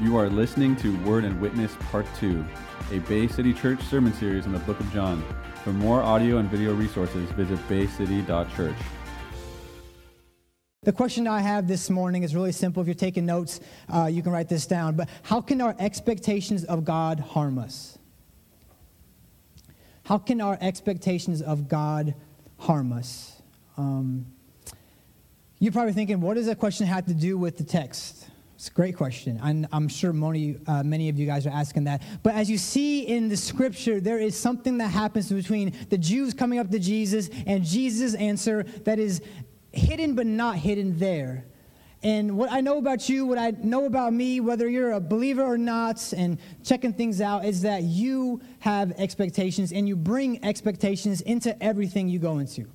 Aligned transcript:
You 0.00 0.16
are 0.16 0.30
listening 0.30 0.76
to 0.76 0.96
Word 0.98 1.24
and 1.24 1.40
Witness 1.40 1.74
Part 1.90 2.06
2, 2.20 2.44
a 2.92 3.00
Bay 3.00 3.26
City 3.26 3.52
Church 3.52 3.82
sermon 3.82 4.12
series 4.12 4.46
in 4.46 4.52
the 4.52 4.60
book 4.60 4.78
of 4.78 4.92
John. 4.92 5.24
For 5.64 5.72
more 5.72 6.04
audio 6.04 6.38
and 6.38 6.48
video 6.48 6.72
resources, 6.72 7.28
visit 7.32 7.58
baycity.church. 7.68 8.76
The 10.84 10.92
question 10.92 11.26
I 11.26 11.40
have 11.40 11.66
this 11.66 11.90
morning 11.90 12.22
is 12.22 12.32
really 12.32 12.52
simple. 12.52 12.80
If 12.80 12.86
you're 12.86 12.94
taking 12.94 13.26
notes, 13.26 13.58
uh, 13.92 14.06
you 14.06 14.22
can 14.22 14.30
write 14.30 14.48
this 14.48 14.66
down. 14.66 14.94
But 14.94 15.08
how 15.24 15.40
can 15.40 15.60
our 15.60 15.74
expectations 15.80 16.62
of 16.62 16.84
God 16.84 17.18
harm 17.18 17.58
us? 17.58 17.98
How 20.04 20.18
can 20.18 20.40
our 20.40 20.56
expectations 20.60 21.42
of 21.42 21.66
God 21.66 22.14
harm 22.58 22.92
us? 22.92 23.42
Um, 23.76 24.26
you're 25.58 25.72
probably 25.72 25.92
thinking, 25.92 26.20
what 26.20 26.34
does 26.34 26.46
that 26.46 26.60
question 26.60 26.86
have 26.86 27.06
to 27.06 27.14
do 27.14 27.36
with 27.36 27.58
the 27.58 27.64
text? 27.64 28.28
It's 28.58 28.66
a 28.66 28.72
great 28.72 28.96
question. 28.96 29.38
I'm, 29.40 29.68
I'm 29.70 29.86
sure 29.86 30.12
many, 30.12 30.56
uh, 30.66 30.82
many 30.82 31.08
of 31.08 31.16
you 31.16 31.26
guys 31.26 31.46
are 31.46 31.50
asking 31.50 31.84
that. 31.84 32.02
But 32.24 32.34
as 32.34 32.50
you 32.50 32.58
see 32.58 33.02
in 33.02 33.28
the 33.28 33.36
scripture, 33.36 34.00
there 34.00 34.18
is 34.18 34.36
something 34.36 34.78
that 34.78 34.88
happens 34.88 35.30
between 35.30 35.76
the 35.90 35.96
Jews 35.96 36.34
coming 36.34 36.58
up 36.58 36.68
to 36.72 36.80
Jesus 36.80 37.30
and 37.46 37.64
Jesus' 37.64 38.16
answer 38.16 38.64
that 38.84 38.98
is 38.98 39.22
hidden 39.70 40.16
but 40.16 40.26
not 40.26 40.56
hidden 40.56 40.98
there. 40.98 41.44
And 42.02 42.36
what 42.36 42.50
I 42.50 42.60
know 42.60 42.78
about 42.78 43.08
you, 43.08 43.26
what 43.26 43.38
I 43.38 43.52
know 43.62 43.84
about 43.84 44.12
me, 44.12 44.40
whether 44.40 44.68
you're 44.68 44.90
a 44.90 45.00
believer 45.00 45.44
or 45.44 45.56
not, 45.56 46.12
and 46.12 46.36
checking 46.64 46.92
things 46.92 47.20
out, 47.20 47.44
is 47.44 47.62
that 47.62 47.84
you 47.84 48.40
have 48.58 48.90
expectations 48.98 49.70
and 49.70 49.86
you 49.86 49.94
bring 49.94 50.44
expectations 50.44 51.20
into 51.20 51.60
everything 51.62 52.08
you 52.08 52.18
go 52.18 52.38
into 52.38 52.66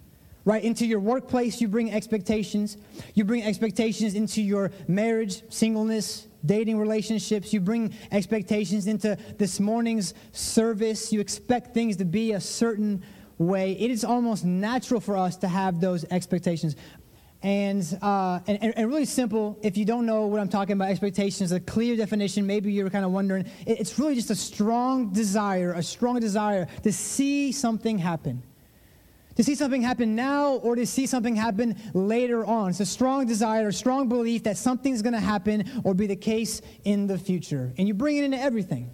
right? 0.45 0.63
Into 0.63 0.85
your 0.85 0.99
workplace, 0.99 1.61
you 1.61 1.67
bring 1.67 1.91
expectations. 1.91 2.77
You 3.13 3.23
bring 3.23 3.43
expectations 3.43 4.15
into 4.15 4.41
your 4.41 4.71
marriage, 4.87 5.41
singleness, 5.49 6.27
dating 6.45 6.77
relationships. 6.77 7.53
You 7.53 7.61
bring 7.61 7.93
expectations 8.11 8.87
into 8.87 9.17
this 9.37 9.59
morning's 9.59 10.13
service. 10.33 11.13
You 11.13 11.21
expect 11.21 11.73
things 11.73 11.97
to 11.97 12.05
be 12.05 12.33
a 12.33 12.41
certain 12.41 13.03
way. 13.37 13.73
It 13.73 13.89
is 13.89 14.03
almost 14.03 14.43
natural 14.43 14.99
for 14.99 15.15
us 15.15 15.37
to 15.37 15.47
have 15.47 15.79
those 15.79 16.03
expectations. 16.11 16.75
And, 17.41 17.85
uh, 18.01 18.39
and, 18.47 18.73
and, 18.77 18.87
really 18.87 19.03
simple, 19.03 19.59
if 19.63 19.75
you 19.75 19.83
don't 19.83 20.05
know 20.05 20.27
what 20.27 20.39
I'm 20.39 20.47
talking 20.47 20.73
about, 20.73 20.89
expectations, 20.89 21.51
a 21.51 21.59
clear 21.59 21.97
definition, 21.97 22.47
maybe 22.47 22.71
you're 22.71 22.89
kind 22.89 23.03
of 23.03 23.11
wondering, 23.11 23.45
it's 23.67 23.99
really 23.99 24.15
just 24.15 24.29
a 24.29 24.35
strong 24.35 25.11
desire, 25.11 25.73
a 25.73 25.83
strong 25.83 26.21
desire 26.21 26.69
to 26.83 26.93
see 26.93 27.51
something 27.51 27.97
happen 27.97 28.43
to 29.35 29.43
see 29.43 29.55
something 29.55 29.81
happen 29.81 30.15
now 30.15 30.53
or 30.55 30.75
to 30.75 30.85
see 30.85 31.05
something 31.05 31.35
happen 31.35 31.75
later 31.93 32.45
on. 32.45 32.69
It's 32.69 32.79
a 32.79 32.85
strong 32.85 33.25
desire, 33.25 33.67
a 33.67 33.73
strong 33.73 34.07
belief 34.07 34.43
that 34.43 34.57
something's 34.57 35.01
going 35.01 35.13
to 35.13 35.19
happen 35.19 35.81
or 35.83 35.93
be 35.93 36.07
the 36.07 36.15
case 36.15 36.61
in 36.83 37.07
the 37.07 37.17
future. 37.17 37.73
And 37.77 37.87
you 37.87 37.93
bring 37.93 38.17
it 38.17 38.23
into 38.23 38.39
everything. 38.39 38.91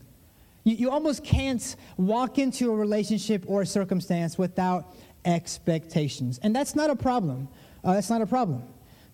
You, 0.64 0.76
you 0.76 0.92
almost 0.92 1.24
can't 1.24 1.76
walk 1.98 2.38
into 2.38 2.72
a 2.72 2.76
relationship 2.76 3.44
or 3.48 3.64
a 3.64 3.66
circumstance 3.66 4.38
without 4.38 4.96
expectations. 5.26 6.40
And 6.42 6.56
that's 6.56 6.76
not 6.76 6.90
a 6.90 6.96
problem. 6.96 7.50
Uh, 7.84 7.94
that's 7.94 8.10
not 8.10 8.22
a 8.22 8.28
problem. 8.28 8.64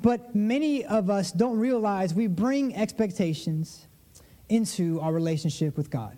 But 0.01 0.35
many 0.35 0.85
of 0.85 1.09
us 1.09 1.31
don't 1.31 1.57
realize 1.57 2.13
we 2.13 2.27
bring 2.27 2.75
expectations 2.75 3.87
into 4.49 4.99
our 4.99 5.13
relationship 5.13 5.77
with 5.77 5.89
God. 5.89 6.17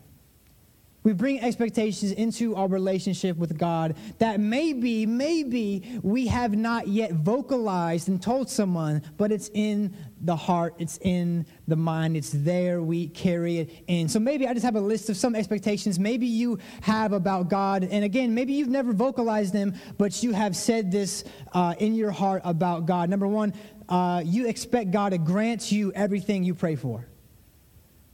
We 1.08 1.14
bring 1.14 1.40
expectations 1.40 2.12
into 2.12 2.54
our 2.58 2.68
relationship 2.68 3.38
with 3.38 3.58
God 3.58 3.96
that 4.18 4.42
maybe, 4.42 5.06
maybe 5.06 6.02
we 6.04 6.28
have 6.28 6.54
not 6.54 6.90
yet 6.90 7.14
vocalized 7.14 8.10
and 8.10 8.22
told 8.22 8.50
someone, 8.50 9.02
but 9.16 9.32
it's 9.32 9.50
in 9.54 9.96
the 10.20 10.36
heart, 10.36 10.74
it's 10.80 11.00
in 11.02 11.46
the 11.66 11.78
mind, 11.78 12.18
it's 12.18 12.32
there, 12.32 12.82
we 12.82 13.08
carry 13.08 13.60
it 13.60 13.86
in. 13.88 14.10
So 14.10 14.20
maybe 14.20 14.50
I 14.50 14.54
just 14.54 14.66
have 14.66 14.76
a 14.76 14.82
list 14.82 15.10
of 15.10 15.16
some 15.16 15.34
expectations 15.34 15.98
maybe 15.98 16.28
you 16.28 16.60
have 16.82 17.14
about 17.14 17.50
God. 17.50 17.88
And 17.90 18.04
again, 18.04 18.34
maybe 18.34 18.52
you've 18.52 18.68
never 18.68 18.92
vocalized 18.92 19.54
them, 19.54 19.76
but 19.98 20.22
you 20.22 20.34
have 20.34 20.58
said 20.58 20.92
this 20.92 21.24
uh, 21.54 21.74
in 21.80 21.96
your 21.96 22.12
heart 22.12 22.42
about 22.44 22.86
God. 22.86 23.10
Number 23.10 23.30
one, 23.30 23.54
uh, 23.88 24.24
you 24.26 24.46
expect 24.46 24.92
God 24.92 25.12
to 25.12 25.20
grant 25.20 25.72
you 25.72 25.94
everything 25.94 26.44
you 26.44 26.54
pray 26.54 26.76
for. 26.76 27.08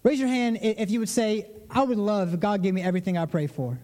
Raise 0.03 0.19
your 0.19 0.27
hand 0.27 0.59
if 0.61 0.91
you 0.91 0.99
would 0.99 1.09
say, 1.09 1.49
I 1.73 1.83
would 1.83 1.97
love 1.97 2.33
if 2.33 2.39
God 2.39 2.61
gave 2.61 2.73
me 2.73 2.83
everything 2.83 3.17
I 3.17 3.25
pray 3.25 3.47
for. 3.47 3.77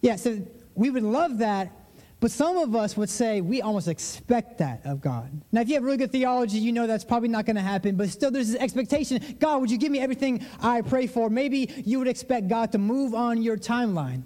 Yeah, 0.00 0.16
so 0.16 0.40
we 0.74 0.88
would 0.90 1.02
love 1.02 1.38
that, 1.38 1.72
but 2.20 2.30
some 2.30 2.56
of 2.58 2.76
us 2.76 2.96
would 2.96 3.10
say 3.10 3.40
we 3.40 3.60
almost 3.60 3.88
expect 3.88 4.58
that 4.58 4.82
of 4.84 5.00
God. 5.00 5.30
Now, 5.50 5.62
if 5.62 5.68
you 5.68 5.74
have 5.74 5.82
really 5.82 5.96
good 5.96 6.12
theology, 6.12 6.58
you 6.58 6.72
know 6.72 6.86
that's 6.86 7.04
probably 7.04 7.28
not 7.28 7.44
going 7.44 7.56
to 7.56 7.62
happen, 7.62 7.96
but 7.96 8.08
still 8.08 8.30
there's 8.30 8.52
this 8.52 8.60
expectation 8.60 9.20
God, 9.40 9.60
would 9.60 9.70
you 9.70 9.78
give 9.78 9.90
me 9.90 9.98
everything 9.98 10.46
I 10.60 10.82
pray 10.82 11.08
for? 11.08 11.28
Maybe 11.28 11.72
you 11.84 11.98
would 11.98 12.08
expect 12.08 12.48
God 12.48 12.72
to 12.72 12.78
move 12.78 13.14
on 13.14 13.42
your 13.42 13.56
timeline. 13.56 14.22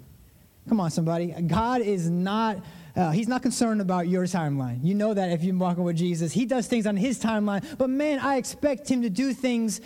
Come 0.69 0.79
on, 0.79 0.91
somebody. 0.91 1.27
God 1.47 1.81
is 1.81 2.09
not. 2.09 2.63
Uh, 2.93 3.09
he's 3.11 3.29
not 3.29 3.41
concerned 3.41 3.79
about 3.79 4.09
your 4.09 4.25
timeline. 4.25 4.83
You 4.83 4.93
know 4.93 5.13
that 5.13 5.31
if 5.31 5.43
you're 5.43 5.55
walking 5.55 5.83
with 5.83 5.95
Jesus. 5.95 6.33
He 6.33 6.45
does 6.45 6.67
things 6.67 6.85
on 6.85 6.97
his 6.97 7.17
timeline. 7.17 7.65
But 7.77 7.89
man, 7.89 8.19
I 8.19 8.35
expect 8.35 8.89
him 8.89 9.01
to 9.03 9.09
do 9.09 9.33
things 9.33 9.79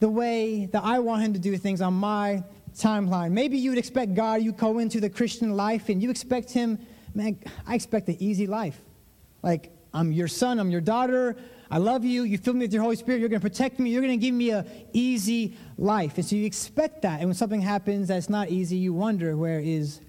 the 0.00 0.08
way 0.08 0.66
that 0.66 0.82
I 0.84 0.98
want 0.98 1.22
him 1.22 1.32
to 1.34 1.38
do 1.38 1.56
things 1.56 1.80
on 1.80 1.94
my 1.94 2.42
timeline. 2.76 3.32
Maybe 3.32 3.56
you 3.56 3.70
would 3.70 3.78
expect 3.78 4.14
God, 4.14 4.42
you 4.42 4.52
go 4.52 4.78
into 4.78 5.00
the 5.00 5.08
Christian 5.08 5.56
life 5.56 5.88
and 5.88 6.02
you 6.02 6.10
expect 6.10 6.50
him, 6.50 6.78
man, 7.14 7.38
I 7.66 7.74
expect 7.74 8.08
an 8.08 8.16
easy 8.18 8.46
life. 8.46 8.80
Like, 9.42 9.70
I'm 9.92 10.10
your 10.10 10.28
son, 10.28 10.58
I'm 10.58 10.70
your 10.70 10.80
daughter, 10.80 11.36
I 11.70 11.78
love 11.78 12.04
you, 12.04 12.24
you 12.24 12.36
fill 12.36 12.54
me 12.54 12.60
with 12.60 12.72
your 12.72 12.82
Holy 12.82 12.96
Spirit, 12.96 13.20
you're 13.20 13.28
to 13.28 13.40
protect 13.40 13.78
me, 13.78 13.90
you're 13.90 14.02
to 14.02 14.16
give 14.16 14.34
me 14.34 14.50
an 14.50 14.66
easy 14.92 15.56
life. 15.78 16.16
And 16.16 16.24
so 16.24 16.34
you 16.36 16.44
expect 16.44 17.02
that. 17.02 17.20
And 17.20 17.28
when 17.28 17.34
something 17.34 17.60
happens 17.60 18.08
that's 18.08 18.28
not 18.28 18.50
easy, 18.50 18.76
you 18.76 18.92
wonder, 18.92 19.36
where 19.36 19.60
is 19.60 20.00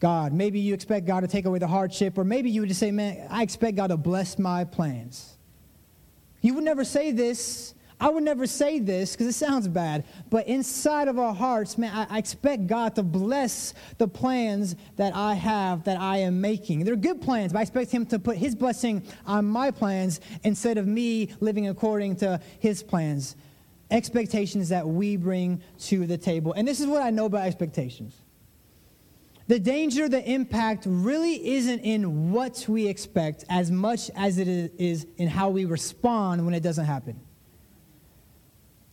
God? 0.00 0.32
Maybe 0.32 0.58
you 0.58 0.74
expect 0.74 1.06
God 1.06 1.20
to 1.20 1.28
take 1.28 1.44
away 1.44 1.60
the 1.60 1.68
hardship, 1.68 2.18
or 2.18 2.24
maybe 2.24 2.50
you 2.50 2.62
would 2.62 2.68
just 2.68 2.80
say, 2.80 2.90
man, 2.90 3.28
I 3.30 3.42
expect 3.42 3.76
God 3.76 3.88
to 3.88 3.96
bless 3.96 4.38
my 4.38 4.64
plans. 4.64 5.36
You 6.40 6.54
would 6.54 6.64
never 6.64 6.84
say 6.84 7.12
this 7.12 7.74
I 7.98 8.10
would 8.10 8.24
never 8.24 8.46
say 8.46 8.78
this 8.78 9.12
because 9.12 9.26
it 9.26 9.38
sounds 9.38 9.66
bad, 9.68 10.04
but 10.28 10.46
inside 10.46 11.08
of 11.08 11.18
our 11.18 11.32
hearts, 11.32 11.78
man, 11.78 11.96
I, 11.96 12.16
I, 12.16 12.18
expect 12.18 12.66
God 12.66 12.94
to 12.96 13.02
bless 13.02 13.72
the 13.96 14.06
plans 14.06 14.76
that 14.96 15.16
I 15.16 15.32
have, 15.32 15.84
that 15.84 15.98
I 15.98 16.18
am 16.18 16.42
making. 16.42 16.84
They're 16.84 16.94
good 16.94 17.22
plans, 17.22 17.54
but 17.54 17.60
I 17.60 17.62
expect 17.62 17.90
Him 17.90 18.04
to 18.06 18.18
put 18.18 18.36
His 18.36 18.54
blessing 18.54 19.02
on 19.24 19.46
my 19.46 19.70
plans 19.70 20.20
instead 20.44 20.76
of 20.76 20.86
me 20.86 21.30
living 21.40 21.68
according 21.68 22.16
to 22.16 22.38
His 22.60 22.82
plans. 22.82 23.34
Expectations 23.90 24.68
that 24.68 24.86
we 24.86 25.16
bring 25.16 25.62
to 25.78 26.06
the 26.06 26.18
table. 26.18 26.52
And 26.52 26.68
this 26.68 26.80
is 26.80 26.86
what 26.86 27.00
I 27.00 27.08
know 27.08 27.24
about 27.24 27.46
expectations. 27.46 28.20
The 29.48 29.58
danger, 29.58 30.06
the 30.08 30.28
impact 30.28 30.84
really 30.86 31.54
isn't 31.54 31.80
in 31.80 32.32
what 32.32 32.66
we 32.68 32.88
expect 32.88 33.44
as 33.48 33.70
much 33.70 34.10
as 34.16 34.38
it 34.38 34.48
is 34.48 35.06
in 35.16 35.28
how 35.28 35.48
we 35.48 35.64
respond 35.64 36.44
when 36.44 36.52
it 36.52 36.62
doesn't 36.62 36.84
happen. 36.84 37.20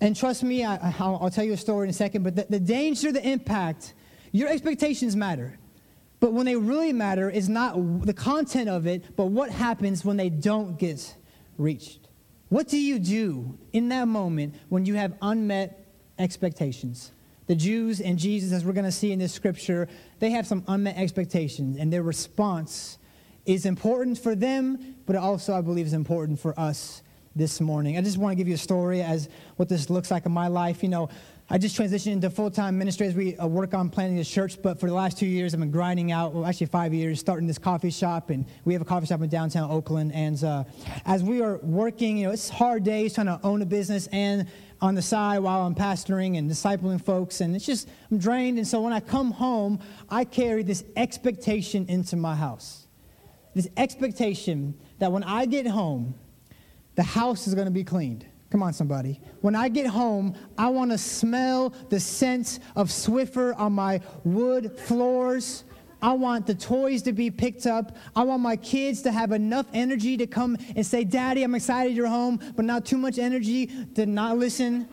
And 0.04 0.18
trust 0.18 0.44
me, 0.44 0.66
I, 0.66 0.94
will 1.00 1.30
tell 1.30 1.46
you 1.46 1.54
a 1.54 1.58
story 1.58 1.86
in 1.86 1.90
a 1.90 1.94
second, 1.94 2.24
but 2.24 2.36
the, 2.36 2.46
the 2.50 2.60
danger, 2.60 3.14
the 3.14 3.26
impact, 3.26 3.94
your 4.34 4.50
expectations 4.50 5.16
matter. 5.16 5.58
But 6.20 6.34
when 6.34 6.46
they 6.46 6.58
really 6.58 6.92
matter 6.92 7.30
is 7.30 7.48
not 7.48 8.06
the 8.06 8.14
content 8.14 8.68
of 8.68 8.86
it, 8.86 9.16
but 9.16 9.28
what 9.28 9.50
happens 9.50 10.04
when 10.04 10.18
they 10.18 10.30
don't 10.30 10.78
get 10.78 11.16
reached. 11.58 12.10
What 12.50 12.68
do 12.68 12.78
you 12.78 13.00
do 13.00 13.58
in 13.72 13.88
that 13.90 14.10
moment 14.10 14.56
when 14.68 14.86
you 14.86 14.96
have 14.96 15.14
unmet 15.22 15.88
expectations? 16.20 17.14
The 17.48 17.56
Jews 17.56 18.02
and 18.02 18.20
Jesus, 18.20 18.52
as 18.52 18.66
we're 18.66 18.74
going 18.74 18.84
to 18.84 18.92
see 18.92 19.14
in 19.14 19.20
this 19.20 19.32
scripture, 19.32 19.88
they 20.20 20.32
have 20.32 20.46
some 20.46 20.66
unmet 20.68 20.98
expectations, 20.98 21.78
and 21.78 21.94
their 21.94 22.04
response 22.04 22.98
is 23.46 23.66
important 23.66 24.18
for 24.18 24.36
them, 24.36 24.98
but 25.06 25.16
also, 25.16 25.54
I 25.54 25.62
believe, 25.62 25.86
is 25.86 25.94
important 25.94 26.42
for 26.42 26.60
us 26.60 27.03
this 27.36 27.60
morning. 27.60 27.98
I 27.98 28.02
just 28.02 28.18
want 28.18 28.32
to 28.32 28.36
give 28.36 28.48
you 28.48 28.54
a 28.54 28.58
story 28.58 29.02
as 29.02 29.28
what 29.56 29.68
this 29.68 29.90
looks 29.90 30.12
like 30.12 30.26
in 30.26 30.32
my 30.32 30.48
life. 30.48 30.84
You 30.84 30.90
know, 30.90 31.10
I 31.50 31.58
just 31.58 31.78
transitioned 31.78 32.14
into 32.14 32.30
full 32.30 32.52
time 32.52 32.78
ministry 32.78 33.08
as 33.08 33.16
we 33.16 33.36
uh, 33.38 33.48
work 33.48 33.74
on 33.74 33.90
planning 33.90 34.16
this 34.16 34.30
church, 34.30 34.62
but 34.62 34.80
for 34.80 34.88
the 34.88 34.94
last 34.94 35.18
two 35.18 35.26
years, 35.26 35.54
I've 35.54 35.60
been 35.60 35.72
grinding 35.72 36.12
out, 36.12 36.34
well, 36.34 36.46
actually 36.46 36.68
five 36.68 36.94
years, 36.94 37.20
starting 37.20 37.48
this 37.48 37.58
coffee 37.58 37.90
shop. 37.90 38.30
And 38.30 38.46
we 38.66 38.74
have 38.74 38.82
a 38.82 38.86
coffee 38.86 39.08
shop 39.08 39.22
in 39.22 39.30
downtown 39.30 39.70
Oakland. 39.70 40.14
And 40.14 40.42
uh, 40.44 40.64
as 41.06 41.24
we 41.24 41.42
are 41.42 41.58
working, 41.58 42.18
you 42.18 42.28
know, 42.28 42.32
it's 42.32 42.50
hard 42.50 42.84
days 42.84 43.16
trying 43.16 43.28
to 43.28 43.40
own 43.44 43.62
a 43.62 43.66
business 43.66 44.08
and 44.12 44.48
on 44.82 44.96
the 44.96 45.02
side 45.02 45.40
while 45.40 45.66
I'm 45.66 45.76
pastoring 45.76 46.38
and 46.38 46.50
discipling 46.50 47.04
folks. 47.04 47.42
And 47.42 47.56
it's 47.56 47.66
just, 47.66 47.90
I'm 48.12 48.18
drained. 48.18 48.58
And 48.58 48.68
so 48.68 48.82
when 48.82 48.94
I 48.94 49.00
come 49.00 49.32
home, 49.32 49.80
I 50.10 50.26
carry 50.26 50.62
this 50.62 50.84
expectation 50.96 51.86
into 51.88 52.16
my 52.16 52.36
house. 52.36 52.88
This 53.54 53.70
expectation 53.78 54.76
that 55.00 55.12
when 55.12 55.24
I 55.24 55.46
get 55.46 55.68
home, 55.68 56.16
the 56.96 57.04
house 57.04 57.48
is 57.48 57.56
going 57.56 57.66
to 57.66 57.72
be 57.72 57.84
cleaned. 57.84 58.26
Come 58.50 58.62
on, 58.62 58.72
somebody. 58.72 59.20
When 59.42 59.56
I 59.56 59.68
get 59.68 59.88
home, 59.88 60.36
I 60.58 60.70
want 60.70 60.92
to 60.92 60.98
smell 60.98 61.74
the 61.90 62.00
scent 62.00 62.60
of 62.76 62.90
Swiffer 62.90 63.58
on 63.58 63.74
my 63.74 64.00
wood 64.24 64.78
floors. 64.78 65.64
I 66.04 66.12
want 66.14 66.46
the 66.46 66.54
toys 66.54 67.02
to 67.04 67.14
be 67.14 67.32
picked 67.32 67.66
up. 67.66 67.98
I 68.16 68.24
want 68.24 68.44
my 68.44 68.58
kids 68.58 69.02
to 69.04 69.12
have 69.12 69.32
enough 69.32 69.66
energy 69.74 70.18
to 70.18 70.28
come 70.28 70.58
and 70.76 70.86
say, 70.86 71.04
Daddy, 71.04 71.44
I'm 71.44 71.56
excited 71.56 71.96
you're 71.96 72.08
home, 72.08 72.40
but 72.56 72.66
not 72.66 72.86
too 72.86 72.98
much 72.98 73.18
energy 73.18 73.72
to 73.96 74.06
not 74.06 74.38
listen. 74.38 74.88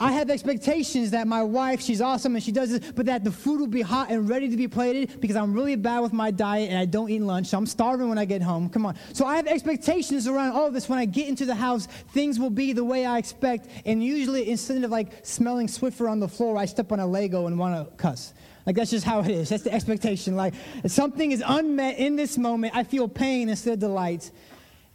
I 0.00 0.12
have 0.12 0.30
expectations 0.30 1.10
that 1.10 1.26
my 1.26 1.42
wife, 1.42 1.80
she's 1.80 2.00
awesome 2.00 2.34
and 2.34 2.44
she 2.44 2.52
does 2.52 2.70
this, 2.70 2.92
but 2.92 3.06
that 3.06 3.24
the 3.24 3.32
food 3.32 3.60
will 3.60 3.66
be 3.66 3.82
hot 3.82 4.10
and 4.10 4.28
ready 4.28 4.48
to 4.48 4.56
be 4.56 4.68
plated 4.68 5.20
because 5.20 5.36
I'm 5.36 5.52
really 5.52 5.76
bad 5.76 6.00
with 6.00 6.12
my 6.12 6.30
diet 6.30 6.70
and 6.70 6.78
I 6.78 6.84
don't 6.84 7.10
eat 7.10 7.20
lunch, 7.20 7.48
so 7.48 7.58
I'm 7.58 7.66
starving 7.66 8.08
when 8.08 8.18
I 8.18 8.24
get 8.24 8.42
home. 8.42 8.68
Come 8.68 8.86
on. 8.86 8.96
So 9.12 9.26
I 9.26 9.36
have 9.36 9.46
expectations 9.46 10.26
around 10.26 10.52
all 10.52 10.70
this. 10.70 10.88
When 10.88 10.98
I 10.98 11.04
get 11.04 11.28
into 11.28 11.44
the 11.44 11.54
house, 11.54 11.86
things 12.12 12.38
will 12.38 12.50
be 12.50 12.72
the 12.72 12.84
way 12.84 13.06
I 13.06 13.18
expect. 13.18 13.68
And 13.84 14.02
usually, 14.02 14.50
instead 14.50 14.82
of 14.84 14.90
like 14.90 15.24
smelling 15.26 15.66
Swiffer 15.66 16.10
on 16.10 16.20
the 16.20 16.28
floor, 16.28 16.56
I 16.56 16.66
step 16.66 16.92
on 16.92 17.00
a 17.00 17.06
Lego 17.06 17.46
and 17.46 17.58
want 17.58 17.74
to 17.74 17.96
cuss. 17.96 18.34
Like 18.66 18.76
that's 18.76 18.90
just 18.90 19.06
how 19.06 19.20
it 19.20 19.28
is. 19.28 19.48
That's 19.48 19.62
the 19.62 19.72
expectation. 19.72 20.36
Like 20.36 20.52
something 20.86 21.32
is 21.32 21.42
unmet 21.44 21.98
in 21.98 22.16
this 22.16 22.36
moment. 22.36 22.76
I 22.76 22.84
feel 22.84 23.08
pain 23.08 23.48
instead 23.48 23.74
of 23.74 23.78
delight. 23.78 24.30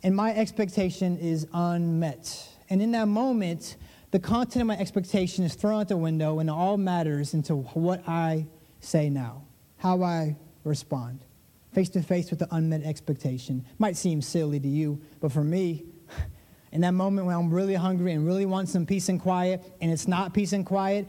And 0.03 0.15
my 0.15 0.35
expectation 0.35 1.17
is 1.17 1.47
unmet. 1.53 2.49
And 2.69 2.81
in 2.81 2.91
that 2.91 3.07
moment, 3.07 3.77
the 4.13 4.19
content 4.19 4.61
of 4.61 4.67
my 4.67 4.77
expectation 4.77 5.43
is 5.43 5.55
thrown 5.55 5.81
out 5.81 5.87
the 5.87 5.97
window 5.97 6.37
and 6.37 6.47
all 6.47 6.77
matters 6.77 7.33
into 7.33 7.55
what 7.55 8.07
I 8.07 8.45
say 8.79 9.09
now, 9.09 9.43
how 9.77 10.03
I 10.03 10.37
respond. 10.63 11.21
Face 11.73 11.89
to 11.89 12.01
face 12.03 12.29
with 12.29 12.37
the 12.37 12.47
unmet 12.51 12.83
expectation. 12.83 13.65
Might 13.79 13.97
seem 13.97 14.21
silly 14.21 14.59
to 14.59 14.67
you, 14.67 15.01
but 15.19 15.31
for 15.31 15.43
me, 15.43 15.85
in 16.71 16.81
that 16.81 16.93
moment 16.93 17.25
when 17.25 17.35
I'm 17.35 17.51
really 17.51 17.73
hungry 17.73 18.11
and 18.11 18.23
really 18.23 18.45
want 18.45 18.69
some 18.69 18.85
peace 18.85 19.09
and 19.09 19.19
quiet, 19.19 19.63
and 19.81 19.91
it's 19.91 20.07
not 20.07 20.31
peace 20.31 20.53
and 20.53 20.63
quiet, 20.63 21.07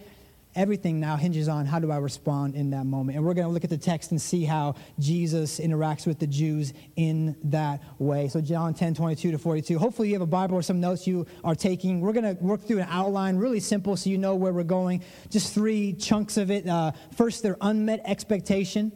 everything 0.54 1.00
now 1.00 1.16
hinges 1.16 1.48
on 1.48 1.66
how 1.66 1.78
do 1.78 1.90
I 1.90 1.96
respond 1.96 2.54
in 2.54 2.70
that 2.70 2.84
moment. 2.86 3.16
And 3.16 3.24
we're 3.26 3.34
going 3.34 3.46
to 3.46 3.52
look 3.52 3.64
at 3.64 3.70
the 3.70 3.78
text 3.78 4.10
and 4.10 4.20
see 4.20 4.44
how 4.44 4.74
Jesus 4.98 5.58
interacts 5.58 6.06
with 6.06 6.18
the 6.18 6.26
Jews 6.26 6.72
in 6.96 7.36
that 7.44 7.82
way. 7.98 8.28
So, 8.28 8.40
John 8.40 8.74
10 8.74 8.94
22 8.94 9.32
to 9.32 9.38
42. 9.38 9.78
Hopefully, 9.78 10.08
you 10.08 10.14
have 10.14 10.22
a 10.22 10.26
Bible 10.26 10.56
or 10.56 10.62
some 10.62 10.80
notes 10.80 11.06
you 11.06 11.26
are 11.42 11.54
taking. 11.54 12.00
We're 12.00 12.12
going 12.12 12.36
to 12.36 12.42
work 12.42 12.62
through 12.62 12.78
an 12.78 12.88
outline, 12.88 13.36
really 13.36 13.60
simple, 13.60 13.96
so 13.96 14.10
you 14.10 14.18
know 14.18 14.34
where 14.34 14.52
we're 14.52 14.64
going. 14.64 15.02
Just 15.30 15.54
three 15.54 15.92
chunks 15.94 16.36
of 16.36 16.50
it. 16.50 16.68
Uh, 16.68 16.92
first, 17.16 17.42
their 17.42 17.56
unmet 17.60 18.02
expectation. 18.04 18.92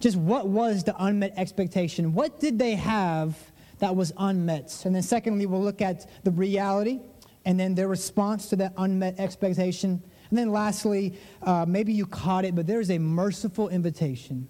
Just 0.00 0.16
what 0.16 0.48
was 0.48 0.84
the 0.84 0.94
unmet 1.02 1.34
expectation? 1.36 2.14
What 2.14 2.40
did 2.40 2.58
they 2.58 2.74
have 2.74 3.36
that 3.78 3.96
was 3.96 4.12
unmet? 4.16 4.82
And 4.84 4.94
then, 4.94 5.02
secondly, 5.02 5.46
we'll 5.46 5.62
look 5.62 5.82
at 5.82 6.06
the 6.24 6.30
reality 6.30 7.00
and 7.44 7.60
then 7.60 7.74
their 7.74 7.88
response 7.88 8.48
to 8.48 8.56
that 8.56 8.72
unmet 8.76 9.18
expectation. 9.18 10.02
And 10.34 10.38
then 10.40 10.50
lastly, 10.50 11.16
uh, 11.42 11.64
maybe 11.64 11.92
you 11.92 12.06
caught 12.06 12.44
it, 12.44 12.56
but 12.56 12.66
there's 12.66 12.90
a 12.90 12.98
merciful 12.98 13.68
invitation 13.68 14.48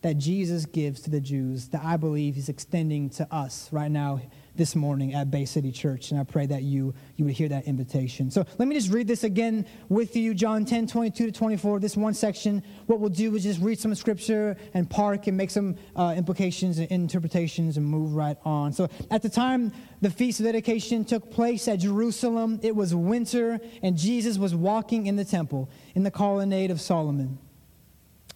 that 0.00 0.18
Jesus 0.18 0.66
gives 0.66 1.00
to 1.02 1.10
the 1.10 1.20
Jews 1.20 1.68
that 1.68 1.80
I 1.84 1.96
believe 1.96 2.34
he's 2.34 2.48
extending 2.48 3.08
to 3.10 3.32
us 3.32 3.72
right 3.72 3.88
now 3.88 4.20
this 4.56 4.76
morning 4.76 5.14
at 5.14 5.30
Bay 5.30 5.44
City 5.44 5.72
Church. 5.72 6.10
And 6.10 6.20
I 6.20 6.24
pray 6.24 6.46
that 6.46 6.62
you, 6.62 6.94
you 7.16 7.24
would 7.24 7.34
hear 7.34 7.48
that 7.48 7.66
invitation. 7.66 8.30
So 8.30 8.44
let 8.58 8.68
me 8.68 8.74
just 8.74 8.92
read 8.92 9.08
this 9.08 9.24
again 9.24 9.66
with 9.88 10.14
you 10.16 10.34
John 10.34 10.64
10, 10.64 10.86
22 10.86 11.26
to 11.26 11.32
24. 11.32 11.80
This 11.80 11.96
one 11.96 12.14
section, 12.14 12.62
what 12.86 13.00
we'll 13.00 13.10
do 13.10 13.34
is 13.34 13.44
just 13.44 13.60
read 13.60 13.78
some 13.78 13.94
scripture 13.94 14.56
and 14.74 14.88
park 14.88 15.26
and 15.26 15.36
make 15.36 15.50
some 15.50 15.76
uh, 15.96 16.14
implications 16.16 16.78
and 16.78 16.90
interpretations 16.90 17.76
and 17.76 17.86
move 17.86 18.14
right 18.14 18.36
on. 18.44 18.72
So 18.72 18.88
at 19.10 19.22
the 19.22 19.30
time 19.30 19.72
the 20.00 20.10
feast 20.10 20.40
of 20.40 20.46
dedication 20.46 21.04
took 21.04 21.30
place 21.30 21.68
at 21.68 21.78
Jerusalem, 21.78 22.60
it 22.62 22.76
was 22.76 22.94
winter, 22.94 23.60
and 23.82 23.96
Jesus 23.96 24.38
was 24.38 24.54
walking 24.54 25.06
in 25.06 25.16
the 25.16 25.24
temple 25.24 25.70
in 25.94 26.02
the 26.02 26.10
colonnade 26.10 26.70
of 26.70 26.80
Solomon. 26.80 27.38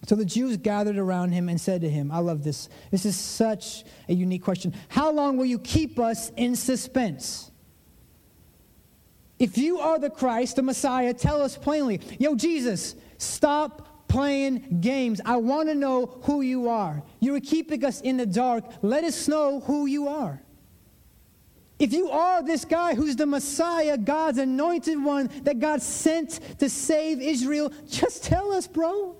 So 0.05 0.15
the 0.15 0.25
Jews 0.25 0.57
gathered 0.57 0.97
around 0.97 1.31
him 1.31 1.49
and 1.49 1.59
said 1.59 1.81
to 1.81 1.89
him, 1.89 2.11
I 2.11 2.19
love 2.19 2.43
this. 2.43 2.69
This 2.91 3.05
is 3.05 3.15
such 3.15 3.83
a 4.07 4.13
unique 4.13 4.43
question. 4.43 4.73
How 4.89 5.11
long 5.11 5.37
will 5.37 5.45
you 5.45 5.59
keep 5.59 5.99
us 5.99 6.31
in 6.37 6.55
suspense? 6.55 7.51
If 9.39 9.57
you 9.57 9.79
are 9.79 9.99
the 9.99 10.09
Christ, 10.09 10.55
the 10.55 10.63
Messiah, 10.63 11.13
tell 11.13 11.41
us 11.41 11.57
plainly. 11.57 11.99
Yo, 12.19 12.35
Jesus, 12.35 12.95
stop 13.17 14.07
playing 14.07 14.79
games. 14.81 15.19
I 15.25 15.37
want 15.37 15.67
to 15.69 15.75
know 15.75 16.19
who 16.23 16.41
you 16.41 16.69
are. 16.69 17.03
You're 17.19 17.41
keeping 17.41 17.83
us 17.83 18.01
in 18.01 18.17
the 18.17 18.25
dark. 18.25 18.63
Let 18.81 19.03
us 19.03 19.27
know 19.27 19.59
who 19.61 19.85
you 19.85 20.07
are. 20.07 20.41
If 21.79 21.93
you 21.93 22.09
are 22.09 22.41
this 22.41 22.65
guy 22.65 22.95
who's 22.95 23.15
the 23.15 23.27
Messiah, 23.27 23.97
God's 23.97 24.39
anointed 24.39 25.03
one 25.03 25.29
that 25.43 25.59
God 25.59 25.81
sent 25.81 26.39
to 26.59 26.69
save 26.69 27.21
Israel, 27.21 27.71
just 27.87 28.23
tell 28.23 28.51
us, 28.51 28.67
bro. 28.67 29.16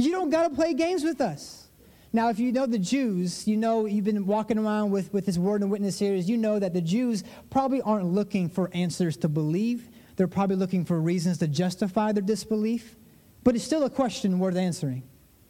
You 0.00 0.12
don't 0.12 0.30
got 0.30 0.48
to 0.48 0.54
play 0.54 0.72
games 0.72 1.04
with 1.04 1.20
us. 1.20 1.68
Now, 2.10 2.30
if 2.30 2.38
you 2.38 2.52
know 2.52 2.64
the 2.64 2.78
Jews, 2.78 3.46
you 3.46 3.58
know 3.58 3.84
you've 3.84 4.06
been 4.06 4.24
walking 4.24 4.56
around 4.56 4.92
with, 4.92 5.12
with 5.12 5.26
this 5.26 5.36
word 5.36 5.60
and 5.60 5.70
witness 5.70 5.96
series, 5.96 6.28
you 6.28 6.38
know 6.38 6.58
that 6.58 6.72
the 6.72 6.80
Jews 6.80 7.22
probably 7.50 7.82
aren't 7.82 8.06
looking 8.06 8.48
for 8.48 8.70
answers 8.72 9.18
to 9.18 9.28
believe. 9.28 9.90
They're 10.16 10.26
probably 10.26 10.56
looking 10.56 10.86
for 10.86 10.98
reasons 10.98 11.36
to 11.38 11.48
justify 11.48 12.12
their 12.12 12.22
disbelief. 12.22 12.96
But 13.44 13.54
it's 13.54 13.64
still 13.64 13.84
a 13.84 13.90
question 13.90 14.38
worth 14.38 14.56
answering. 14.56 15.02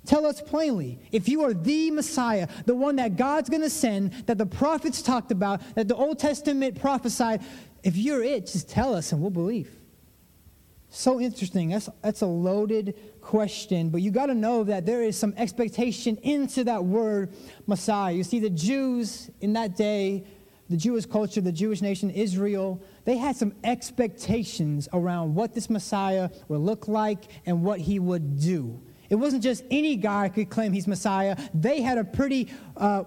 Tell 0.04 0.26
us 0.26 0.42
plainly 0.42 0.98
if 1.12 1.28
you 1.28 1.44
are 1.44 1.54
the 1.54 1.92
Messiah, 1.92 2.48
the 2.66 2.74
one 2.74 2.96
that 2.96 3.16
God's 3.16 3.50
going 3.50 3.62
to 3.62 3.70
send, 3.70 4.12
that 4.26 4.36
the 4.36 4.46
prophets 4.46 5.00
talked 5.00 5.30
about, 5.30 5.62
that 5.76 5.86
the 5.86 5.94
Old 5.94 6.18
Testament 6.18 6.80
prophesied, 6.80 7.42
if 7.84 7.96
you're 7.96 8.22
it, 8.22 8.46
just 8.46 8.68
tell 8.68 8.94
us 8.94 9.12
and 9.12 9.20
we'll 9.20 9.30
believe. 9.30 9.79
So 10.90 11.20
interesting. 11.20 11.68
That's, 11.68 11.88
that's 12.02 12.22
a 12.22 12.26
loaded 12.26 12.96
question, 13.20 13.90
but 13.90 14.02
you 14.02 14.10
got 14.10 14.26
to 14.26 14.34
know 14.34 14.64
that 14.64 14.86
there 14.86 15.02
is 15.02 15.16
some 15.16 15.32
expectation 15.36 16.16
into 16.18 16.64
that 16.64 16.84
word 16.84 17.32
Messiah. 17.68 18.12
You 18.12 18.24
see, 18.24 18.40
the 18.40 18.50
Jews 18.50 19.30
in 19.40 19.52
that 19.52 19.76
day, 19.76 20.24
the 20.68 20.76
Jewish 20.76 21.06
culture, 21.06 21.40
the 21.40 21.52
Jewish 21.52 21.80
nation, 21.80 22.10
Israel, 22.10 22.82
they 23.04 23.16
had 23.16 23.36
some 23.36 23.54
expectations 23.62 24.88
around 24.92 25.36
what 25.36 25.54
this 25.54 25.70
Messiah 25.70 26.28
would 26.48 26.60
look 26.60 26.88
like 26.88 27.24
and 27.46 27.62
what 27.62 27.78
he 27.78 28.00
would 28.00 28.40
do. 28.40 28.80
It 29.08 29.14
wasn't 29.14 29.44
just 29.44 29.64
any 29.70 29.94
guy 29.94 30.28
could 30.28 30.50
claim 30.50 30.72
he's 30.72 30.88
Messiah. 30.88 31.36
They 31.54 31.82
had 31.82 31.98
a 31.98 32.04
pretty 32.04 32.48
uh, 32.76 33.04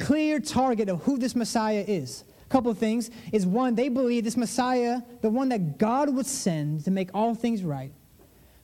clear 0.00 0.40
target 0.40 0.88
of 0.88 1.02
who 1.04 1.16
this 1.16 1.36
Messiah 1.36 1.84
is 1.86 2.24
couple 2.50 2.74
things 2.74 3.10
is 3.32 3.46
one, 3.46 3.74
they 3.74 3.88
believed 3.88 4.26
this 4.26 4.36
Messiah, 4.36 5.00
the 5.22 5.30
one 5.30 5.48
that 5.48 5.78
God 5.78 6.14
would 6.14 6.26
send 6.26 6.84
to 6.84 6.90
make 6.90 7.08
all 7.14 7.34
things 7.34 7.62
right, 7.62 7.92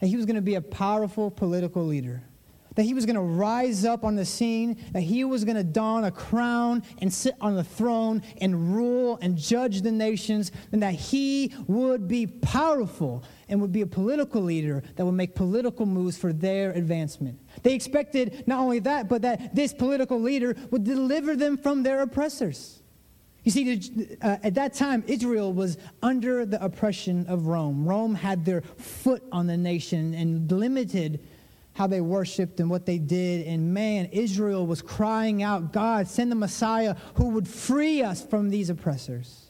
that 0.01 0.09
he 0.09 0.17
was 0.17 0.27
going 0.27 0.37
to 0.37 0.43
be 0.43 0.57
a 0.57 0.61
powerful 0.61 1.31
political 1.31 1.87
leader. 1.87 2.23
That 2.75 2.83
he 2.83 2.93
was 2.93 3.07
going 3.07 3.17
to 3.17 3.23
rise 3.23 3.87
up 3.87 4.05
on 4.05 4.17
the 4.17 4.27
scene, 4.27 4.77
that 4.93 5.01
he 5.01 5.25
was 5.25 5.45
going 5.45 5.57
to 5.57 5.65
don 5.65 6.05
a 6.05 6.11
crown 6.11 6.83
and 7.01 7.11
sit 7.11 7.35
on 7.41 7.55
the 7.55 7.65
throne 7.65 8.23
and 8.39 8.77
rule 8.77 9.19
and 9.23 9.39
judge 9.39 9.81
the 9.81 9.91
nations, 9.91 10.53
and 10.73 10.83
that 10.83 10.93
he 10.93 11.55
would 11.69 12.07
be 12.07 12.27
powerful 12.27 13.25
and 13.49 13.63
would 13.63 13.73
be 13.73 13.81
a 13.81 13.87
political 13.87 14.43
leader 14.43 14.83
that 14.97 15.07
would 15.07 15.13
make 15.13 15.35
political 15.35 15.87
moves 15.87 16.19
for 16.19 16.35
their 16.35 16.73
advancement. 16.73 17.41
They 17.63 17.73
expected 17.73 18.45
not 18.47 18.61
only 18.61 18.81
that, 18.81 19.09
but 19.09 19.23
that 19.23 19.55
this 19.55 19.73
political 19.73 20.21
leader 20.21 20.55
would 20.71 20.85
deliver 20.85 21.35
them 21.35 21.57
from 21.57 21.83
their 21.83 22.03
oppressors. 22.03 22.83
You 23.47 23.53
see, 23.53 24.19
uh, 24.23 24.39
at 24.43 24.55
that 24.55 24.75
time, 24.75 25.05
Israel 25.07 25.53
was 25.53 25.79
under 26.03 26.45
the 26.45 26.63
oppression 26.65 27.27
of 27.29 27.47
Rome. 27.47 27.87
Rome 27.87 28.17
had 28.17 28.45
their 28.45 28.63
foot 28.63 29.23
on 29.31 29.47
the 29.47 29.57
nation 29.57 30.15
and 30.15 30.51
limited 30.51 31.21
how 31.75 31.87
they 31.87 32.01
worshiped 32.01 32.59
and 32.59 32.69
what 32.69 32.87
they 32.87 32.99
did. 32.99 33.47
And 33.47 33.73
man, 33.73 34.07
Israel 34.07 34.67
was 34.67 34.83
crying 34.83 35.45
out, 35.45 35.73
God, 35.73 36.09
send 36.09 36.33
the 36.33 36.35
Messiah 36.35 36.97
who 37.15 37.29
would 37.29 37.47
free 37.47 38.03
us 38.03 38.21
from 38.21 38.51
these 38.51 38.69
oppressors 38.69 39.46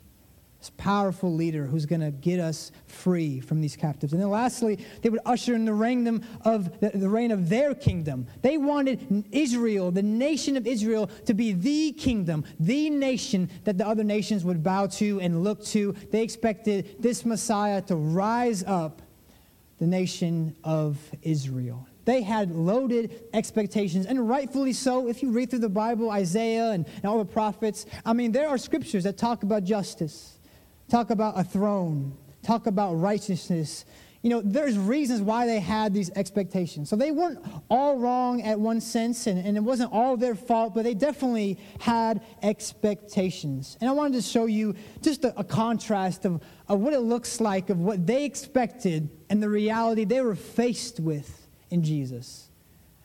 this 0.59 0.71
powerful 0.79 1.33
leader 1.33 1.67
who's 1.67 1.87
going 1.87 2.01
to 2.01 2.11
get 2.11 2.41
us 2.41 2.73
free 2.87 3.41
from 3.41 3.61
these 3.61 3.77
captives. 3.77 4.13
And 4.13 4.23
then 4.23 4.31
lastly, 4.31 4.85
they 5.03 5.11
would 5.11 5.21
usher 5.27 5.55
in 5.55 5.65
the 5.65 5.75
reign 5.75 6.25
of 6.45 6.81
the, 6.81 6.91
the 6.95 7.09
reign 7.09 7.31
of 7.31 7.49
their 7.49 7.75
kingdom. 7.75 8.27
They 8.43 8.57
wanted 8.57 9.27
Israel, 9.33 9.91
the 9.91 10.03
nation 10.03 10.57
of 10.57 10.67
Israel, 10.67 11.09
to 11.27 11.35
be 11.35 11.53
the 11.53 11.93
kingdom, 11.93 12.45
the 12.59 12.91
nation 12.91 13.51
that 13.65 13.77
the 13.77 13.87
other 13.87 14.05
nations 14.05 14.45
would 14.45 14.63
bow 14.63 14.87
to 14.87 15.21
and 15.21 15.45
look 15.45 15.65
to. 15.67 15.93
They 16.11 16.23
expected 16.23 16.97
this 16.99 17.25
Messiah 17.25 17.83
to 17.83 17.97
rise 17.97 18.65
up 18.65 19.03
the 19.79 19.87
nation 19.87 20.57
of 20.65 20.99
Israel. 21.23 21.87
They 22.07 22.23
had 22.23 22.55
loaded 22.55 23.25
expectations, 23.35 24.07
and 24.07 24.29
rightfully 24.29 24.73
so. 24.73 25.09
If 25.09 25.23
you 25.23 25.33
read 25.33 25.51
through 25.51 25.59
the 25.59 25.69
Bible, 25.69 26.11
Isaiah 26.11 26.71
and, 26.71 26.87
and 26.87 27.05
all 27.05 27.19
the 27.19 27.25
prophets, 27.25 27.85
I 28.05 28.13
mean, 28.13 28.31
there 28.31 28.49
are 28.49 28.57
scriptures 28.57 29.05
that 29.05 29.19
talk 29.19 29.43
about 29.43 29.65
justice 29.65 30.36
talk 30.89 31.11
about 31.11 31.39
a 31.39 31.45
throne, 31.45 32.17
talk 32.43 32.67
about 32.67 32.95
righteousness. 32.95 33.85
You 34.23 34.31
know, 34.31 34.43
there's 34.45 34.77
reasons 34.77 35.21
why 35.21 35.47
they 35.47 35.61
had 35.61 35.95
these 35.95 36.11
expectations. 36.17 36.89
So 36.89 36.97
they 36.97 37.13
weren't 37.13 37.39
all 37.71 37.99
wrong 37.99 38.43
at 38.43 38.59
one 38.59 38.81
sense, 38.81 39.27
and, 39.27 39.45
and 39.45 39.57
it 39.57 39.61
wasn't 39.61 39.93
all 39.93 40.17
their 40.17 40.35
fault, 40.35 40.75
but 40.75 40.83
they 40.83 40.95
definitely 40.95 41.59
had 41.79 42.23
expectations. 42.43 43.77
And 43.81 43.89
I 43.89 43.93
wanted 43.93 44.15
to 44.15 44.23
show 44.23 44.47
you 44.47 44.75
just 45.01 45.25
a, 45.25 45.39
a 45.39 45.45
contrast 45.45 46.25
of, 46.25 46.43
of 46.69 46.81
what 46.81 46.93
it 46.93 47.01
looks 47.01 47.41
like, 47.41 47.71
of 47.71 47.79
what 47.79 48.07
they 48.07 48.25
expected 48.25 49.09
and 49.31 49.43
the 49.43 49.49
reality 49.49 50.05
they 50.05 50.21
were 50.21 50.35
faced 50.35 50.99
with 50.99 51.49
in 51.71 51.85
Jesus. 51.85 52.46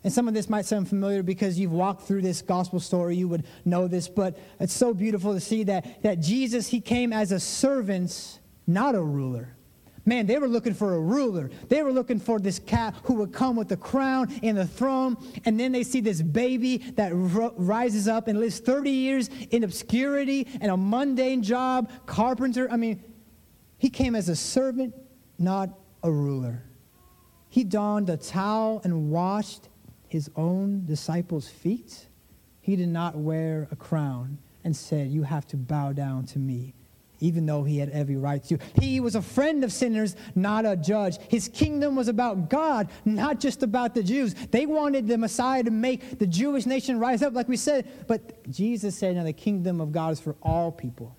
And 0.03 0.12
some 0.12 0.27
of 0.27 0.34
this 0.34 0.50
might 0.50 0.65
sound 0.65 0.89
familiar 0.89 1.22
because 1.22 1.60
you've 1.60 1.72
walked 1.72 2.03
through 2.03 2.24
this 2.24 2.41
gospel 2.41 2.79
story, 2.79 3.15
you 3.15 3.27
would 3.27 3.46
know 3.65 3.88
this, 3.88 4.08
but 4.08 4.38
it's 4.60 4.74
so 4.74 4.93
beautiful 4.93 5.34
to 5.34 5.39
see 5.39 5.63
that, 5.65 6.01
that 6.01 6.20
Jesus, 6.20 6.67
he 6.67 6.81
came 6.81 7.13
as 7.13 7.31
a 7.31 7.39
servant, 7.39 8.39
not 8.65 8.96
a 8.96 9.01
ruler. 9.01 9.55
Man, 10.03 10.25
they 10.25 10.39
were 10.39 10.48
looking 10.48 10.74
for 10.74 10.96
a 10.96 11.00
ruler. 11.00 11.51
They 11.70 11.84
were 11.84 11.91
looking 11.91 12.20
for 12.20 12.39
this 12.39 12.58
cat 12.58 12.96
who 13.03 13.15
would 13.15 13.31
come 13.31 13.55
with 13.55 13.70
the 13.70 13.77
crown 13.77 14.34
and 14.41 14.58
the 14.58 14.65
throne. 14.65 15.15
And 15.46 15.60
then 15.60 15.72
they 15.72 15.84
see 15.84 16.01
this 16.01 16.24
baby 16.24 16.77
that 16.96 17.12
rises 17.13 18.08
up 18.08 18.27
and 18.27 18.39
lives 18.39 18.60
30 18.60 18.89
years 18.89 19.29
in 19.51 19.63
obscurity 19.63 20.48
and 20.60 20.72
a 20.72 20.77
mundane 20.77 21.43
job, 21.43 21.91
carpenter. 22.08 22.67
I 22.72 22.77
mean, 22.77 23.03
he 23.77 23.91
came 23.91 24.15
as 24.15 24.27
a 24.27 24.36
servant, 24.36 24.96
not 25.38 25.70
a 26.01 26.12
ruler. 26.12 26.63
He 27.50 27.63
donned 27.63 28.10
a 28.10 28.17
towel 28.17 28.81
and 28.84 29.12
washed 29.12 29.70
his 30.12 30.30
own 30.36 30.86
disciples' 30.86 31.48
feet. 31.48 32.08
He 32.60 32.75
did 32.75 32.89
not 32.89 33.15
wear 33.15 33.70
a 33.72 33.77
crown 33.77 34.39
and 34.65 34.75
said, 34.75 35.10
You 35.10 35.24
have 35.24 35.48
to 35.48 35.58
bow 35.58 35.94
down 35.94 36.25
to 36.25 36.39
me 36.39 36.74
even 37.22 37.46
though 37.46 37.63
he 37.63 37.77
had 37.77 37.89
every 37.91 38.18
right 38.18 38.44
to. 38.46 38.58
He 38.80 39.00
was 39.00 39.13
a 39.13 39.22
friend 39.22 39.63
of 39.63 39.72
sinners, 39.72 40.15
not 40.34 40.65
a 40.65 40.75
judge. 40.75 41.20
His 41.30 41.48
kingdom 41.48 41.96
was 41.96 42.08
about 42.08 42.50
God, 42.50 42.89
not 43.06 43.39
just 43.39 43.62
about 43.62 43.94
the 43.94 44.01
Jews. 44.01 44.34
They 44.50 44.65
wanted 44.65 45.08
the 45.08 45.20
Messiah 45.20 45.63
to 45.63 45.70
make 45.70 46.18
the 46.18 46.25
Jewish 46.25 46.65
nation 46.65 46.98
rise 46.98 47.22
up, 47.22 47.36
like 47.36 47.48
we 47.48 47.58
said. 47.58 47.88
But 48.08 48.50
Jesus 48.51 48.98
said, 48.98 49.15
now 49.15 49.24
the 49.24 49.34
kingdom 49.34 49.80
of 49.80 49.91
God 49.91 50.13
is 50.13 50.20
for 50.20 50.36
all 50.41 50.72
people, 50.72 51.15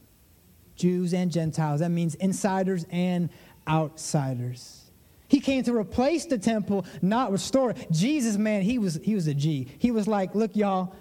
Jews 0.74 1.14
and 1.14 1.30
Gentiles. 1.30 1.78
That 1.78 1.90
means 1.90 2.16
insiders 2.16 2.84
and 2.90 3.30
outsiders. 3.68 4.81
He 5.32 5.40
came 5.40 5.64
to 5.64 5.74
replace 5.74 6.26
the 6.26 6.36
temple, 6.36 6.84
not 7.00 7.32
restore 7.32 7.70
it. 7.70 7.86
Jesus, 7.90 8.36
man, 8.36 8.60
he 8.60 8.78
was, 8.78 9.00
he 9.02 9.14
was 9.14 9.28
a 9.28 9.32
G. 9.32 9.66
He 9.78 9.90
was 9.90 10.06
like, 10.06 10.34
look, 10.34 10.54
y'all, 10.54 10.94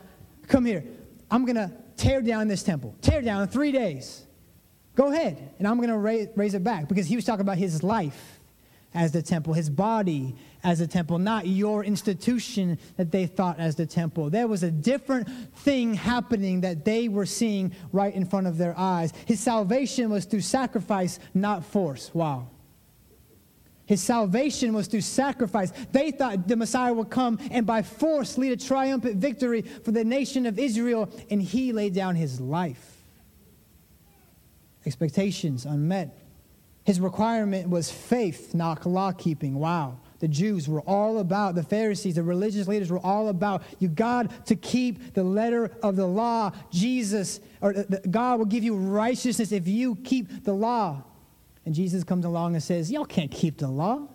come 0.48 0.64
here. 0.64 0.86
I'm 1.30 1.44
going 1.44 1.58
to 1.58 1.70
tear 1.98 2.22
down 2.22 2.48
this 2.48 2.64
temple. 2.64 2.96
Tear 3.02 3.22
down 3.24 3.42
in 3.42 3.50
three 3.50 3.74
days. 3.74 4.26
Go 4.96 5.12
ahead, 5.12 5.54
and 5.60 5.68
I'm 5.68 5.76
going 5.76 5.90
to 5.90 5.98
raise, 5.98 6.30
raise 6.38 6.54
it 6.54 6.64
back 6.64 6.88
because 6.88 7.08
he 7.08 7.18
was 7.18 7.26
talking 7.26 7.42
about 7.42 7.58
his 7.58 7.84
life 7.84 8.40
as 8.94 9.12
the 9.12 9.22
temple, 9.22 9.52
his 9.52 9.70
body 9.70 10.38
as 10.64 10.80
the 10.80 10.88
temple, 10.88 11.20
not 11.20 11.46
your 11.46 11.84
institution 11.84 12.80
that 12.96 13.12
they 13.12 13.26
thought 13.26 13.60
as 13.60 13.76
the 13.76 13.86
temple. 13.86 14.30
There 14.30 14.48
was 14.48 14.64
a 14.64 14.72
different 14.72 15.28
thing 15.58 15.94
happening 15.94 16.62
that 16.62 16.86
they 16.86 17.10
were 17.10 17.26
seeing 17.26 17.76
right 17.92 18.16
in 18.16 18.26
front 18.26 18.48
of 18.48 18.58
their 18.58 18.80
eyes. 18.80 19.12
His 19.26 19.42
salvation 19.42 20.10
was 20.10 20.24
through 20.24 20.40
sacrifice, 20.40 21.20
not 21.34 21.66
force. 21.66 22.12
Wow. 22.14 22.48
His 23.92 24.02
salvation 24.02 24.72
was 24.72 24.88
through 24.88 25.02
sacrifice. 25.02 25.74
They 25.92 26.12
thought 26.12 26.48
the 26.48 26.56
Messiah 26.56 26.94
would 26.94 27.10
come 27.10 27.38
and 27.52 27.66
by 27.66 27.82
force 27.82 28.38
lead 28.38 28.54
a 28.54 28.56
triumphant 28.56 29.18
victory 29.18 29.64
for 29.64 29.92
the 29.92 30.06
nation 30.06 30.46
of 30.46 30.58
Israel, 30.58 31.10
and 31.30 31.42
he 31.42 31.74
laid 31.74 31.94
down 31.94 32.16
his 32.16 32.40
life 32.40 33.04
expectations 34.86 35.66
unmet. 35.66 36.18
His 36.86 37.02
requirement 37.02 37.68
was 37.68 37.92
faith, 37.92 38.56
not 38.56 38.86
law 38.86 39.12
keeping. 39.12 39.56
Wow. 39.56 39.98
The 40.20 40.30
Jews 40.30 40.70
were 40.70 40.82
all 40.84 41.20
about, 41.20 41.56
the 41.56 41.62
Pharisees, 41.62 42.16
the 42.16 42.24
religious 42.24 42.70
leaders 42.70 42.90
were 42.90 43.06
all 43.06 43.28
about, 43.28 43.62
you 43.80 43.90
got 43.90 44.46
to 44.46 44.56
keep 44.56 45.14
the 45.14 45.24
letter 45.24 45.70
of 45.84 45.98
the 45.98 46.08
law. 46.08 46.54
Jesus, 46.72 47.42
or 47.60 47.74
God 48.10 48.40
will 48.40 48.46
give 48.46 48.64
you 48.64 48.74
righteousness 48.74 49.52
if 49.52 49.68
you 49.68 49.98
keep 49.98 50.46
the 50.46 50.54
law. 50.54 51.04
And 51.66 51.76
Jesus 51.76 52.04
comes 52.04 52.26
along 52.26 52.56
and 52.56 52.64
says, 52.64 52.92
Y'all 52.92 53.06
can't 53.06 53.32
keep 53.32 53.58
the 53.58 53.68
law. 53.68 54.08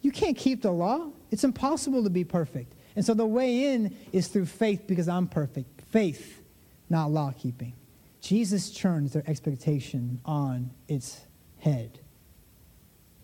You 0.00 0.10
can't 0.10 0.36
keep 0.36 0.62
the 0.62 0.70
law. 0.72 1.10
It's 1.30 1.44
impossible 1.44 2.04
to 2.04 2.10
be 2.10 2.24
perfect. 2.24 2.74
And 2.96 3.04
so 3.04 3.14
the 3.14 3.26
way 3.26 3.72
in 3.72 3.96
is 4.12 4.28
through 4.28 4.46
faith 4.46 4.82
because 4.86 5.08
I'm 5.08 5.28
perfect. 5.28 5.82
Faith, 5.90 6.42
not 6.90 7.10
law 7.10 7.32
keeping. 7.36 7.72
Jesus 8.20 8.72
turns 8.76 9.14
their 9.14 9.24
expectation 9.26 10.20
on 10.24 10.70
its 10.88 11.20
head. 11.58 12.00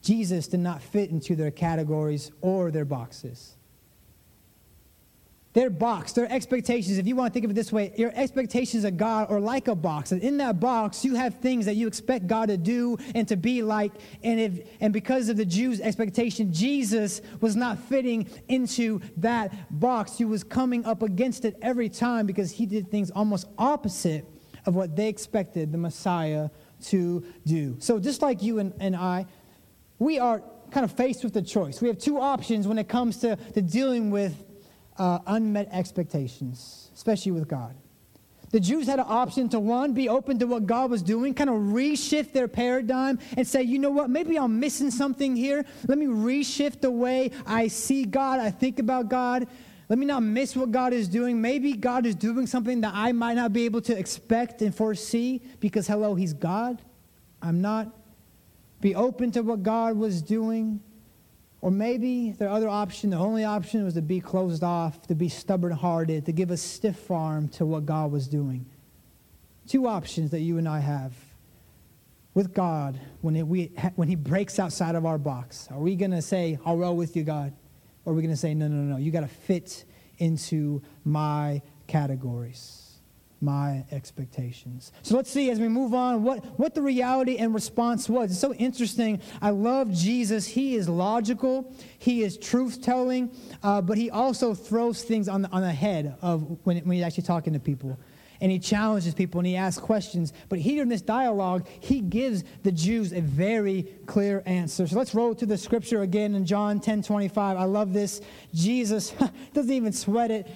Jesus 0.02 0.48
did 0.48 0.60
not 0.60 0.82
fit 0.82 1.10
into 1.10 1.36
their 1.36 1.50
categories 1.50 2.30
or 2.40 2.70
their 2.70 2.84
boxes. 2.84 3.57
Their 5.58 5.70
box, 5.70 6.12
their 6.12 6.30
expectations, 6.30 6.98
if 6.98 7.08
you 7.08 7.16
want 7.16 7.30
to 7.30 7.34
think 7.34 7.44
of 7.44 7.50
it 7.50 7.54
this 7.54 7.72
way, 7.72 7.92
your 7.96 8.12
expectations 8.14 8.84
of 8.84 8.96
God 8.96 9.28
are 9.28 9.40
like 9.40 9.66
a 9.66 9.74
box. 9.74 10.12
And 10.12 10.22
in 10.22 10.36
that 10.36 10.60
box, 10.60 11.04
you 11.04 11.16
have 11.16 11.40
things 11.40 11.66
that 11.66 11.74
you 11.74 11.88
expect 11.88 12.28
God 12.28 12.48
to 12.48 12.56
do 12.56 12.96
and 13.12 13.26
to 13.26 13.36
be 13.36 13.62
like. 13.62 13.90
And, 14.22 14.38
if, 14.38 14.60
and 14.80 14.92
because 14.92 15.28
of 15.28 15.36
the 15.36 15.44
Jews' 15.44 15.80
expectation, 15.80 16.52
Jesus 16.52 17.22
was 17.40 17.56
not 17.56 17.76
fitting 17.76 18.28
into 18.46 19.00
that 19.16 19.52
box. 19.80 20.16
He 20.16 20.24
was 20.24 20.44
coming 20.44 20.84
up 20.84 21.02
against 21.02 21.44
it 21.44 21.58
every 21.60 21.88
time 21.88 22.24
because 22.24 22.52
he 22.52 22.64
did 22.64 22.88
things 22.88 23.10
almost 23.10 23.48
opposite 23.58 24.24
of 24.64 24.76
what 24.76 24.94
they 24.94 25.08
expected 25.08 25.72
the 25.72 25.78
Messiah 25.78 26.50
to 26.82 27.24
do. 27.44 27.74
So, 27.80 27.98
just 27.98 28.22
like 28.22 28.42
you 28.44 28.60
and, 28.60 28.74
and 28.78 28.94
I, 28.94 29.26
we 29.98 30.20
are 30.20 30.40
kind 30.70 30.84
of 30.84 30.92
faced 30.92 31.24
with 31.24 31.32
the 31.32 31.42
choice. 31.42 31.80
We 31.80 31.88
have 31.88 31.98
two 31.98 32.20
options 32.20 32.68
when 32.68 32.78
it 32.78 32.88
comes 32.88 33.16
to, 33.18 33.34
to 33.54 33.60
dealing 33.60 34.12
with 34.12 34.44
uh, 34.98 35.20
unmet 35.26 35.68
expectations, 35.72 36.90
especially 36.94 37.32
with 37.32 37.48
God. 37.48 37.74
The 38.50 38.60
Jews 38.60 38.86
had 38.86 38.98
an 38.98 39.04
option 39.06 39.48
to 39.50 39.60
one, 39.60 39.92
be 39.92 40.08
open 40.08 40.38
to 40.38 40.46
what 40.46 40.66
God 40.66 40.90
was 40.90 41.02
doing, 41.02 41.34
kind 41.34 41.50
of 41.50 41.56
reshift 41.56 42.32
their 42.32 42.48
paradigm 42.48 43.18
and 43.36 43.46
say, 43.46 43.62
you 43.62 43.78
know 43.78 43.90
what, 43.90 44.08
maybe 44.08 44.38
I'm 44.38 44.58
missing 44.58 44.90
something 44.90 45.36
here. 45.36 45.66
Let 45.86 45.98
me 45.98 46.06
reshift 46.06 46.80
the 46.80 46.90
way 46.90 47.30
I 47.46 47.68
see 47.68 48.04
God, 48.04 48.40
I 48.40 48.50
think 48.50 48.78
about 48.78 49.10
God. 49.10 49.46
Let 49.90 49.98
me 49.98 50.06
not 50.06 50.22
miss 50.22 50.54
what 50.54 50.70
God 50.70 50.92
is 50.92 51.08
doing. 51.08 51.40
Maybe 51.40 51.72
God 51.72 52.04
is 52.04 52.14
doing 52.14 52.46
something 52.46 52.82
that 52.82 52.92
I 52.94 53.12
might 53.12 53.34
not 53.34 53.52
be 53.52 53.64
able 53.64 53.80
to 53.82 53.98
expect 53.98 54.60
and 54.60 54.74
foresee 54.74 55.42
because, 55.60 55.86
hello, 55.86 56.14
He's 56.14 56.34
God. 56.34 56.82
I'm 57.40 57.62
not. 57.62 57.88
Be 58.80 58.94
open 58.94 59.30
to 59.32 59.40
what 59.42 59.62
God 59.62 59.96
was 59.96 60.20
doing. 60.20 60.80
Or 61.60 61.70
maybe 61.70 62.30
the 62.32 62.50
other 62.50 62.68
option, 62.68 63.10
the 63.10 63.16
only 63.16 63.44
option 63.44 63.84
was 63.84 63.94
to 63.94 64.02
be 64.02 64.20
closed 64.20 64.62
off, 64.62 65.02
to 65.08 65.14
be 65.14 65.28
stubborn 65.28 65.72
hearted, 65.72 66.26
to 66.26 66.32
give 66.32 66.50
a 66.50 66.56
stiff 66.56 67.10
arm 67.10 67.48
to 67.50 67.66
what 67.66 67.84
God 67.84 68.12
was 68.12 68.28
doing. 68.28 68.64
Two 69.66 69.88
options 69.88 70.30
that 70.30 70.40
you 70.40 70.58
and 70.58 70.68
I 70.68 70.78
have 70.78 71.12
with 72.32 72.54
God 72.54 73.00
when, 73.20 73.34
it, 73.34 73.46
we, 73.46 73.72
when 73.96 74.06
He 74.06 74.14
breaks 74.14 74.60
outside 74.60 74.94
of 74.94 75.04
our 75.04 75.18
box. 75.18 75.66
Are 75.72 75.80
we 75.80 75.96
going 75.96 76.12
to 76.12 76.22
say, 76.22 76.58
I'll 76.64 76.76
roll 76.76 76.96
with 76.96 77.16
you, 77.16 77.24
God? 77.24 77.52
Or 78.04 78.12
are 78.12 78.16
we 78.16 78.22
going 78.22 78.32
to 78.32 78.40
say, 78.40 78.54
no, 78.54 78.68
no, 78.68 78.76
no, 78.76 78.96
you 78.96 79.10
got 79.10 79.20
to 79.20 79.26
fit 79.26 79.84
into 80.18 80.80
my 81.04 81.60
categories, 81.88 82.77
my 83.40 83.84
expectations? 83.90 84.92
So 85.02 85.16
let's 85.16 85.30
see 85.30 85.50
as 85.50 85.60
we 85.60 85.68
move 85.68 85.94
on 85.94 86.22
what, 86.22 86.44
what 86.58 86.74
the 86.74 86.82
reality 86.82 87.36
and 87.36 87.54
response 87.54 88.08
was. 88.08 88.30
It's 88.30 88.40
so 88.40 88.54
interesting. 88.54 89.20
I 89.40 89.50
love 89.50 89.92
Jesus. 89.92 90.46
He 90.46 90.74
is 90.76 90.88
logical, 90.88 91.72
he 91.98 92.22
is 92.22 92.36
truth 92.36 92.82
telling, 92.82 93.30
uh, 93.62 93.80
but 93.80 93.98
he 93.98 94.10
also 94.10 94.54
throws 94.54 95.02
things 95.02 95.28
on 95.28 95.42
the, 95.42 95.50
on 95.50 95.62
the 95.62 95.72
head 95.72 96.16
of 96.22 96.58
when, 96.64 96.78
when 96.78 96.96
he's 96.96 97.04
actually 97.04 97.24
talking 97.24 97.52
to 97.52 97.60
people 97.60 97.98
and 98.40 98.52
he 98.52 98.58
challenges 98.58 99.14
people 99.14 99.40
and 99.40 99.46
he 99.46 99.56
asks 99.56 99.80
questions. 99.80 100.32
But 100.48 100.58
here 100.58 100.82
in 100.82 100.88
this 100.88 101.02
dialogue, 101.02 101.66
he 101.80 102.00
gives 102.00 102.44
the 102.62 102.72
Jews 102.72 103.12
a 103.12 103.20
very 103.20 103.84
clear 104.06 104.42
answer. 104.46 104.86
So 104.86 104.96
let's 104.96 105.14
roll 105.14 105.34
to 105.34 105.46
the 105.46 105.58
scripture 105.58 106.02
again 106.02 106.34
in 106.34 106.46
John 106.46 106.80
10 106.80 107.02
25. 107.02 107.56
I 107.56 107.64
love 107.64 107.92
this. 107.92 108.20
Jesus 108.54 109.12
doesn't 109.54 109.72
even 109.72 109.92
sweat 109.92 110.30
it. 110.30 110.46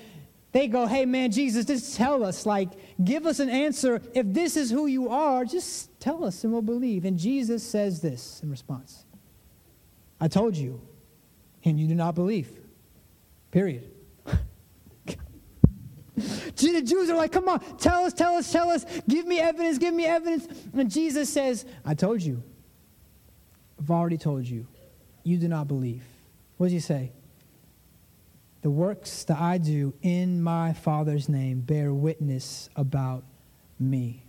They 0.52 0.68
go, 0.68 0.87
hey 0.87 1.06
man, 1.06 1.32
Jesus, 1.32 1.64
just 1.64 1.97
tell 1.97 2.23
us, 2.23 2.44
like, 2.44 2.68
give 3.02 3.26
us 3.26 3.40
an 3.40 3.49
answer. 3.49 4.02
If 4.14 4.26
this 4.32 4.56
is 4.56 4.71
who 4.71 4.87
you 4.87 5.09
are, 5.09 5.47
just 5.47 5.99
tell 5.99 6.25
us 6.25 6.44
and 6.44 6.52
we'll 6.52 6.62
believe. 6.62 7.06
And 7.06 7.18
Jesus 7.18 7.62
says 7.62 8.00
this 8.00 8.40
in 8.42 8.50
response 8.50 9.06
I 10.21 10.28
told 10.28 10.54
you, 10.56 10.80
and 11.64 11.80
you 11.80 11.88
do 11.88 11.94
not 11.94 12.14
believe. 12.14 12.50
Period. 13.50 13.90
The 16.14 16.82
Jews 16.82 17.11
are 17.11 17.16
like, 17.16 17.32
come 17.32 17.49
on, 17.49 17.61
tell 17.78 18.04
us, 18.04 18.12
tell 18.12 18.35
us, 18.35 18.52
tell 18.52 18.68
us, 18.68 18.85
give 19.09 19.26
me 19.26 19.40
evidence, 19.40 19.78
give 19.78 19.94
me 19.94 20.04
evidence. 20.04 20.47
And 20.75 20.90
Jesus 20.90 21.32
says, 21.32 21.64
I 21.85 21.94
told 21.94 22.21
you. 22.21 22.42
I've 23.80 23.90
already 23.90 24.18
told 24.18 24.47
you. 24.47 24.66
You 25.25 25.38
do 25.38 25.49
not 25.49 25.66
believe. 25.66 26.04
What 26.59 26.66
does 26.66 26.73
he 26.73 26.80
say? 26.80 27.12
The 28.62 28.71
works 28.71 29.25
that 29.25 29.38
I 29.38 29.59
do 29.59 29.92
in 30.02 30.40
my 30.42 30.73
Father's 30.73 31.28
name 31.28 31.61
bear 31.61 31.92
witness 31.92 32.71
about 32.76 33.25
me. 33.78 34.25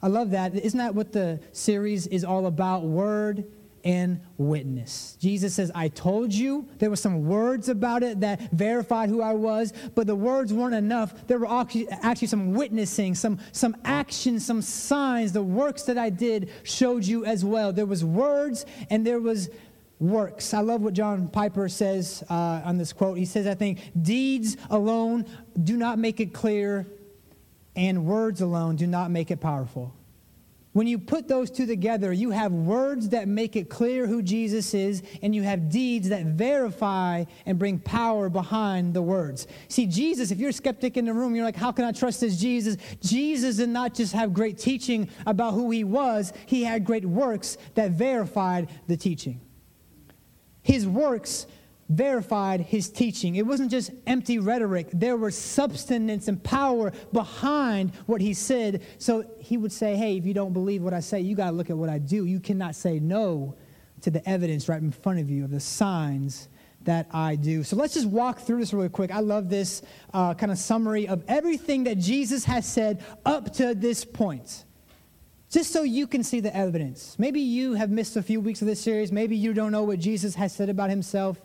I 0.00 0.06
love 0.06 0.30
that. 0.30 0.54
Isn't 0.54 0.78
that 0.78 0.94
what 0.94 1.12
the 1.12 1.40
series 1.50 2.06
is 2.06 2.24
all 2.24 2.46
about? 2.46 2.84
Word 2.84 3.44
and 3.84 4.20
witness. 4.36 5.16
Jesus 5.20 5.54
says, 5.54 5.70
I 5.74 5.88
told 5.88 6.32
you. 6.32 6.68
There 6.78 6.90
were 6.90 6.96
some 6.96 7.26
words 7.26 7.68
about 7.68 8.02
it 8.02 8.20
that 8.20 8.50
verified 8.52 9.08
who 9.08 9.22
I 9.22 9.32
was, 9.32 9.72
but 9.94 10.06
the 10.06 10.14
words 10.14 10.52
weren't 10.52 10.74
enough. 10.74 11.26
There 11.26 11.38
were 11.38 11.50
actually, 11.50 12.28
some 12.28 12.52
witnessing, 12.52 13.14
some, 13.14 13.38
some 13.52 13.76
actions, 13.84 14.44
some 14.44 14.62
signs. 14.62 15.32
The 15.32 15.42
works 15.42 15.84
that 15.84 15.98
I 15.98 16.10
did 16.10 16.50
showed 16.62 17.04
you 17.04 17.24
as 17.24 17.44
well. 17.44 17.72
There 17.72 17.86
was 17.86 18.04
words 18.04 18.66
and 18.90 19.06
there 19.06 19.20
was 19.20 19.48
works. 20.00 20.54
I 20.54 20.60
love 20.60 20.82
what 20.82 20.94
John 20.94 21.28
Piper 21.28 21.68
says 21.68 22.22
uh, 22.30 22.62
on 22.64 22.78
this 22.78 22.92
quote. 22.92 23.18
He 23.18 23.24
says, 23.24 23.46
I 23.46 23.54
think, 23.54 23.80
deeds 24.00 24.56
alone 24.70 25.26
do 25.62 25.76
not 25.76 25.98
make 25.98 26.20
it 26.20 26.32
clear, 26.32 26.86
and 27.74 28.06
words 28.06 28.40
alone 28.40 28.76
do 28.76 28.86
not 28.86 29.10
make 29.10 29.30
it 29.30 29.40
powerful. 29.40 29.94
When 30.72 30.86
you 30.86 30.98
put 30.98 31.26
those 31.26 31.50
two 31.50 31.66
together, 31.66 32.12
you 32.12 32.30
have 32.30 32.52
words 32.52 33.08
that 33.08 33.26
make 33.26 33.56
it 33.56 33.68
clear 33.68 34.06
who 34.06 34.22
Jesus 34.22 34.74
is, 34.74 35.02
and 35.22 35.34
you 35.34 35.42
have 35.42 35.70
deeds 35.70 36.10
that 36.10 36.24
verify 36.26 37.24
and 37.46 37.58
bring 37.58 37.80
power 37.80 38.28
behind 38.28 38.94
the 38.94 39.02
words. 39.02 39.48
See, 39.66 39.86
Jesus, 39.86 40.30
if 40.30 40.38
you're 40.38 40.50
a 40.50 40.52
skeptic 40.52 40.96
in 40.96 41.06
the 41.06 41.12
room, 41.12 41.34
you're 41.34 41.44
like, 41.44 41.56
how 41.56 41.72
can 41.72 41.84
I 41.84 41.90
trust 41.90 42.20
this 42.20 42.36
Jesus? 42.36 42.76
Jesus 43.00 43.56
did 43.56 43.70
not 43.70 43.94
just 43.94 44.12
have 44.12 44.32
great 44.32 44.58
teaching 44.58 45.08
about 45.26 45.54
who 45.54 45.70
he 45.72 45.82
was, 45.82 46.32
he 46.46 46.62
had 46.62 46.84
great 46.84 47.04
works 47.04 47.56
that 47.74 47.92
verified 47.92 48.68
the 48.86 48.96
teaching. 48.96 49.40
His 50.68 50.86
works 50.86 51.46
verified 51.88 52.60
his 52.60 52.90
teaching. 52.90 53.36
It 53.36 53.46
wasn't 53.46 53.70
just 53.70 53.90
empty 54.06 54.38
rhetoric, 54.38 54.88
there 54.92 55.16
was 55.16 55.34
substance 55.34 56.28
and 56.28 56.44
power 56.44 56.92
behind 57.10 57.94
what 58.04 58.20
he 58.20 58.34
said. 58.34 58.82
So 58.98 59.24
he 59.40 59.56
would 59.56 59.72
say, 59.72 59.96
Hey, 59.96 60.18
if 60.18 60.26
you 60.26 60.34
don't 60.34 60.52
believe 60.52 60.82
what 60.82 60.92
I 60.92 61.00
say, 61.00 61.20
you 61.20 61.34
got 61.34 61.52
to 61.52 61.56
look 61.56 61.70
at 61.70 61.76
what 61.78 61.88
I 61.88 61.96
do. 61.96 62.26
You 62.26 62.38
cannot 62.38 62.74
say 62.74 62.98
no 62.98 63.56
to 64.02 64.10
the 64.10 64.28
evidence 64.28 64.68
right 64.68 64.82
in 64.82 64.92
front 64.92 65.20
of 65.20 65.30
you 65.30 65.44
of 65.44 65.50
the 65.50 65.58
signs 65.58 66.50
that 66.82 67.06
I 67.14 67.36
do. 67.36 67.64
So 67.64 67.74
let's 67.74 67.94
just 67.94 68.06
walk 68.06 68.40
through 68.40 68.58
this 68.58 68.74
really 68.74 68.90
quick. 68.90 69.10
I 69.10 69.20
love 69.20 69.48
this 69.48 69.80
uh, 70.12 70.34
kind 70.34 70.52
of 70.52 70.58
summary 70.58 71.08
of 71.08 71.24
everything 71.28 71.84
that 71.84 71.96
Jesus 71.96 72.44
has 72.44 72.66
said 72.66 73.02
up 73.24 73.54
to 73.54 73.74
this 73.74 74.04
point. 74.04 74.64
Just 75.50 75.72
so 75.72 75.82
you 75.82 76.06
can 76.06 76.22
see 76.22 76.40
the 76.40 76.54
evidence. 76.54 77.16
Maybe 77.18 77.40
you 77.40 77.74
have 77.74 77.90
missed 77.90 78.16
a 78.16 78.22
few 78.22 78.40
weeks 78.40 78.60
of 78.60 78.68
this 78.68 78.80
series. 78.80 79.10
Maybe 79.10 79.34
you 79.36 79.54
don't 79.54 79.72
know 79.72 79.82
what 79.82 79.98
Jesus 79.98 80.34
has 80.34 80.54
said 80.54 80.68
about 80.68 80.90
himself. 80.90 81.38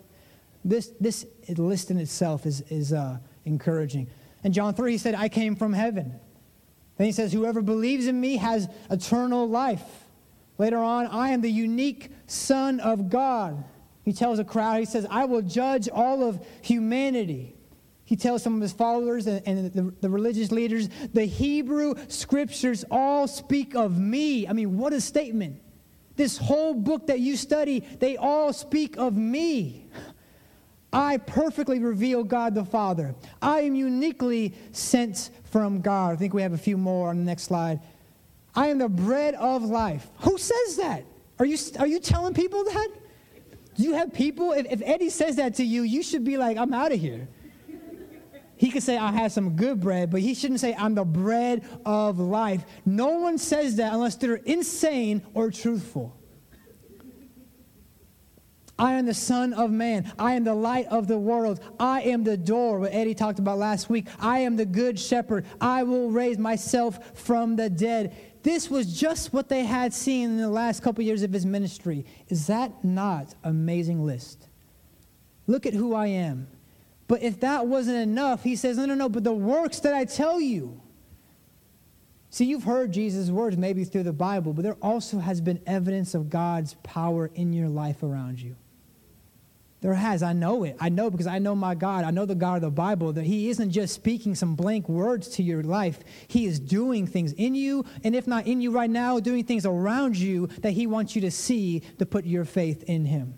This, 0.64 0.92
this 1.00 1.26
list 1.56 1.90
in 1.90 1.98
itself 1.98 2.44
is, 2.44 2.62
is 2.68 2.92
uh, 2.92 3.18
encouraging. 3.44 4.08
In 4.42 4.52
John 4.52 4.74
3, 4.74 4.92
he 4.92 4.98
said, 4.98 5.14
I 5.14 5.30
came 5.30 5.56
from 5.56 5.72
heaven. 5.72 6.20
Then 6.98 7.06
he 7.06 7.12
says, 7.12 7.32
Whoever 7.32 7.62
believes 7.62 8.06
in 8.06 8.20
me 8.20 8.36
has 8.36 8.68
eternal 8.90 9.48
life. 9.48 9.82
Later 10.58 10.78
on, 10.78 11.06
I 11.06 11.30
am 11.30 11.40
the 11.40 11.50
unique 11.50 12.10
Son 12.26 12.80
of 12.80 13.08
God. 13.08 13.64
He 14.04 14.12
tells 14.12 14.38
a 14.38 14.44
crowd, 14.44 14.80
he 14.80 14.84
says, 14.84 15.06
I 15.10 15.24
will 15.24 15.42
judge 15.42 15.88
all 15.88 16.22
of 16.22 16.46
humanity. 16.60 17.54
He 18.04 18.16
tells 18.16 18.42
some 18.42 18.54
of 18.54 18.60
his 18.60 18.72
followers 18.72 19.26
and, 19.26 19.42
and 19.46 19.72
the, 19.72 19.94
the, 20.02 20.10
religious 20.10 20.52
leaders, 20.52 20.88
the 21.14 21.24
Hebrew 21.24 21.94
scriptures 22.08 22.84
all 22.90 23.26
speak 23.26 23.74
of 23.74 23.98
me. 23.98 24.46
I 24.46 24.52
mean, 24.52 24.76
what 24.76 24.92
a 24.92 25.00
statement. 25.00 25.60
This 26.16 26.36
whole 26.36 26.74
book 26.74 27.06
that 27.06 27.20
you 27.20 27.36
study, 27.36 27.80
they 27.80 28.16
all 28.16 28.52
speak 28.52 28.98
of 28.98 29.16
me. 29.16 29.88
I 30.92 31.16
perfectly 31.16 31.80
reveal 31.80 32.22
God 32.22 32.54
the 32.54 32.64
Father. 32.64 33.14
I 33.42 33.62
am 33.62 33.74
uniquely 33.74 34.54
sent 34.70 35.30
from 35.50 35.80
God. 35.80 36.12
I 36.12 36.16
think 36.16 36.34
we 36.34 36.42
have 36.42 36.52
a 36.52 36.58
few 36.58 36.76
more 36.76 37.08
on 37.08 37.16
the 37.16 37.24
next 37.24 37.44
slide. 37.44 37.80
I 38.54 38.68
am 38.68 38.78
the 38.78 38.88
bread 38.88 39.34
of 39.34 39.64
life. 39.64 40.08
Who 40.20 40.38
says 40.38 40.76
that? 40.76 41.04
Are 41.38 41.46
you, 41.46 41.58
are 41.80 41.86
you 41.86 41.98
telling 41.98 42.34
people 42.34 42.62
that? 42.64 42.88
Do 43.74 43.82
you 43.82 43.94
have 43.94 44.12
people? 44.12 44.52
If, 44.52 44.66
if 44.66 44.82
Eddie 44.84 45.10
says 45.10 45.36
that 45.36 45.56
to 45.56 45.64
you, 45.64 45.82
you 45.82 46.02
should 46.02 46.22
be 46.22 46.36
like, 46.36 46.56
I'm 46.56 46.72
out 46.72 46.92
of 46.92 47.00
here. 47.00 47.26
He 48.56 48.70
could 48.70 48.82
say, 48.82 48.96
I 48.96 49.12
have 49.12 49.32
some 49.32 49.56
good 49.56 49.80
bread, 49.80 50.10
but 50.10 50.20
he 50.20 50.34
shouldn't 50.34 50.60
say, 50.60 50.74
I'm 50.78 50.94
the 50.94 51.04
bread 51.04 51.64
of 51.84 52.18
life. 52.18 52.64
No 52.84 53.18
one 53.18 53.38
says 53.38 53.76
that 53.76 53.92
unless 53.92 54.16
they're 54.16 54.36
insane 54.36 55.22
or 55.34 55.50
truthful. 55.50 56.16
I 58.78 58.94
am 58.94 59.06
the 59.06 59.14
Son 59.14 59.52
of 59.52 59.70
Man. 59.70 60.12
I 60.18 60.34
am 60.34 60.44
the 60.44 60.54
light 60.54 60.86
of 60.86 61.06
the 61.06 61.18
world. 61.18 61.60
I 61.78 62.02
am 62.02 62.24
the 62.24 62.36
door, 62.36 62.80
what 62.80 62.92
Eddie 62.92 63.14
talked 63.14 63.38
about 63.38 63.58
last 63.58 63.88
week. 63.88 64.08
I 64.18 64.40
am 64.40 64.56
the 64.56 64.66
good 64.66 64.98
shepherd. 64.98 65.46
I 65.60 65.84
will 65.84 66.10
raise 66.10 66.38
myself 66.38 67.16
from 67.16 67.54
the 67.56 67.70
dead. 67.70 68.16
This 68.42 68.68
was 68.68 68.98
just 68.98 69.32
what 69.32 69.48
they 69.48 69.64
had 69.64 69.94
seen 69.94 70.30
in 70.30 70.36
the 70.38 70.48
last 70.48 70.82
couple 70.82 71.04
years 71.04 71.22
of 71.22 71.32
his 71.32 71.46
ministry. 71.46 72.04
Is 72.28 72.48
that 72.48 72.84
not 72.84 73.34
amazing 73.44 74.04
list? 74.04 74.48
Look 75.46 75.66
at 75.66 75.74
who 75.74 75.94
I 75.94 76.08
am. 76.08 76.48
But 77.06 77.22
if 77.22 77.40
that 77.40 77.66
wasn't 77.66 77.98
enough, 77.98 78.42
he 78.42 78.56
says, 78.56 78.78
no, 78.78 78.86
no, 78.86 78.94
no, 78.94 79.08
but 79.08 79.24
the 79.24 79.32
works 79.32 79.80
that 79.80 79.94
I 79.94 80.04
tell 80.04 80.40
you. 80.40 80.80
See, 82.30 82.46
you've 82.46 82.64
heard 82.64 82.92
Jesus' 82.92 83.30
words 83.30 83.56
maybe 83.56 83.84
through 83.84 84.02
the 84.02 84.12
Bible, 84.12 84.52
but 84.52 84.62
there 84.62 84.76
also 84.82 85.18
has 85.18 85.40
been 85.40 85.60
evidence 85.66 86.14
of 86.14 86.30
God's 86.30 86.74
power 86.82 87.30
in 87.34 87.52
your 87.52 87.68
life 87.68 88.02
around 88.02 88.40
you. 88.40 88.56
There 89.84 89.92
has. 89.92 90.22
I 90.22 90.32
know 90.32 90.64
it. 90.64 90.76
I 90.80 90.88
know 90.88 91.10
because 91.10 91.26
I 91.26 91.38
know 91.38 91.54
my 91.54 91.74
God. 91.74 92.04
I 92.04 92.10
know 92.10 92.24
the 92.24 92.34
God 92.34 92.54
of 92.54 92.62
the 92.62 92.70
Bible 92.70 93.12
that 93.12 93.24
He 93.24 93.50
isn't 93.50 93.70
just 93.70 93.94
speaking 93.94 94.34
some 94.34 94.56
blank 94.56 94.88
words 94.88 95.28
to 95.36 95.42
your 95.42 95.62
life. 95.62 96.00
He 96.26 96.46
is 96.46 96.58
doing 96.58 97.06
things 97.06 97.34
in 97.34 97.54
you, 97.54 97.84
and 98.02 98.16
if 98.16 98.26
not 98.26 98.46
in 98.46 98.62
you 98.62 98.70
right 98.70 98.88
now, 98.88 99.20
doing 99.20 99.44
things 99.44 99.66
around 99.66 100.16
you 100.16 100.46
that 100.62 100.70
He 100.70 100.86
wants 100.86 101.14
you 101.14 101.20
to 101.20 101.30
see 101.30 101.80
to 101.98 102.06
put 102.06 102.24
your 102.24 102.46
faith 102.46 102.82
in 102.84 103.04
Him. 103.04 103.34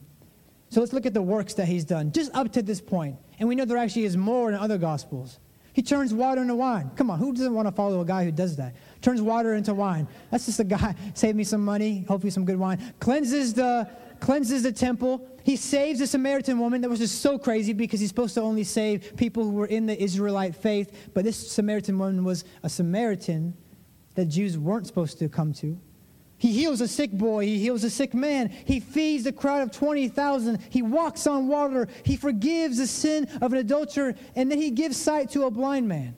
So 0.68 0.78
let's 0.78 0.92
look 0.92 1.04
at 1.04 1.14
the 1.14 1.22
works 1.22 1.54
that 1.54 1.66
He's 1.66 1.84
done 1.84 2.12
just 2.12 2.32
up 2.32 2.52
to 2.52 2.62
this 2.62 2.80
point. 2.80 3.16
And 3.38 3.48
we 3.48 3.54
know 3.54 3.64
there 3.64 3.76
actually 3.76 4.04
is 4.04 4.16
more 4.16 4.48
in 4.48 4.54
other 4.54 4.78
Gospels. 4.78 5.38
He 5.72 5.82
turns 5.82 6.14
water 6.14 6.40
into 6.40 6.54
wine. 6.54 6.90
Come 6.96 7.10
on, 7.10 7.18
who 7.18 7.34
doesn't 7.34 7.52
want 7.52 7.68
to 7.68 7.72
follow 7.72 8.00
a 8.00 8.04
guy 8.04 8.24
who 8.24 8.32
does 8.32 8.56
that? 8.56 8.74
Turns 9.02 9.20
water 9.20 9.54
into 9.54 9.74
wine. 9.74 10.08
That's 10.30 10.46
just 10.46 10.58
a 10.58 10.64
guy, 10.64 10.94
save 11.14 11.36
me 11.36 11.44
some 11.44 11.62
money, 11.62 12.04
hopefully 12.08 12.30
some 12.30 12.46
good 12.46 12.58
wine. 12.58 12.94
Cleanses 12.98 13.52
the 13.52 13.86
cleanses 14.18 14.62
the 14.62 14.72
temple. 14.72 15.28
He 15.44 15.56
saves 15.56 16.00
a 16.00 16.06
Samaritan 16.06 16.58
woman 16.58 16.80
that 16.80 16.88
was 16.88 16.98
just 16.98 17.20
so 17.20 17.38
crazy 17.38 17.74
because 17.74 18.00
he's 18.00 18.08
supposed 18.08 18.32
to 18.34 18.40
only 18.40 18.64
save 18.64 19.16
people 19.16 19.44
who 19.44 19.50
were 19.50 19.66
in 19.66 19.84
the 19.84 20.02
Israelite 20.02 20.56
faith. 20.56 21.10
But 21.12 21.24
this 21.24 21.52
Samaritan 21.52 21.98
woman 21.98 22.24
was 22.24 22.44
a 22.62 22.70
Samaritan 22.70 23.54
that 24.14 24.24
Jews 24.26 24.56
weren't 24.56 24.86
supposed 24.86 25.18
to 25.18 25.28
come 25.28 25.52
to. 25.54 25.78
He 26.38 26.52
heals 26.52 26.80
a 26.80 26.88
sick 26.88 27.12
boy. 27.12 27.46
He 27.46 27.58
heals 27.58 27.82
a 27.84 27.90
sick 27.90 28.12
man. 28.12 28.50
He 28.50 28.80
feeds 28.80 29.26
a 29.26 29.32
crowd 29.32 29.62
of 29.62 29.70
20,000. 29.70 30.60
He 30.68 30.82
walks 30.82 31.26
on 31.26 31.48
water. 31.48 31.88
He 32.04 32.16
forgives 32.16 32.76
the 32.76 32.86
sin 32.86 33.28
of 33.40 33.52
an 33.52 33.58
adulterer. 33.58 34.14
And 34.34 34.50
then 34.50 34.58
he 34.58 34.70
gives 34.70 34.96
sight 34.96 35.30
to 35.30 35.44
a 35.44 35.50
blind 35.50 35.88
man. 35.88 36.14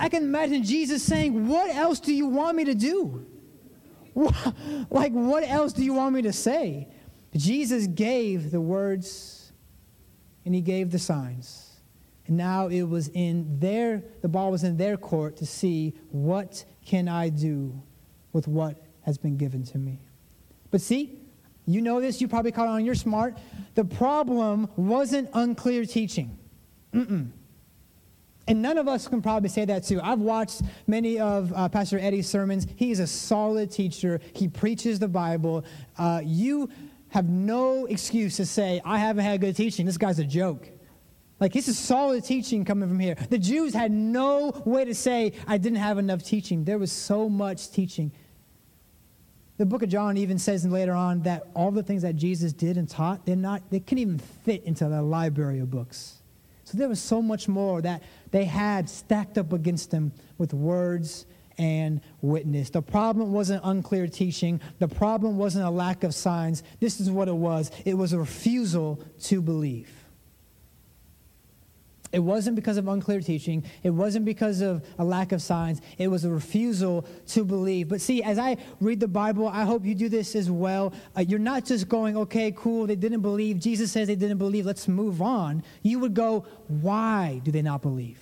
I 0.00 0.08
can 0.08 0.22
imagine 0.22 0.62
Jesus 0.62 1.02
saying, 1.02 1.48
What 1.48 1.74
else 1.74 1.98
do 1.98 2.14
you 2.14 2.26
want 2.26 2.56
me 2.56 2.64
to 2.66 2.74
do? 2.74 3.26
like, 4.90 5.12
what 5.12 5.42
else 5.48 5.72
do 5.72 5.82
you 5.82 5.94
want 5.94 6.14
me 6.14 6.22
to 6.22 6.32
say? 6.32 6.88
Jesus 7.34 7.86
gave 7.86 8.50
the 8.50 8.60
words 8.60 9.52
and 10.44 10.54
he 10.54 10.60
gave 10.60 10.90
the 10.90 10.98
signs. 10.98 11.80
And 12.26 12.36
now 12.36 12.68
it 12.68 12.82
was 12.82 13.08
in 13.08 13.58
their, 13.58 14.04
the 14.20 14.28
ball 14.28 14.50
was 14.50 14.64
in 14.64 14.76
their 14.76 14.96
court 14.96 15.36
to 15.38 15.46
see 15.46 15.94
what 16.10 16.64
can 16.84 17.08
I 17.08 17.28
do 17.28 17.80
with 18.32 18.48
what 18.48 18.82
has 19.02 19.18
been 19.18 19.36
given 19.36 19.64
to 19.64 19.78
me. 19.78 20.00
But 20.70 20.80
see, 20.80 21.18
you 21.66 21.80
know 21.80 22.00
this, 22.00 22.20
you 22.20 22.28
probably 22.28 22.52
caught 22.52 22.68
on, 22.68 22.84
you're 22.84 22.94
smart. 22.94 23.36
The 23.74 23.84
problem 23.84 24.68
wasn't 24.76 25.30
unclear 25.34 25.84
teaching. 25.84 26.36
Mm-mm. 26.92 27.30
And 28.48 28.60
none 28.60 28.76
of 28.76 28.88
us 28.88 29.06
can 29.06 29.22
probably 29.22 29.48
say 29.48 29.64
that 29.66 29.84
too. 29.84 30.00
I've 30.02 30.18
watched 30.18 30.62
many 30.86 31.20
of 31.20 31.52
uh, 31.52 31.68
Pastor 31.68 31.98
Eddie's 31.98 32.28
sermons. 32.28 32.66
He 32.74 32.90
is 32.90 32.98
a 32.98 33.06
solid 33.06 33.70
teacher. 33.70 34.20
He 34.34 34.48
preaches 34.48 34.98
the 34.98 35.08
Bible. 35.08 35.64
Uh, 35.96 36.20
you 36.24 36.68
have 37.10 37.28
no 37.28 37.86
excuse 37.86 38.36
to 38.38 38.46
say, 38.46 38.80
I 38.84 38.98
haven't 38.98 39.24
had 39.24 39.40
good 39.40 39.54
teaching. 39.54 39.86
This 39.86 39.98
guy's 39.98 40.18
a 40.18 40.24
joke. 40.24 40.68
Like, 41.42 41.52
this 41.52 41.66
is 41.66 41.76
solid 41.76 42.22
teaching 42.22 42.64
coming 42.64 42.88
from 42.88 43.00
here. 43.00 43.16
The 43.28 43.36
Jews 43.36 43.74
had 43.74 43.90
no 43.90 44.52
way 44.64 44.84
to 44.84 44.94
say, 44.94 45.32
I 45.44 45.58
didn't 45.58 45.80
have 45.80 45.98
enough 45.98 46.22
teaching. 46.22 46.62
There 46.62 46.78
was 46.78 46.92
so 46.92 47.28
much 47.28 47.72
teaching. 47.72 48.12
The 49.56 49.66
book 49.66 49.82
of 49.82 49.88
John 49.88 50.16
even 50.18 50.38
says 50.38 50.64
later 50.64 50.92
on 50.92 51.22
that 51.22 51.48
all 51.54 51.72
the 51.72 51.82
things 51.82 52.02
that 52.02 52.14
Jesus 52.14 52.52
did 52.52 52.76
and 52.76 52.88
taught, 52.88 53.26
they're 53.26 53.34
not, 53.34 53.60
they 53.70 53.80
couldn't 53.80 53.98
even 53.98 54.18
fit 54.18 54.62
into 54.62 54.88
the 54.88 55.02
library 55.02 55.58
of 55.58 55.68
books. 55.68 56.22
So 56.62 56.78
there 56.78 56.88
was 56.88 57.00
so 57.00 57.20
much 57.20 57.48
more 57.48 57.82
that 57.82 58.04
they 58.30 58.44
had 58.44 58.88
stacked 58.88 59.36
up 59.36 59.52
against 59.52 59.90
them 59.90 60.12
with 60.38 60.54
words 60.54 61.26
and 61.58 62.00
witness. 62.20 62.70
The 62.70 62.82
problem 62.82 63.32
wasn't 63.32 63.62
unclear 63.64 64.06
teaching. 64.06 64.60
The 64.78 64.86
problem 64.86 65.38
wasn't 65.38 65.64
a 65.64 65.70
lack 65.70 66.04
of 66.04 66.14
signs. 66.14 66.62
This 66.78 67.00
is 67.00 67.10
what 67.10 67.26
it 67.26 67.34
was 67.34 67.72
it 67.84 67.94
was 67.94 68.12
a 68.12 68.18
refusal 68.20 69.02
to 69.22 69.42
believe. 69.42 70.01
It 72.12 72.18
wasn't 72.18 72.56
because 72.56 72.76
of 72.76 72.86
unclear 72.88 73.20
teaching. 73.20 73.64
It 73.82 73.90
wasn't 73.90 74.26
because 74.26 74.60
of 74.60 74.84
a 74.98 75.04
lack 75.04 75.32
of 75.32 75.40
signs. 75.40 75.80
It 75.96 76.08
was 76.08 76.24
a 76.24 76.30
refusal 76.30 77.06
to 77.28 77.44
believe. 77.44 77.88
But 77.88 78.02
see, 78.02 78.22
as 78.22 78.38
I 78.38 78.58
read 78.80 79.00
the 79.00 79.08
Bible, 79.08 79.48
I 79.48 79.64
hope 79.64 79.84
you 79.86 79.94
do 79.94 80.10
this 80.10 80.36
as 80.36 80.50
well. 80.50 80.92
Uh, 81.16 81.22
you're 81.22 81.38
not 81.38 81.64
just 81.64 81.88
going, 81.88 82.16
okay, 82.16 82.52
cool, 82.54 82.86
they 82.86 82.96
didn't 82.96 83.22
believe. 83.22 83.58
Jesus 83.58 83.90
says 83.90 84.08
they 84.08 84.14
didn't 84.14 84.38
believe. 84.38 84.66
Let's 84.66 84.88
move 84.88 85.22
on. 85.22 85.64
You 85.82 86.00
would 86.00 86.12
go, 86.12 86.44
why 86.68 87.40
do 87.44 87.50
they 87.50 87.62
not 87.62 87.80
believe? 87.80 88.18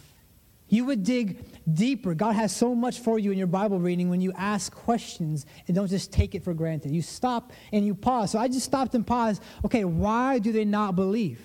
You 0.68 0.84
would 0.84 1.02
dig 1.02 1.44
deeper. 1.74 2.14
God 2.14 2.36
has 2.36 2.54
so 2.54 2.76
much 2.76 3.00
for 3.00 3.18
you 3.18 3.32
in 3.32 3.38
your 3.38 3.48
Bible 3.48 3.80
reading 3.80 4.08
when 4.08 4.20
you 4.20 4.32
ask 4.36 4.72
questions 4.72 5.44
and 5.66 5.74
don't 5.74 5.88
just 5.88 6.12
take 6.12 6.36
it 6.36 6.44
for 6.44 6.54
granted. 6.54 6.92
You 6.92 7.02
stop 7.02 7.52
and 7.72 7.84
you 7.84 7.96
pause. 7.96 8.30
So 8.30 8.38
I 8.38 8.46
just 8.46 8.66
stopped 8.66 8.94
and 8.94 9.04
paused. 9.04 9.42
Okay, 9.64 9.84
why 9.84 10.38
do 10.38 10.52
they 10.52 10.64
not 10.64 10.94
believe? 10.94 11.40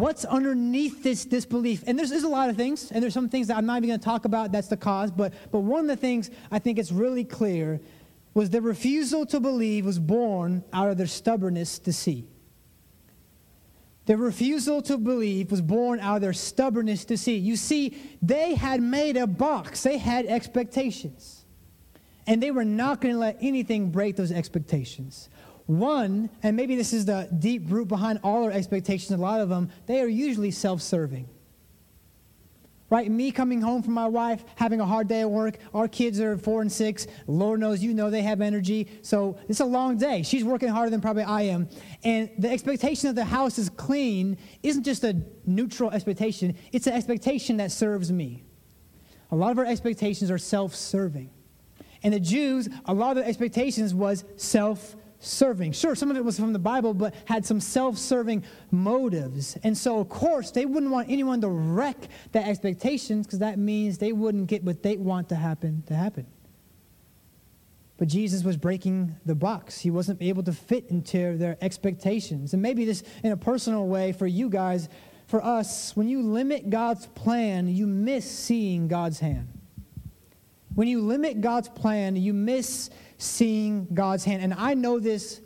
What's 0.00 0.24
underneath 0.24 1.02
this 1.02 1.24
disbelief? 1.24 1.84
And 1.86 1.98
there's, 1.98 2.10
there's 2.10 2.22
a 2.22 2.28
lot 2.28 2.50
of 2.50 2.56
things, 2.56 2.90
and 2.90 3.02
there's 3.02 3.14
some 3.14 3.28
things 3.28 3.48
that 3.48 3.56
I'm 3.56 3.66
not 3.66 3.78
even 3.78 3.88
going 3.88 4.00
to 4.00 4.04
talk 4.04 4.24
about 4.24 4.52
that's 4.52 4.68
the 4.68 4.76
cause, 4.76 5.10
but, 5.10 5.32
but 5.50 5.60
one 5.60 5.80
of 5.80 5.86
the 5.86 5.96
things 5.96 6.30
I 6.50 6.58
think 6.58 6.78
it's 6.78 6.92
really 6.92 7.24
clear 7.24 7.80
was 8.34 8.50
the 8.50 8.60
refusal 8.60 9.24
to 9.26 9.40
believe 9.40 9.86
was 9.86 9.98
born 9.98 10.64
out 10.72 10.90
of 10.90 10.98
their 10.98 11.06
stubbornness 11.06 11.78
to 11.80 11.92
see. 11.92 12.26
Their 14.06 14.16
refusal 14.16 14.82
to 14.82 14.98
believe 14.98 15.50
was 15.50 15.62
born 15.62 15.98
out 16.00 16.16
of 16.16 16.22
their 16.22 16.34
stubbornness 16.34 17.04
to 17.06 17.16
see. 17.16 17.36
You 17.36 17.56
see, 17.56 17.96
they 18.20 18.54
had 18.54 18.82
made 18.82 19.16
a 19.16 19.26
box, 19.26 19.82
they 19.82 19.98
had 19.98 20.26
expectations. 20.26 21.44
And 22.26 22.42
they 22.42 22.50
were 22.50 22.64
not 22.64 23.00
going 23.00 23.14
to 23.14 23.18
let 23.18 23.36
anything 23.40 23.90
break 23.90 24.16
those 24.16 24.32
expectations. 24.32 25.28
One, 25.66 26.28
and 26.42 26.56
maybe 26.56 26.76
this 26.76 26.92
is 26.92 27.06
the 27.06 27.28
deep 27.38 27.62
root 27.70 27.88
behind 27.88 28.20
all 28.22 28.44
our 28.44 28.50
expectations, 28.50 29.10
a 29.10 29.16
lot 29.16 29.40
of 29.40 29.48
them, 29.48 29.70
they 29.86 30.00
are 30.00 30.06
usually 30.06 30.50
self 30.50 30.82
serving. 30.82 31.28
Right? 32.90 33.10
Me 33.10 33.32
coming 33.32 33.62
home 33.62 33.82
from 33.82 33.94
my 33.94 34.06
wife, 34.06 34.44
having 34.56 34.80
a 34.80 34.86
hard 34.86 35.08
day 35.08 35.22
at 35.22 35.30
work, 35.30 35.56
our 35.72 35.88
kids 35.88 36.20
are 36.20 36.36
four 36.36 36.60
and 36.60 36.70
six. 36.70 37.06
Lord 37.26 37.60
knows 37.60 37.82
you 37.82 37.94
know 37.94 38.10
they 38.10 38.22
have 38.22 38.42
energy. 38.42 38.88
So 39.00 39.38
it's 39.48 39.60
a 39.60 39.64
long 39.64 39.96
day. 39.96 40.22
She's 40.22 40.44
working 40.44 40.68
harder 40.68 40.90
than 40.90 41.00
probably 41.00 41.24
I 41.24 41.42
am. 41.42 41.68
And 42.04 42.30
the 42.38 42.50
expectation 42.50 43.08
that 43.08 43.14
the 43.16 43.24
house 43.24 43.58
is 43.58 43.70
clean 43.70 44.36
isn't 44.62 44.84
just 44.84 45.02
a 45.02 45.16
neutral 45.46 45.90
expectation, 45.90 46.56
it's 46.72 46.86
an 46.86 46.92
expectation 46.92 47.56
that 47.56 47.72
serves 47.72 48.12
me. 48.12 48.44
A 49.30 49.34
lot 49.36 49.50
of 49.50 49.58
our 49.58 49.66
expectations 49.66 50.30
are 50.30 50.38
self 50.38 50.74
serving. 50.74 51.30
And 52.02 52.12
the 52.12 52.20
Jews, 52.20 52.68
a 52.84 52.92
lot 52.92 53.12
of 53.12 53.16
their 53.16 53.24
expectations 53.24 53.94
was 53.94 54.24
self 54.36 54.94
serving. 55.24 55.72
Sure, 55.72 55.94
some 55.94 56.10
of 56.10 56.16
it 56.16 56.24
was 56.24 56.38
from 56.38 56.52
the 56.52 56.58
Bible, 56.58 56.94
but 56.94 57.14
had 57.24 57.44
some 57.44 57.60
self 57.60 57.98
serving 57.98 58.44
motives. 58.70 59.56
And 59.62 59.76
so, 59.76 59.98
of 59.98 60.08
course, 60.08 60.50
they 60.50 60.66
wouldn't 60.66 60.92
want 60.92 61.10
anyone 61.10 61.40
to 61.40 61.48
wreck 61.48 61.96
their 62.32 62.44
expectations 62.44 63.26
because 63.26 63.40
that 63.40 63.58
means 63.58 63.98
they 63.98 64.12
wouldn't 64.12 64.46
get 64.46 64.62
what 64.64 64.82
they 64.82 64.96
want 64.96 65.28
to 65.30 65.36
happen 65.36 65.82
to 65.86 65.94
happen. 65.94 66.26
But 67.96 68.08
Jesus 68.08 68.42
was 68.42 68.56
breaking 68.56 69.16
the 69.24 69.34
box. 69.34 69.78
He 69.78 69.90
wasn't 69.90 70.20
able 70.20 70.42
to 70.42 70.52
fit 70.52 70.86
into 70.90 71.36
their 71.36 71.56
expectations. 71.60 72.52
And 72.52 72.60
maybe 72.60 72.84
this, 72.84 73.04
in 73.22 73.30
a 73.30 73.36
personal 73.36 73.86
way, 73.86 74.12
for 74.12 74.26
you 74.26 74.48
guys, 74.48 74.88
for 75.26 75.44
us, 75.44 75.94
when 75.96 76.08
you 76.08 76.22
limit 76.22 76.70
God's 76.70 77.06
plan, 77.06 77.68
you 77.68 77.86
miss 77.86 78.28
seeing 78.28 78.88
God's 78.88 79.20
hand. 79.20 79.48
When 80.74 80.88
you 80.88 81.02
limit 81.02 81.40
God's 81.40 81.68
plan, 81.68 82.16
you 82.16 82.34
miss 82.34 82.90
seeing 83.18 83.86
God's 83.94 84.24
hand. 84.24 84.42
And 84.42 84.54
I 84.54 84.74
know 84.74 84.98
this 84.98 85.40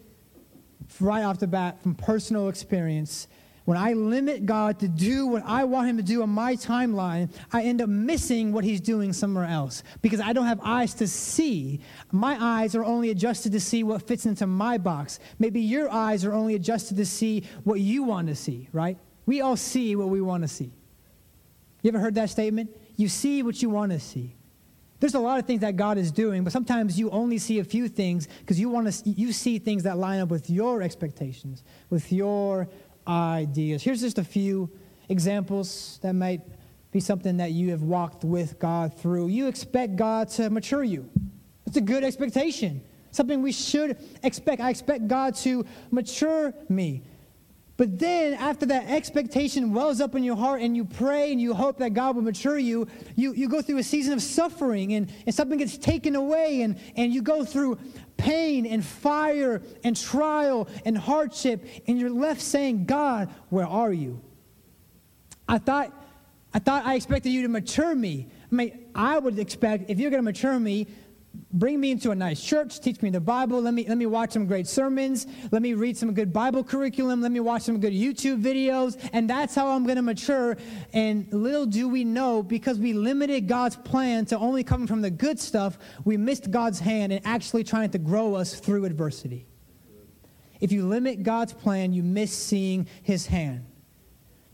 right 1.00 1.22
off 1.22 1.38
the 1.38 1.46
bat 1.46 1.82
from 1.82 1.94
personal 1.94 2.48
experience. 2.48 3.28
When 3.64 3.76
I 3.76 3.92
limit 3.92 4.46
God 4.46 4.78
to 4.80 4.88
do 4.88 5.26
what 5.26 5.42
I 5.44 5.64
want 5.64 5.88
Him 5.88 5.98
to 5.98 6.02
do 6.02 6.22
on 6.22 6.30
my 6.30 6.56
timeline, 6.56 7.30
I 7.52 7.64
end 7.64 7.82
up 7.82 7.88
missing 7.90 8.50
what 8.50 8.64
He's 8.64 8.80
doing 8.80 9.12
somewhere 9.12 9.44
else 9.44 9.82
because 10.00 10.20
I 10.20 10.32
don't 10.32 10.46
have 10.46 10.60
eyes 10.62 10.94
to 10.94 11.06
see. 11.06 11.80
My 12.10 12.38
eyes 12.40 12.74
are 12.74 12.82
only 12.82 13.10
adjusted 13.10 13.52
to 13.52 13.60
see 13.60 13.82
what 13.82 14.00
fits 14.00 14.24
into 14.24 14.46
my 14.46 14.78
box. 14.78 15.20
Maybe 15.38 15.60
your 15.60 15.90
eyes 15.90 16.24
are 16.24 16.32
only 16.32 16.54
adjusted 16.54 16.96
to 16.96 17.04
see 17.04 17.44
what 17.64 17.80
you 17.80 18.04
want 18.04 18.28
to 18.28 18.34
see, 18.34 18.70
right? 18.72 18.96
We 19.26 19.42
all 19.42 19.56
see 19.56 19.94
what 19.96 20.08
we 20.08 20.22
want 20.22 20.44
to 20.44 20.48
see. 20.48 20.72
You 21.82 21.88
ever 21.88 21.98
heard 21.98 22.14
that 22.14 22.30
statement? 22.30 22.74
You 22.96 23.08
see 23.08 23.42
what 23.42 23.60
you 23.60 23.68
want 23.68 23.92
to 23.92 24.00
see. 24.00 24.37
There's 25.00 25.14
a 25.14 25.20
lot 25.20 25.38
of 25.38 25.46
things 25.46 25.60
that 25.60 25.76
God 25.76 25.96
is 25.96 26.10
doing, 26.10 26.42
but 26.42 26.52
sometimes 26.52 26.98
you 26.98 27.10
only 27.10 27.38
see 27.38 27.60
a 27.60 27.64
few 27.64 27.88
things 27.88 28.26
because 28.40 28.58
you 28.58 28.68
want 28.68 28.92
to 28.92 29.10
you 29.10 29.32
see 29.32 29.58
things 29.58 29.84
that 29.84 29.96
line 29.96 30.20
up 30.20 30.28
with 30.28 30.50
your 30.50 30.82
expectations, 30.82 31.62
with 31.88 32.12
your 32.12 32.68
ideas. 33.06 33.82
Here's 33.82 34.00
just 34.00 34.18
a 34.18 34.24
few 34.24 34.70
examples 35.08 35.98
that 36.02 36.14
might 36.14 36.40
be 36.90 37.00
something 37.00 37.36
that 37.36 37.52
you 37.52 37.70
have 37.70 37.82
walked 37.82 38.24
with 38.24 38.58
God 38.58 38.94
through. 38.94 39.28
You 39.28 39.46
expect 39.46 39.96
God 39.96 40.28
to 40.30 40.50
mature 40.50 40.82
you. 40.82 41.08
It's 41.66 41.76
a 41.76 41.82
good 41.82 42.02
expectation. 42.02 42.82
Something 43.10 43.42
we 43.42 43.52
should 43.52 43.98
expect. 44.22 44.60
I 44.60 44.70
expect 44.70 45.06
God 45.06 45.34
to 45.36 45.64
mature 45.90 46.54
me. 46.68 47.02
But 47.78 47.96
then, 47.96 48.34
after 48.34 48.66
that 48.66 48.90
expectation 48.90 49.72
wells 49.72 50.00
up 50.00 50.16
in 50.16 50.24
your 50.24 50.34
heart 50.34 50.62
and 50.62 50.76
you 50.76 50.84
pray 50.84 51.30
and 51.30 51.40
you 51.40 51.54
hope 51.54 51.78
that 51.78 51.94
God 51.94 52.16
will 52.16 52.24
mature 52.24 52.58
you, 52.58 52.88
you, 53.14 53.32
you 53.32 53.48
go 53.48 53.62
through 53.62 53.78
a 53.78 53.84
season 53.84 54.14
of 54.14 54.20
suffering 54.20 54.94
and, 54.94 55.12
and 55.26 55.34
something 55.34 55.58
gets 55.58 55.78
taken 55.78 56.16
away 56.16 56.62
and, 56.62 56.76
and 56.96 57.14
you 57.14 57.22
go 57.22 57.44
through 57.44 57.78
pain 58.16 58.66
and 58.66 58.84
fire 58.84 59.62
and 59.84 59.96
trial 59.96 60.68
and 60.84 60.98
hardship 60.98 61.64
and 61.86 62.00
you're 62.00 62.10
left 62.10 62.40
saying, 62.40 62.84
God, 62.84 63.30
where 63.48 63.68
are 63.68 63.92
you? 63.92 64.20
I 65.48 65.58
thought, 65.58 65.92
I 66.52 66.58
thought 66.58 66.84
I 66.84 66.96
expected 66.96 67.30
you 67.30 67.42
to 67.42 67.48
mature 67.48 67.94
me. 67.94 68.26
I 68.50 68.54
mean, 68.56 68.86
I 68.92 69.20
would 69.20 69.38
expect 69.38 69.88
if 69.88 70.00
you're 70.00 70.10
going 70.10 70.22
to 70.24 70.28
mature 70.28 70.58
me, 70.58 70.88
bring 71.52 71.80
me 71.80 71.90
into 71.90 72.10
a 72.10 72.14
nice 72.14 72.42
church, 72.42 72.80
teach 72.80 73.00
me 73.00 73.10
the 73.10 73.20
Bible, 73.20 73.60
let 73.62 73.72
me, 73.72 73.86
let 73.88 73.96
me 73.96 74.06
watch 74.06 74.32
some 74.32 74.46
great 74.46 74.66
sermons, 74.66 75.26
let 75.50 75.62
me 75.62 75.74
read 75.74 75.96
some 75.96 76.12
good 76.12 76.32
Bible 76.32 76.62
curriculum, 76.62 77.22
let 77.22 77.32
me 77.32 77.40
watch 77.40 77.62
some 77.62 77.80
good 77.80 77.92
YouTube 77.92 78.42
videos, 78.42 78.98
and 79.12 79.28
that's 79.30 79.54
how 79.54 79.68
I'm 79.68 79.84
going 79.84 79.96
to 79.96 80.02
mature. 80.02 80.56
And 80.92 81.32
little 81.32 81.66
do 81.66 81.88
we 81.88 82.04
know, 82.04 82.42
because 82.42 82.78
we 82.78 82.92
limited 82.92 83.48
God's 83.48 83.76
plan 83.76 84.26
to 84.26 84.38
only 84.38 84.62
coming 84.62 84.86
from 84.86 85.00
the 85.00 85.10
good 85.10 85.40
stuff, 85.40 85.78
we 86.04 86.16
missed 86.16 86.50
God's 86.50 86.80
hand 86.80 87.12
in 87.12 87.20
actually 87.24 87.64
trying 87.64 87.90
to 87.90 87.98
grow 87.98 88.34
us 88.34 88.54
through 88.60 88.84
adversity. 88.84 89.46
If 90.60 90.72
you 90.72 90.86
limit 90.86 91.22
God's 91.22 91.52
plan, 91.52 91.92
you 91.92 92.02
miss 92.02 92.36
seeing 92.36 92.88
his 93.02 93.26
hand. 93.26 93.64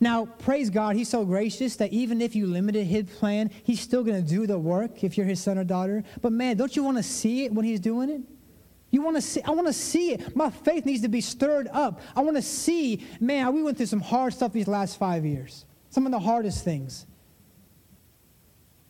Now, 0.04 0.26
praise 0.26 0.68
God, 0.68 0.96
He's 0.96 1.08
so 1.08 1.24
gracious 1.24 1.76
that 1.76 1.90
even 1.90 2.20
if 2.20 2.36
you 2.36 2.46
limited 2.46 2.84
His 2.84 3.04
plan, 3.04 3.50
He's 3.62 3.80
still 3.80 4.04
going 4.04 4.22
to 4.22 4.28
do 4.28 4.46
the 4.46 4.58
work 4.58 5.02
if 5.02 5.16
you're 5.16 5.24
His 5.24 5.42
son 5.42 5.56
or 5.56 5.64
daughter. 5.64 6.04
But 6.20 6.32
man, 6.32 6.58
don't 6.58 6.76
you 6.76 6.84
want 6.84 6.98
to 6.98 7.02
see 7.02 7.46
it 7.46 7.52
when 7.54 7.64
He's 7.64 7.80
doing 7.80 8.10
it? 8.10 8.20
You 8.90 9.00
want 9.00 9.16
to 9.16 9.22
see, 9.22 9.40
I 9.40 9.52
want 9.52 9.66
to 9.66 9.72
see 9.72 10.12
it. 10.12 10.36
My 10.36 10.50
faith 10.50 10.84
needs 10.84 11.00
to 11.04 11.08
be 11.08 11.22
stirred 11.22 11.68
up. 11.72 12.02
I 12.14 12.20
want 12.20 12.36
to 12.36 12.42
see, 12.42 13.02
man, 13.18 13.54
we 13.54 13.62
went 13.62 13.78
through 13.78 13.86
some 13.86 14.02
hard 14.02 14.34
stuff 14.34 14.52
these 14.52 14.68
last 14.68 14.98
five 14.98 15.24
years. 15.24 15.64
Some 15.88 16.04
of 16.04 16.12
the 16.12 16.18
hardest 16.18 16.64
things 16.64 17.06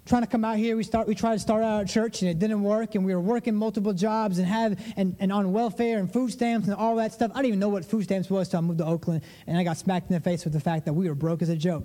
trying 0.07 0.23
to 0.23 0.29
come 0.29 0.45
out 0.45 0.57
here. 0.57 0.77
We 0.77 0.85
start 0.85 1.07
we 1.07 1.15
tried 1.15 1.35
to 1.35 1.39
start 1.39 1.63
out 1.63 1.83
at 1.83 1.89
church 1.89 2.23
and 2.23 2.31
it 2.31 2.39
didn't 2.39 2.63
work, 2.63 2.95
and 2.95 3.05
we 3.05 3.15
were 3.15 3.21
working 3.21 3.55
multiple 3.55 3.93
jobs 3.93 4.39
and 4.39 4.47
have 4.47 4.79
and, 4.97 5.17
and 5.19 5.33
on 5.33 5.53
welfare 5.53 5.99
and 5.99 6.13
food 6.13 6.33
stamps 6.33 6.67
and 6.67 6.77
all 6.77 6.97
that 6.97 7.13
stuff. 7.13 7.31
I 7.33 7.37
didn't 7.37 7.47
even 7.47 7.61
know 7.61 7.69
what 7.69 7.85
food 7.85 8.05
stamps 8.05 8.31
was 8.31 8.49
until 8.49 8.59
I 8.59 8.63
moved 8.63 8.79
to 8.79 8.87
Oakland, 8.87 9.23
and 9.47 9.57
I 9.57 9.65
got 9.65 9.77
smacked 9.77 10.11
in 10.11 10.15
the 10.15 10.21
face 10.21 10.45
with 10.45 10.53
the 10.53 10.61
fact 10.61 10.85
that 10.87 10.93
we 10.93 11.09
were 11.09 11.15
broke 11.15 11.43
as 11.43 11.49
a 11.49 11.57
joke. 11.57 11.85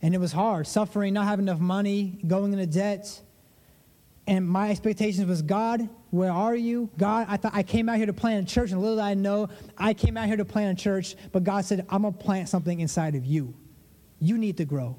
And 0.00 0.14
it 0.14 0.18
was 0.18 0.32
hard, 0.32 0.66
suffering, 0.66 1.14
not 1.14 1.26
having 1.26 1.46
enough 1.46 1.58
money, 1.58 2.20
going 2.26 2.52
into 2.52 2.66
debt. 2.66 3.20
And 4.28 4.46
my 4.46 4.70
expectations 4.70 5.26
was, 5.26 5.42
God, 5.42 5.88
where 6.10 6.30
are 6.30 6.54
you? 6.54 6.90
God, 6.98 7.26
I 7.28 7.36
thought 7.38 7.52
I 7.54 7.62
came 7.62 7.88
out 7.88 7.96
here 7.96 8.06
to 8.06 8.12
plant 8.12 8.48
a 8.48 8.54
church, 8.54 8.70
and 8.70 8.80
little 8.80 8.96
did 8.96 9.02
I 9.02 9.14
know, 9.14 9.48
I 9.76 9.94
came 9.94 10.16
out 10.16 10.26
here 10.26 10.36
to 10.36 10.44
plant 10.44 10.78
a 10.78 10.82
church, 10.82 11.16
but 11.32 11.44
God 11.44 11.64
said, 11.64 11.84
I'm 11.88 12.02
gonna 12.02 12.12
plant 12.12 12.48
something 12.48 12.78
inside 12.78 13.14
of 13.14 13.24
you. 13.24 13.54
You 14.20 14.36
need 14.38 14.58
to 14.58 14.64
grow. 14.64 14.96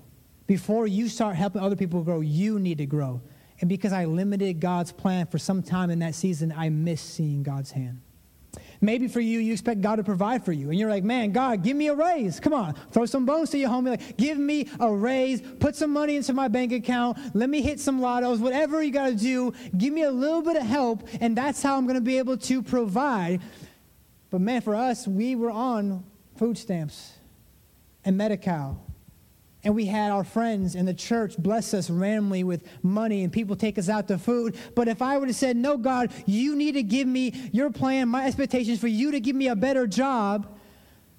Before 0.49 0.87
you 0.87 1.09
start 1.09 1.35
helping 1.35 1.61
other 1.61 1.75
people 1.75 2.01
grow, 2.01 2.21
you 2.21 2.57
need 2.57 2.79
to 2.79 2.87
grow. 2.87 3.21
And 3.59 3.69
because 3.69 3.93
I 3.93 4.05
limited 4.05 4.59
God's 4.59 4.91
plan 4.91 5.27
for 5.27 5.37
some 5.37 5.61
time 5.61 5.91
in 5.91 5.99
that 5.99 6.15
season, 6.15 6.51
I 6.51 6.69
miss 6.69 7.01
seeing 7.01 7.43
God's 7.43 7.69
hand. 7.69 8.01
Maybe 8.81 9.07
for 9.07 9.19
you, 9.19 9.37
you 9.37 9.53
expect 9.53 9.81
God 9.81 9.97
to 9.97 10.03
provide 10.03 10.43
for 10.43 10.51
you. 10.51 10.71
And 10.71 10.79
you're 10.79 10.89
like, 10.89 11.03
man, 11.03 11.33
God, 11.33 11.63
give 11.63 11.77
me 11.77 11.89
a 11.89 11.93
raise. 11.93 12.39
Come 12.39 12.53
on, 12.53 12.73
throw 12.89 13.05
some 13.05 13.27
bones 13.27 13.51
to 13.51 13.59
your 13.59 13.69
homie. 13.69 13.91
Like, 13.91 14.17
give 14.17 14.39
me 14.39 14.67
a 14.79 14.91
raise. 14.91 15.39
Put 15.39 15.75
some 15.75 15.93
money 15.93 16.15
into 16.15 16.33
my 16.33 16.47
bank 16.47 16.71
account. 16.71 17.19
Let 17.35 17.47
me 17.47 17.61
hit 17.61 17.79
some 17.79 18.01
lottos. 18.01 18.39
Whatever 18.39 18.81
you 18.81 18.91
got 18.91 19.09
to 19.09 19.15
do, 19.15 19.53
give 19.77 19.93
me 19.93 20.01
a 20.01 20.11
little 20.11 20.41
bit 20.41 20.55
of 20.55 20.63
help. 20.63 21.07
And 21.21 21.37
that's 21.37 21.61
how 21.61 21.77
I'm 21.77 21.83
going 21.83 21.93
to 21.93 22.01
be 22.01 22.17
able 22.17 22.37
to 22.37 22.63
provide. 22.63 23.41
But 24.31 24.41
man, 24.41 24.61
for 24.61 24.73
us, 24.73 25.07
we 25.07 25.35
were 25.35 25.51
on 25.51 26.03
food 26.37 26.57
stamps 26.57 27.13
and 28.03 28.17
Medi-Cal 28.17 28.83
and 29.63 29.75
we 29.75 29.85
had 29.85 30.11
our 30.11 30.23
friends 30.23 30.75
in 30.75 30.85
the 30.85 30.93
church 30.93 31.37
bless 31.37 31.73
us 31.73 31.89
randomly 31.89 32.43
with 32.43 32.65
money 32.81 33.23
and 33.23 33.33
people 33.33 33.55
take 33.55 33.77
us 33.77 33.89
out 33.89 34.07
to 34.07 34.17
food. 34.17 34.57
But 34.73 34.87
if 34.87 35.01
I 35.01 35.17
would 35.17 35.27
have 35.27 35.35
said, 35.35 35.57
No, 35.57 35.77
God, 35.77 36.11
you 36.25 36.55
need 36.55 36.73
to 36.73 36.83
give 36.83 37.07
me 37.07 37.49
your 37.51 37.69
plan, 37.69 38.07
my 38.07 38.25
expectations 38.25 38.79
for 38.79 38.87
you 38.87 39.11
to 39.11 39.19
give 39.19 39.35
me 39.35 39.47
a 39.47 39.55
better 39.55 39.85
job, 39.85 40.47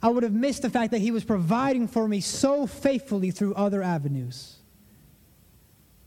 I 0.03 0.09
would 0.09 0.23
have 0.23 0.33
missed 0.33 0.63
the 0.63 0.71
fact 0.71 0.93
that 0.93 0.99
He 0.99 1.11
was 1.11 1.25
providing 1.25 1.87
for 1.87 2.09
me 2.09 2.21
so 2.21 2.67
faithfully 2.67 3.31
through 3.31 3.55
other 3.55 3.83
avenues. 3.83 4.57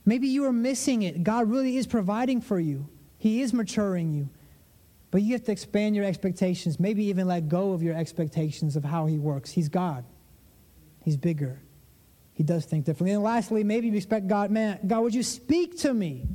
Maybe 0.06 0.28
you 0.28 0.46
are 0.46 0.54
missing 0.54 1.04
it. 1.04 1.24
God 1.24 1.50
really 1.50 1.78
is 1.78 1.86
providing 1.86 2.42
for 2.42 2.60
you, 2.60 2.90
He 3.20 3.42
is 3.42 3.54
maturing 3.54 4.12
you. 4.12 4.30
But 5.12 5.22
you 5.22 5.34
have 5.34 5.44
to 5.44 5.52
expand 5.52 5.96
your 5.96 6.06
expectations, 6.06 6.80
maybe 6.80 7.06
even 7.06 7.28
let 7.28 7.48
go 7.48 7.74
of 7.74 7.84
your 7.84 7.94
expectations 7.94 8.76
of 8.76 8.84
how 8.84 9.06
He 9.06 9.20
works. 9.20 9.52
He's 9.52 9.70
God, 9.70 10.04
He's 11.04 11.16
bigger. 11.16 11.63
He 12.34 12.44
does 12.44 12.66
think 12.66 12.86
differently. 12.86 13.14
And 13.14 13.24
lastly, 13.24 13.64
maybe 13.64 13.88
you 13.88 13.96
expect 13.96 14.28
God, 14.28 14.50
man, 14.52 14.80
God, 14.86 15.02
would 15.02 15.14
you 15.14 15.24
speak 15.24 15.78
to 15.80 15.94
me? 15.94 16.28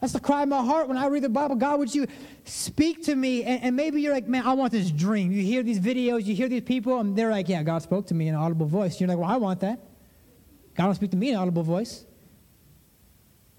That's 0.00 0.12
the 0.12 0.20
cry 0.20 0.42
of 0.42 0.48
my 0.48 0.62
heart 0.62 0.88
when 0.88 0.96
I 0.96 1.06
read 1.06 1.22
the 1.22 1.28
Bible. 1.28 1.56
God, 1.56 1.78
would 1.78 1.94
you 1.94 2.06
speak 2.44 3.04
to 3.04 3.14
me? 3.14 3.44
And, 3.44 3.62
and, 3.62 3.76
maybe 3.76 4.00
you're 4.00 4.12
like, 4.12 4.28
man, 4.28 4.46
I 4.46 4.52
want 4.52 4.72
this 4.72 4.90
dream. 4.90 5.32
You 5.32 5.42
hear 5.42 5.62
these 5.62 5.80
videos, 5.80 6.24
you 6.26 6.34
hear 6.34 6.48
these 6.48 6.62
people, 6.62 7.00
and 7.00 7.16
they're 7.16 7.30
like, 7.30 7.48
yeah, 7.48 7.62
God 7.62 7.82
spoke 7.82 8.06
to 8.08 8.14
me 8.14 8.28
in 8.28 8.34
an 8.34 8.40
audible 8.40 8.66
voice. 8.66 9.00
You're 9.00 9.08
like, 9.08 9.18
well, 9.18 9.30
I 9.30 9.36
want 9.36 9.60
that. 9.60 9.80
God 10.74 10.88
will 10.88 10.94
speak 10.94 11.10
to 11.12 11.16
me 11.16 11.30
in 11.30 11.34
an 11.34 11.40
audible 11.40 11.62
voice. 11.62 12.04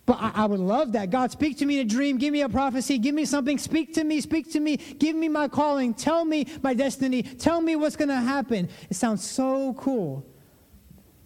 But 0.06 0.20
I, 0.22 0.32
I, 0.36 0.46
would 0.46 0.60
love 0.60 0.94
that. 0.94 1.10
God, 1.10 1.32
speak 1.32 1.58
to 1.58 1.66
me 1.66 1.80
in 1.80 1.86
a 1.86 1.90
dream. 1.90 2.18
Give 2.18 2.32
me 2.32 2.42
a 2.42 2.50
prophecy. 2.50 2.98
Give 2.98 3.14
me 3.14 3.26
something. 3.26 3.58
Speak 3.58 3.94
to 3.96 4.04
me. 4.04 4.22
Speak 4.22 4.52
to 4.54 4.60
me. 4.60 4.78
Give 4.78 5.16
me 5.16 5.28
my 5.28 5.50
calling. 5.50 5.94
Tell 5.94 6.24
me 6.24 6.48
my 6.62 6.74
destiny. 6.74 7.24
Tell 7.24 7.60
me 7.60 7.76
what's 7.76 7.98
going 7.98 8.10
to 8.10 8.16
happen. 8.16 8.70
It 8.90 8.96
sounds 8.96 9.28
so 9.28 9.74
cool. 9.74 10.26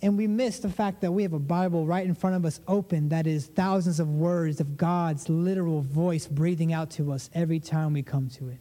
And 0.01 0.17
we 0.17 0.25
miss 0.25 0.59
the 0.59 0.69
fact 0.69 1.01
that 1.01 1.11
we 1.11 1.23
have 1.23 1.33
a 1.33 1.39
Bible 1.39 1.85
right 1.85 2.05
in 2.05 2.15
front 2.15 2.35
of 2.35 2.43
us 2.43 2.59
open 2.67 3.09
that 3.09 3.27
is 3.27 3.45
thousands 3.45 3.99
of 3.99 4.09
words 4.09 4.59
of 4.59 4.75
God's 4.75 5.29
literal 5.29 5.81
voice 5.81 6.25
breathing 6.25 6.73
out 6.73 6.89
to 6.91 7.11
us 7.11 7.29
every 7.33 7.59
time 7.59 7.93
we 7.93 8.01
come 8.01 8.29
to 8.29 8.49
it. 8.49 8.57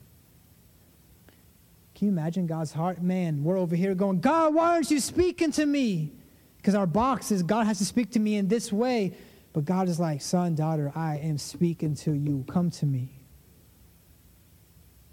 Can 1.95 2.09
you 2.09 2.13
imagine 2.13 2.47
God's 2.47 2.73
heart? 2.73 3.03
Man, 3.03 3.43
we're 3.43 3.59
over 3.59 3.75
here 3.75 3.95
going, 3.95 4.21
God, 4.21 4.55
why 4.55 4.73
aren't 4.73 4.91
you 4.91 5.01
speaking 5.01 5.53
to 5.53 5.65
me? 5.65 6.13
Because 6.59 6.75
our 6.75 6.87
box 6.87 7.31
is 7.31 7.43
God 7.43 7.67
has 7.67 7.79
to 7.79 7.87
speak 7.87 8.11
to 8.13 8.19
me 8.19 8.37
in 8.37 8.49
this 8.49 8.71
way. 8.71 9.15
But 9.53 9.65
God 9.65 9.89
is 9.89 9.99
like, 9.99 10.21
son, 10.21 10.55
daughter, 10.55 10.93
I 10.95 11.17
am 11.19 11.39
speaking 11.39 11.95
to 11.97 12.13
you. 12.13 12.45
Come 12.49 12.71
to 12.73 12.87
me. 12.87 13.11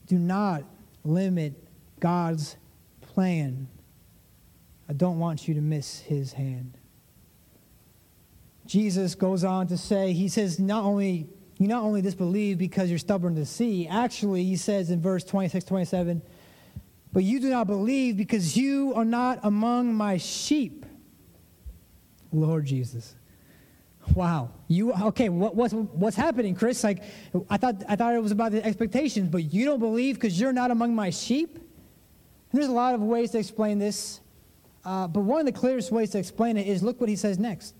Do 0.08 0.18
not 0.18 0.64
limit 1.04 1.54
God's 2.00 2.56
plan 3.02 3.68
I 4.90 4.94
don't 4.94 5.20
want 5.20 5.48
you 5.48 5.54
to 5.56 5.62
miss 5.62 6.00
his 6.00 6.34
hand. 6.34 6.78
Jesus 8.66 9.16
goes 9.16 9.44
on 9.44 9.68
to 9.68 9.78
say, 9.78 10.14
he 10.14 10.28
says, 10.28 10.60
not 10.60 10.84
only 10.84 11.30
you 11.58 11.68
not 11.68 11.84
only 11.84 12.02
disbelieve 12.02 12.60
because 12.60 12.90
you're 12.90 13.00
stubborn 13.00 13.36
to 13.36 13.46
see, 13.46 13.88
actually, 13.88 14.44
he 14.44 14.56
says 14.56 14.92
in 14.92 15.02
verse 15.02 15.24
26, 15.24 15.66
27, 15.66 16.22
but 17.12 17.24
you 17.24 17.40
do 17.40 17.50
not 17.50 17.66
believe 17.66 18.16
because 18.16 18.56
you 18.56 18.94
are 18.96 19.06
not 19.06 19.40
among 19.44 19.94
my 19.94 20.18
sheep. 20.18 20.86
Lord 22.32 22.66
Jesus. 22.66 23.16
Wow. 24.14 24.52
You 24.68 24.94
okay, 24.94 25.30
what, 25.30 25.56
what's 25.56 25.74
what's 25.74 26.16
happening, 26.16 26.56
Chris? 26.56 26.84
Like 26.84 27.04
I 27.50 27.58
thought 27.58 27.84
I 27.90 27.96
thought 27.96 28.14
it 28.14 28.22
was 28.22 28.32
about 28.32 28.52
the 28.52 28.64
expectations, 28.64 29.30
but 29.30 29.52
you 29.52 29.66
don't 29.66 29.80
believe 29.80 30.16
because 30.16 30.40
you're 30.40 30.54
not 30.54 30.72
among 30.72 30.96
my 30.96 31.10
sheep? 31.10 31.56
And 31.56 32.62
there's 32.62 32.68
a 32.68 32.74
lot 32.74 32.94
of 32.94 33.02
ways 33.02 33.32
to 33.32 33.40
explain 33.40 33.80
this. 33.80 34.22
Uh, 34.88 35.06
but 35.06 35.20
one 35.20 35.42
of 35.42 35.46
the 35.46 35.52
clearest 35.52 35.92
ways 35.92 36.12
to 36.12 36.18
explain 36.18 36.56
it 36.56 36.66
is 36.66 36.82
look 36.82 37.02
what 37.02 37.10
he 37.10 37.16
says 37.18 37.38
next. 37.38 37.76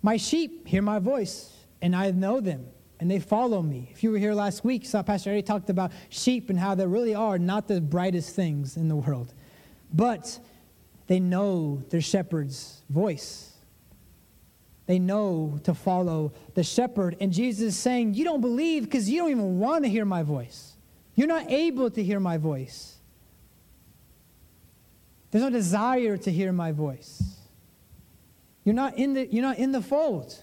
My 0.00 0.16
sheep 0.16 0.66
hear 0.66 0.80
my 0.80 0.98
voice, 0.98 1.52
and 1.82 1.94
I 1.94 2.10
know 2.10 2.40
them, 2.40 2.64
and 2.98 3.10
they 3.10 3.18
follow 3.18 3.60
me. 3.60 3.90
If 3.92 4.02
you 4.02 4.10
were 4.10 4.16
here 4.16 4.32
last 4.32 4.64
week, 4.64 4.86
saw 4.86 5.02
Pastor 5.02 5.28
Eddie 5.28 5.42
talked 5.42 5.68
about 5.68 5.92
sheep 6.08 6.48
and 6.48 6.58
how 6.58 6.74
they 6.74 6.86
really 6.86 7.14
are 7.14 7.38
not 7.38 7.68
the 7.68 7.82
brightest 7.82 8.34
things 8.34 8.78
in 8.78 8.88
the 8.88 8.96
world. 8.96 9.34
But 9.92 10.40
they 11.06 11.20
know 11.20 11.82
their 11.90 12.00
shepherd's 12.00 12.82
voice. 12.88 13.52
They 14.86 14.98
know 14.98 15.60
to 15.64 15.74
follow 15.74 16.32
the 16.54 16.64
shepherd. 16.64 17.18
And 17.20 17.30
Jesus 17.30 17.74
is 17.74 17.76
saying, 17.78 18.14
You 18.14 18.24
don't 18.24 18.40
believe 18.40 18.84
because 18.84 19.10
you 19.10 19.20
don't 19.20 19.30
even 19.32 19.58
want 19.58 19.84
to 19.84 19.90
hear 19.90 20.06
my 20.06 20.22
voice. 20.22 20.76
You're 21.14 21.28
not 21.28 21.50
able 21.50 21.90
to 21.90 22.02
hear 22.02 22.20
my 22.20 22.38
voice. 22.38 22.97
There's 25.30 25.42
no 25.42 25.50
desire 25.50 26.16
to 26.16 26.30
hear 26.30 26.52
my 26.52 26.72
voice. 26.72 27.22
You're 28.64 28.74
not 28.74 28.98
in 28.98 29.14
the, 29.14 29.26
you're 29.26 29.42
not 29.42 29.58
in 29.58 29.72
the 29.72 29.82
fold. 29.82 30.36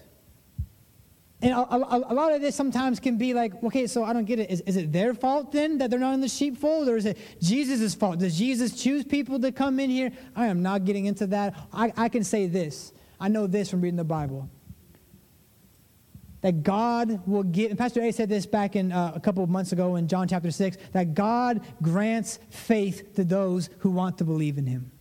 And 1.42 1.52
a, 1.52 1.58
a, 1.58 1.98
a, 2.08 2.14
lot 2.14 2.32
of 2.32 2.40
this 2.40 2.56
sometimes 2.56 2.98
can 2.98 3.18
be 3.18 3.34
like, 3.34 3.62
okay, 3.62 3.86
so 3.86 4.04
I 4.04 4.12
don't 4.12 4.24
get 4.24 4.38
it. 4.38 4.50
Is, 4.50 4.62
is 4.62 4.76
it 4.76 4.90
their 4.92 5.12
fault 5.12 5.52
then 5.52 5.78
that 5.78 5.90
they're 5.90 6.00
not 6.00 6.14
in 6.14 6.20
the 6.20 6.28
sheepfold? 6.28 6.88
Or 6.88 6.96
is 6.96 7.04
it 7.04 7.18
Jesus' 7.42 7.94
fault? 7.94 8.20
Does 8.20 8.38
Jesus 8.38 8.82
choose 8.82 9.04
people 9.04 9.38
to 9.40 9.52
come 9.52 9.78
in 9.78 9.90
here? 9.90 10.10
I 10.34 10.46
am 10.46 10.62
not 10.62 10.84
getting 10.86 11.04
into 11.04 11.26
that. 11.28 11.54
I, 11.72 11.92
I 11.96 12.08
can 12.08 12.24
say 12.24 12.46
this. 12.46 12.92
I 13.20 13.28
know 13.28 13.46
this 13.46 13.70
from 13.70 13.82
reading 13.82 13.96
the 13.96 14.04
Bible 14.04 14.48
that 16.46 16.62
God 16.62 17.26
will 17.26 17.42
give, 17.42 17.72
and 17.72 17.78
Pastor 17.78 18.00
A 18.02 18.12
said 18.12 18.28
this 18.28 18.46
back 18.46 18.76
in 18.76 18.92
uh, 18.92 19.10
a 19.16 19.18
couple 19.18 19.42
of 19.42 19.50
months 19.50 19.72
ago 19.72 19.96
in 19.96 20.06
John 20.06 20.28
chapter 20.28 20.52
6, 20.52 20.76
that 20.92 21.12
God 21.12 21.60
grants 21.82 22.38
faith 22.50 23.16
to 23.16 23.24
those 23.24 23.68
who 23.80 23.90
want 23.90 24.18
to 24.18 24.24
believe 24.24 24.56
in 24.56 24.64
him. 24.64 24.92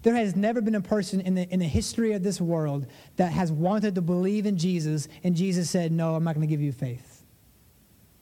There 0.00 0.14
has 0.14 0.34
never 0.34 0.62
been 0.62 0.74
a 0.74 0.80
person 0.80 1.20
in 1.20 1.34
the, 1.34 1.46
in 1.52 1.60
the 1.60 1.66
history 1.66 2.14
of 2.14 2.22
this 2.22 2.40
world 2.40 2.86
that 3.16 3.30
has 3.30 3.52
wanted 3.52 3.94
to 3.96 4.00
believe 4.00 4.46
in 4.46 4.56
Jesus, 4.56 5.06
and 5.22 5.36
Jesus 5.36 5.68
said, 5.68 5.92
No, 5.92 6.14
I'm 6.14 6.24
not 6.24 6.34
going 6.34 6.48
to 6.48 6.50
give 6.50 6.62
you 6.62 6.72
faith. 6.72 7.26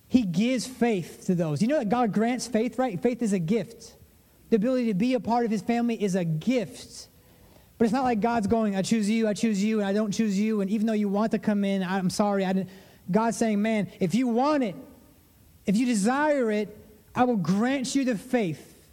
He 0.09 0.23
gives 0.23 0.67
faith 0.67 1.27
to 1.27 1.37
those. 1.37 1.63
You 1.63 1.69
know 1.69 1.79
that 1.79 1.91
God 1.91 2.13
grants 2.13 2.49
faith, 2.49 2.77
right? 2.77 3.01
Faith 3.01 3.23
is 3.23 3.35
a 3.35 3.39
gift. 3.39 3.95
The 4.51 4.57
ability 4.57 4.87
to 4.87 4.95
be 4.95 5.15
a 5.15 5.21
part 5.21 5.45
of 5.45 5.53
his 5.53 5.63
family 5.63 6.03
is 6.03 6.17
a 6.17 6.25
gift. 6.25 7.07
But 7.79 7.85
it's 7.85 7.93
not 7.93 8.05
like 8.05 8.21
God's 8.21 8.47
going, 8.47 8.75
I 8.75 8.83
choose 8.83 9.09
you, 9.09 9.29
I 9.29 9.35
choose 9.35 9.63
you, 9.63 9.81
and 9.81 9.89
I 9.89 9.93
don't 9.93 10.13
choose 10.13 10.39
you. 10.39 10.61
And 10.63 10.71
even 10.71 10.87
though 10.87 10.95
you 10.95 11.09
want 11.09 11.33
to 11.33 11.39
come 11.39 11.65
in, 11.65 11.83
I'm 11.83 12.11
sorry. 12.11 12.45
I 12.45 12.53
didn't. 12.53 12.71
God's 13.11 13.37
saying, 13.37 13.61
man, 13.61 13.91
if 14.01 14.15
you 14.15 14.27
want 14.29 14.65
it, 14.65 14.75
if 15.67 15.77
you 15.77 15.87
desire 15.87 16.51
it, 16.51 16.77
I 17.15 17.25
will 17.25 17.37
grant 17.37 17.95
you 17.95 18.05
the 18.05 18.17
faith 18.17 18.89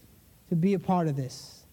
to 0.49 0.55
be 0.55 0.73
a 0.73 0.79
part 0.79 1.07
of 1.07 1.15
this. 1.15 1.63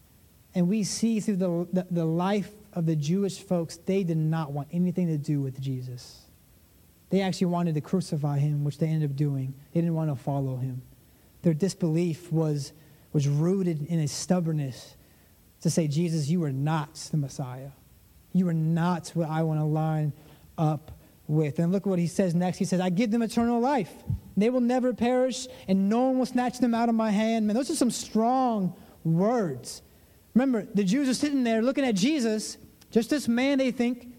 And 0.55 0.69
we 0.69 0.85
see 0.85 1.21
through 1.21 1.37
the, 1.37 1.69
the, 1.73 1.87
the 1.91 2.05
life 2.05 2.51
of 2.73 2.87
the 2.87 2.97
Jewish 2.97 3.39
folks, 3.39 3.77
they 3.77 4.05
did 4.05 4.17
not 4.17 4.53
want 4.53 4.69
anything 4.73 5.07
to 5.09 5.19
do 5.19 5.41
with 5.41 5.61
Jesus. 5.61 6.23
They 7.11 7.21
actually 7.21 7.49
wanted 7.49 7.75
to 7.75 7.81
crucify 7.81 8.39
him, 8.39 8.65
which 8.65 8.79
they 8.79 8.87
ended 8.87 9.11
up 9.11 9.17
doing. 9.17 9.55
They 9.73 9.81
didn't 9.81 9.95
want 9.95 10.11
to 10.11 10.23
follow 10.23 10.57
him. 10.57 10.83
Their 11.43 11.55
disbelief 11.55 12.31
was, 12.33 12.73
was 13.13 13.29
rooted 13.29 13.87
in 13.87 13.99
a 14.01 14.09
stubbornness 14.09 14.95
to 15.63 15.71
say, 15.71 15.89
Jesus, 15.89 16.29
you 16.29 16.43
are 16.45 16.53
not 16.53 16.95
the 17.11 17.17
Messiah. 17.17 17.71
You 18.33 18.49
are 18.49 18.55
not 18.55 19.09
what 19.15 19.29
I 19.29 19.43
want 19.43 19.61
to 19.61 19.65
line 19.65 20.13
up 20.57 20.93
with. 21.27 21.59
And 21.59 21.73
look 21.73 21.87
what 21.87 21.99
he 21.99 22.07
says 22.07 22.35
next. 22.35 22.59
He 22.59 22.65
says, 22.65 22.81
I 22.81 22.91
give 22.91 23.11
them 23.11 23.23
eternal 23.23 23.61
life. 23.61 23.93
They 24.37 24.51
will 24.51 24.61
never 24.61 24.95
perish, 24.95 25.47
and 25.69 25.89
no 25.89 26.07
one 26.07 26.19
will 26.19 26.27
snatch 26.27 26.59
them 26.59 26.75
out 26.75 26.89
of 26.89 26.95
my 26.95 27.11
hand. 27.11 27.47
Man, 27.47 27.55
those 27.57 27.71
are 27.71 27.75
some 27.77 27.91
strong 27.91 28.75
words. 29.05 29.83
Remember, 30.35 30.67
the 30.75 30.85
Jews 30.85 31.09
are 31.09 31.15
sitting 31.15 31.45
there 31.45 31.63
looking 31.63 31.85
at 31.85 31.95
Jesus, 31.95 32.57
just 32.91 33.11
this 33.11 33.29
man, 33.29 33.59
they 33.59 33.71
think, 33.71 34.15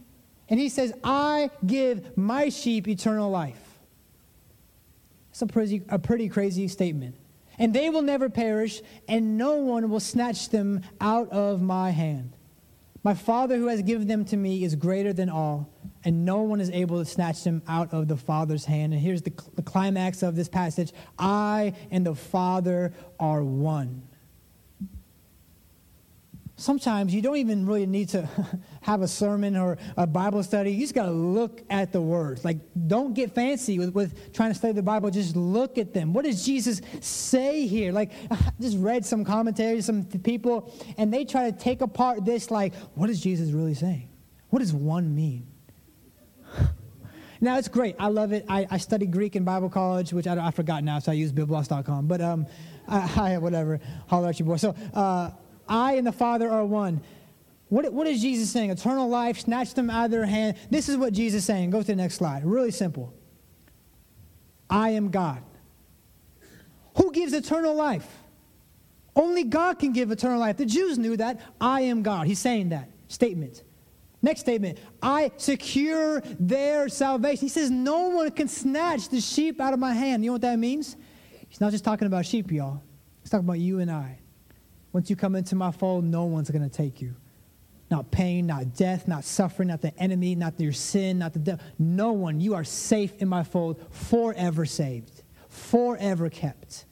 and 0.50 0.60
he 0.60 0.70
says, 0.70 0.94
I 1.04 1.50
give 1.66 2.18
my 2.18 2.50
sheep 2.50 2.88
eternal 2.88 3.32
life. 3.32 3.80
It's 5.32 5.42
a 5.42 5.48
pretty, 5.48 5.82
a 5.88 5.98
pretty 5.98 6.28
crazy 6.28 6.68
statement 6.68 7.16
and 7.62 7.76
they 7.76 7.92
will 7.92 8.02
never 8.02 8.28
perish, 8.28 8.82
and 9.08 9.38
no 9.38 9.58
one 9.58 9.88
will 9.88 10.00
snatch 10.00 10.50
them 10.50 10.82
out 11.00 11.30
of 11.30 11.62
my 11.62 11.92
hand. 11.92 12.34
My 13.04 13.14
Father 13.14 13.56
who 13.58 13.68
has 13.68 13.84
given 13.84 14.08
them 14.08 14.26
to 14.26 14.38
me 14.38 14.64
is 14.64 14.74
greater 14.74 15.14
than 15.14 15.30
all, 15.30 15.70
and 16.04 16.26
no 16.26 16.42
one 16.42 16.60
is 16.60 16.72
able 16.72 16.98
to 16.98 17.06
snatch 17.06 17.44
them 17.44 17.62
out 17.68 17.94
of 17.94 18.08
the 18.08 18.18
Father's 18.18 18.66
hand. 18.66 18.94
And 18.94 19.02
here's 19.02 19.22
the, 19.22 19.34
the 19.54 19.62
climax 19.62 20.24
of 20.24 20.36
this 20.36 20.50
passage 20.50 20.92
I 21.20 21.74
and 21.92 22.04
the 22.04 22.16
Father 22.16 22.94
are 23.20 23.44
one 23.44 24.08
sometimes 26.62 27.14
you 27.14 27.22
don't 27.22 27.38
even 27.38 27.66
really 27.66 27.88
need 27.88 28.10
to 28.10 28.30
have 28.82 29.02
a 29.02 29.08
sermon 29.08 29.58
or 29.58 29.78
a 29.98 30.06
Bible 30.06 30.44
study. 30.44 30.72
You 30.72 30.82
just 30.82 30.94
got 30.94 31.06
to 31.06 31.12
look 31.12 31.62
at 31.70 31.92
the 31.92 32.02
words. 32.02 32.46
Like, 32.46 32.58
don't 32.88 33.14
get 33.14 33.34
fancy 33.34 33.80
with, 33.80 33.94
with 33.94 34.34
trying 34.34 34.52
to 34.52 34.56
study 34.56 34.74
the 34.74 34.84
Bible. 34.84 35.10
Just 35.10 35.36
look 35.36 35.78
at 35.78 35.94
them. 35.94 36.14
What 36.14 36.26
does 36.26 36.46
Jesus 36.46 36.82
say 37.02 37.66
here? 37.66 37.92
Like, 37.92 38.12
I 38.32 38.38
just 38.60 38.78
read 38.78 39.06
some 39.06 39.26
commentaries, 39.26 39.86
some 39.86 40.06
people, 40.06 40.72
and 40.98 41.12
they 41.14 41.26
try 41.26 41.50
to 41.50 41.58
take 41.58 41.82
apart 41.82 42.24
this, 42.24 42.52
like, 42.52 42.76
what 42.94 43.10
is 43.10 43.20
Jesus 43.20 43.52
really 43.52 43.74
saying? 43.74 44.10
What 44.50 44.60
does 44.60 44.74
one 44.74 45.16
mean? 45.16 45.48
now, 47.42 47.58
it's 47.58 47.70
great. 47.70 47.96
I 48.00 48.08
love 48.08 48.34
it. 48.34 48.46
I, 48.48 48.68
I 48.70 48.78
studied 48.78 49.12
Greek 49.12 49.36
in 49.36 49.44
Bible 49.44 49.70
college, 49.70 50.14
which 50.14 50.28
I, 50.28 50.48
I 50.48 50.52
forgot 50.52 50.84
now, 50.84 51.00
so 51.00 51.12
I 51.12 51.16
use 51.16 51.32
biblos.com. 51.32 52.08
But, 52.08 52.22
um, 52.22 52.46
I, 52.88 53.34
I 53.34 53.38
whatever. 53.40 53.80
Holler 54.08 54.30
at 54.30 54.40
you, 54.40 54.46
boy. 54.46 54.58
So, 54.58 54.76
uh, 54.94 55.32
I 55.68 55.94
and 55.94 56.06
the 56.06 56.12
Father 56.12 56.50
are 56.50 56.66
one. 56.66 57.02
What, 57.70 57.92
what 57.94 58.06
is 58.08 58.22
Jesus 58.22 58.52
saying? 58.52 58.70
Eternal 58.70 59.08
life, 59.08 59.40
snatch 59.40 59.74
them 59.74 59.90
out 59.90 60.06
of 60.06 60.12
their 60.12 60.26
hand. 60.26 60.58
This 60.70 60.90
is 60.90 60.98
what 60.98 61.14
Jesus 61.14 61.40
is 61.40 61.46
saying. 61.46 61.70
Go 61.70 61.80
to 61.82 61.88
the 61.88 61.96
next 61.96 62.16
slide. 62.16 62.46
Really 62.46 62.72
simple. 62.72 63.14
I 64.70 64.90
am 64.92 65.10
God. 65.10 65.42
Who 66.98 67.12
gives 67.12 67.34
eternal 67.34 67.74
life? 67.74 68.08
Only 69.16 69.44
God 69.44 69.80
can 69.80 69.94
give 69.94 70.12
eternal 70.12 70.40
life. 70.40 70.58
The 70.58 70.66
Jews 70.66 70.98
knew 70.98 71.18
that. 71.18 71.42
I 71.60 71.82
am 71.82 72.02
God. 72.02 72.28
He's 72.28 72.40
saying 72.40 72.70
that 72.70 72.90
statement. 73.08 73.64
Next 74.22 74.42
statement 74.42 74.78
I 75.02 75.32
secure 75.38 76.22
their 76.40 76.88
salvation. 76.90 77.42
He 77.42 77.50
says, 77.50 77.72
No 77.72 78.10
one 78.10 78.32
can 78.32 78.48
snatch 78.48 79.10
the 79.10 79.20
sheep 79.20 79.60
out 79.60 79.74
of 79.74 79.80
my 79.80 79.94
hand. 79.94 80.24
You 80.24 80.30
know 80.30 80.34
what 80.34 80.42
that 80.42 80.60
means? 80.60 80.96
He's 81.50 81.60
not 81.60 81.72
just 81.72 81.84
talking 81.84 82.06
about 82.06 82.26
sheep, 82.26 82.52
y'all. 82.52 82.82
He's 83.22 83.30
talking 83.30 83.46
about 83.46 83.60
you 83.60 83.80
and 83.80 83.92
I. 83.92 84.21
Once 84.94 85.10
you 85.10 85.16
come 85.16 85.36
into 85.36 85.56
my 85.56 85.72
fold, 85.72 86.04
no 86.04 86.26
one's 86.26 86.50
going 86.50 86.68
to 86.68 86.76
take 86.76 87.02
you. 87.02 87.16
not 87.92 88.10
pain, 88.10 88.48
not 88.48 88.74
death, 88.74 89.08
not 89.08 89.26
suffering, 89.26 89.68
not 89.68 89.82
the 89.82 89.96
enemy, 90.00 90.34
not 90.34 90.60
your 90.60 90.72
sin, 90.72 91.20
not 91.20 91.34
the 91.34 91.40
devil. 91.40 91.64
No 91.78 92.14
one. 92.14 92.40
You 92.40 92.56
are 92.56 92.64
safe 92.64 93.14
in 93.22 93.28
my 93.28 93.44
fold, 93.44 93.86
forever 93.92 94.66
saved, 94.66 95.24
forever 95.50 96.30
kept. 96.30 96.86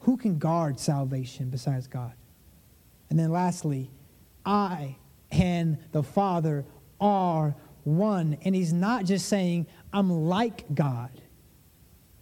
Who 0.00 0.16
can 0.16 0.38
guard 0.38 0.80
salvation 0.80 1.50
besides 1.50 1.86
God? 1.86 2.14
And 3.10 3.18
then 3.18 3.30
lastly, 3.30 3.90
I 4.46 4.96
and 5.30 5.76
the 5.92 6.02
Father 6.02 6.64
are 7.00 7.54
one. 7.84 8.38
And 8.42 8.54
he's 8.54 8.72
not 8.72 9.04
just 9.04 9.28
saying, 9.28 9.66
I'm 9.92 10.10
like 10.10 10.64
God. 10.74 11.10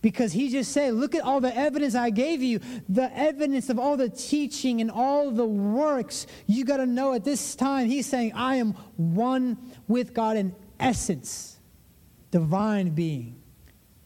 Because 0.01 0.33
he 0.33 0.49
just 0.49 0.73
said, 0.73 0.95
Look 0.95 1.15
at 1.15 1.23
all 1.23 1.41
the 1.41 1.55
evidence 1.57 1.95
I 1.95 2.11
gave 2.11 2.43
you, 2.43 2.61
the 2.89 3.11
evidence 3.17 3.69
of 3.69 3.79
all 3.79 3.97
the 3.97 4.09
teaching 4.09 4.81
and 4.81 4.91
all 4.91 5.31
the 5.31 5.47
works. 5.47 6.27
You 6.47 6.65
got 6.65 6.77
to 6.77 6.87
know 6.87 7.15
at 7.15 7.25
this 7.25 7.57
time, 7.57 7.89
he's 7.89 8.07
saying, 8.07 8.33
I 8.35 8.57
am 8.57 8.73
one 8.97 9.59
with 9.89 10.15
God 10.15 10.37
in 10.37 10.55
essence, 10.79 11.59
divine 12.31 12.91
being. 12.91 13.43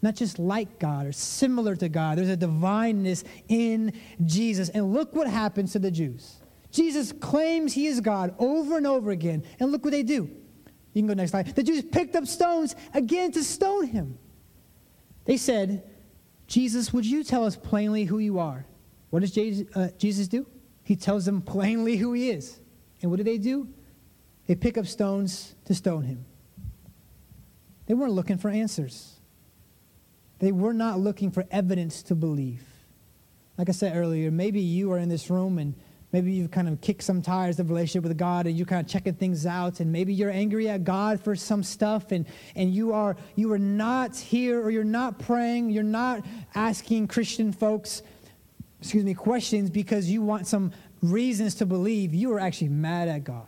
Not 0.00 0.16
just 0.16 0.38
like 0.38 0.80
God 0.80 1.06
or 1.06 1.12
similar 1.12 1.76
to 1.76 1.88
God. 1.88 2.18
There's 2.18 2.28
a 2.28 2.36
divineness 2.36 3.22
in 3.48 3.92
Jesus. 4.24 4.68
And 4.70 4.92
look 4.92 5.14
what 5.14 5.28
happens 5.28 5.72
to 5.72 5.78
the 5.78 5.92
Jews. 5.92 6.40
Jesus 6.72 7.12
claims 7.12 7.74
he 7.74 7.86
is 7.86 8.00
God 8.00 8.34
over 8.38 8.78
and 8.78 8.86
over 8.86 9.10
again. 9.12 9.44
And 9.60 9.70
look 9.70 9.84
what 9.84 9.92
they 9.92 10.02
do. 10.02 10.28
You 10.92 11.02
can 11.02 11.06
go 11.06 11.14
next 11.14 11.30
slide. 11.30 11.54
The 11.54 11.62
Jews 11.62 11.84
picked 11.84 12.16
up 12.16 12.26
stones 12.26 12.74
again 12.94 13.30
to 13.32 13.44
stone 13.44 13.86
him. 13.86 14.18
They 15.24 15.36
said, 15.36 15.82
Jesus, 16.46 16.92
would 16.92 17.06
you 17.06 17.24
tell 17.24 17.44
us 17.44 17.56
plainly 17.56 18.04
who 18.04 18.18
you 18.18 18.38
are? 18.38 18.66
What 19.10 19.20
does 19.20 19.32
Jesus, 19.32 19.66
uh, 19.76 19.88
do? 20.28 20.46
He 20.84 20.96
tells 20.96 21.24
them 21.24 21.42
plainly 21.42 21.96
who 21.96 22.12
he 22.12 22.30
is. 22.30 22.58
And 23.00 23.10
what 23.10 23.18
do 23.18 23.24
they 23.24 23.38
do? 23.38 23.68
They 24.46 24.54
pick 24.54 24.76
up 24.76 24.86
stones 24.86 25.54
to 25.66 25.74
stone 25.74 26.04
him. 26.04 26.24
They 27.86 27.94
weren't 27.94 28.12
looking 28.12 28.38
for 28.38 28.48
answers. 28.48 29.16
They 30.38 30.52
were 30.52 30.72
not 30.72 30.98
looking 30.98 31.30
for 31.30 31.46
evidence 31.50 32.02
to 32.04 32.14
believe. 32.14 32.64
Like 33.56 33.68
I 33.68 33.72
said 33.72 33.96
earlier, 33.96 34.30
maybe 34.30 34.60
you 34.60 34.90
are 34.92 34.98
in 34.98 35.08
this 35.08 35.30
room 35.30 35.58
and 35.58 35.74
Maybe 36.12 36.32
you've 36.32 36.50
kind 36.50 36.68
of 36.68 36.80
kicked 36.82 37.02
some 37.02 37.22
tires 37.22 37.58
of 37.58 37.70
relationship 37.70 38.06
with 38.06 38.18
God 38.18 38.46
and 38.46 38.56
you're 38.56 38.66
kind 38.66 38.84
of 38.84 38.90
checking 38.90 39.14
things 39.14 39.46
out, 39.46 39.80
and 39.80 39.90
maybe 39.90 40.12
you're 40.12 40.30
angry 40.30 40.68
at 40.68 40.84
God 40.84 41.20
for 41.22 41.34
some 41.34 41.62
stuff, 41.62 42.12
and, 42.12 42.26
and 42.54 42.72
you 42.74 42.92
are 42.92 43.16
you 43.34 43.50
are 43.52 43.58
not 43.58 44.16
here 44.16 44.62
or 44.62 44.70
you're 44.70 44.84
not 44.84 45.18
praying, 45.18 45.70
you're 45.70 45.82
not 45.82 46.24
asking 46.54 47.08
Christian 47.08 47.50
folks, 47.50 48.02
excuse 48.80 49.04
me, 49.04 49.14
questions 49.14 49.70
because 49.70 50.10
you 50.10 50.20
want 50.20 50.46
some 50.46 50.72
reasons 51.00 51.54
to 51.56 51.66
believe. 51.66 52.12
You 52.12 52.32
are 52.34 52.40
actually 52.40 52.68
mad 52.68 53.08
at 53.08 53.24
God. 53.24 53.46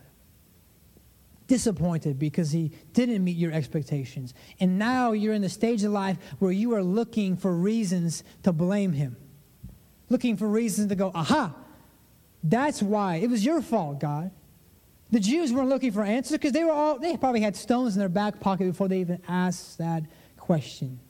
Disappointed 1.47 2.19
because 2.19 2.51
he 2.51 2.73
didn't 2.95 3.23
meet 3.23 3.37
your 3.37 3.53
expectations. 3.53 4.33
And 4.59 4.79
now 4.79 5.13
you're 5.13 5.35
in 5.35 5.43
the 5.43 5.51
stage 5.51 5.85
of 5.85 5.93
life 5.93 6.17
where 6.39 6.51
you 6.51 6.73
are 6.73 6.83
looking 6.83 7.37
for 7.37 7.55
reasons 7.55 8.25
to 8.45 8.53
blame 8.53 8.93
him. 8.95 9.19
Looking 10.09 10.39
for 10.39 10.49
reasons 10.49 10.89
to 10.89 10.95
go, 10.95 11.13
aha, 11.15 11.55
that's 12.45 12.83
why. 12.83 13.17
It 13.17 13.31
was 13.31 13.45
your 13.45 13.63
fault, 13.63 13.99
God. 13.99 14.31
The 15.11 15.19
Jews 15.19 15.53
weren't 15.53 15.71
looking 15.71 15.93
for 15.93 16.03
answers 16.03 16.33
because 16.37 16.53
they 16.53 16.63
were 16.63 16.73
all 16.73 16.99
they 16.99 17.17
probably 17.17 17.41
had 17.41 17.57
stones 17.57 17.95
in 17.95 18.01
their 18.01 18.09
back 18.09 18.39
pocket 18.39 18.67
before 18.67 18.89
they 18.89 19.01
even 19.01 19.21
asked 19.27 19.79
that 19.79 20.05
question. 20.37 21.01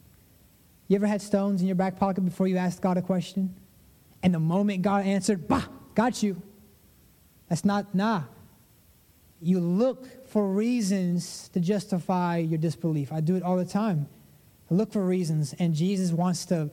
You 0.87 0.95
ever 0.95 1.07
had 1.07 1.21
stones 1.21 1.61
in 1.61 1.67
your 1.67 1.75
back 1.75 1.97
pocket 1.97 2.21
before 2.21 2.47
you 2.47 2.57
asked 2.57 2.81
God 2.81 2.97
a 2.97 3.01
question? 3.01 3.55
And 4.23 4.33
the 4.33 4.39
moment 4.39 4.81
God 4.81 5.05
answered, 5.05 5.47
bah, 5.47 5.65
got 5.93 6.23
you. 6.23 6.41
That's 7.49 7.65
not, 7.65 7.93
nah. 7.93 8.23
You 9.41 9.59
look 9.59 10.27
for 10.27 10.47
reasons 10.47 11.49
to 11.53 11.59
justify 11.59 12.37
your 12.37 12.57
disbelief. 12.57 13.11
I 13.11 13.19
do 13.19 13.35
it 13.35 13.43
all 13.43 13.57
the 13.57 13.65
time. 13.65 14.07
I 14.69 14.73
look 14.73 14.91
for 14.91 15.05
reasons, 15.05 15.53
and 15.59 15.73
Jesus 15.73 16.11
wants 16.11 16.45
to 16.45 16.71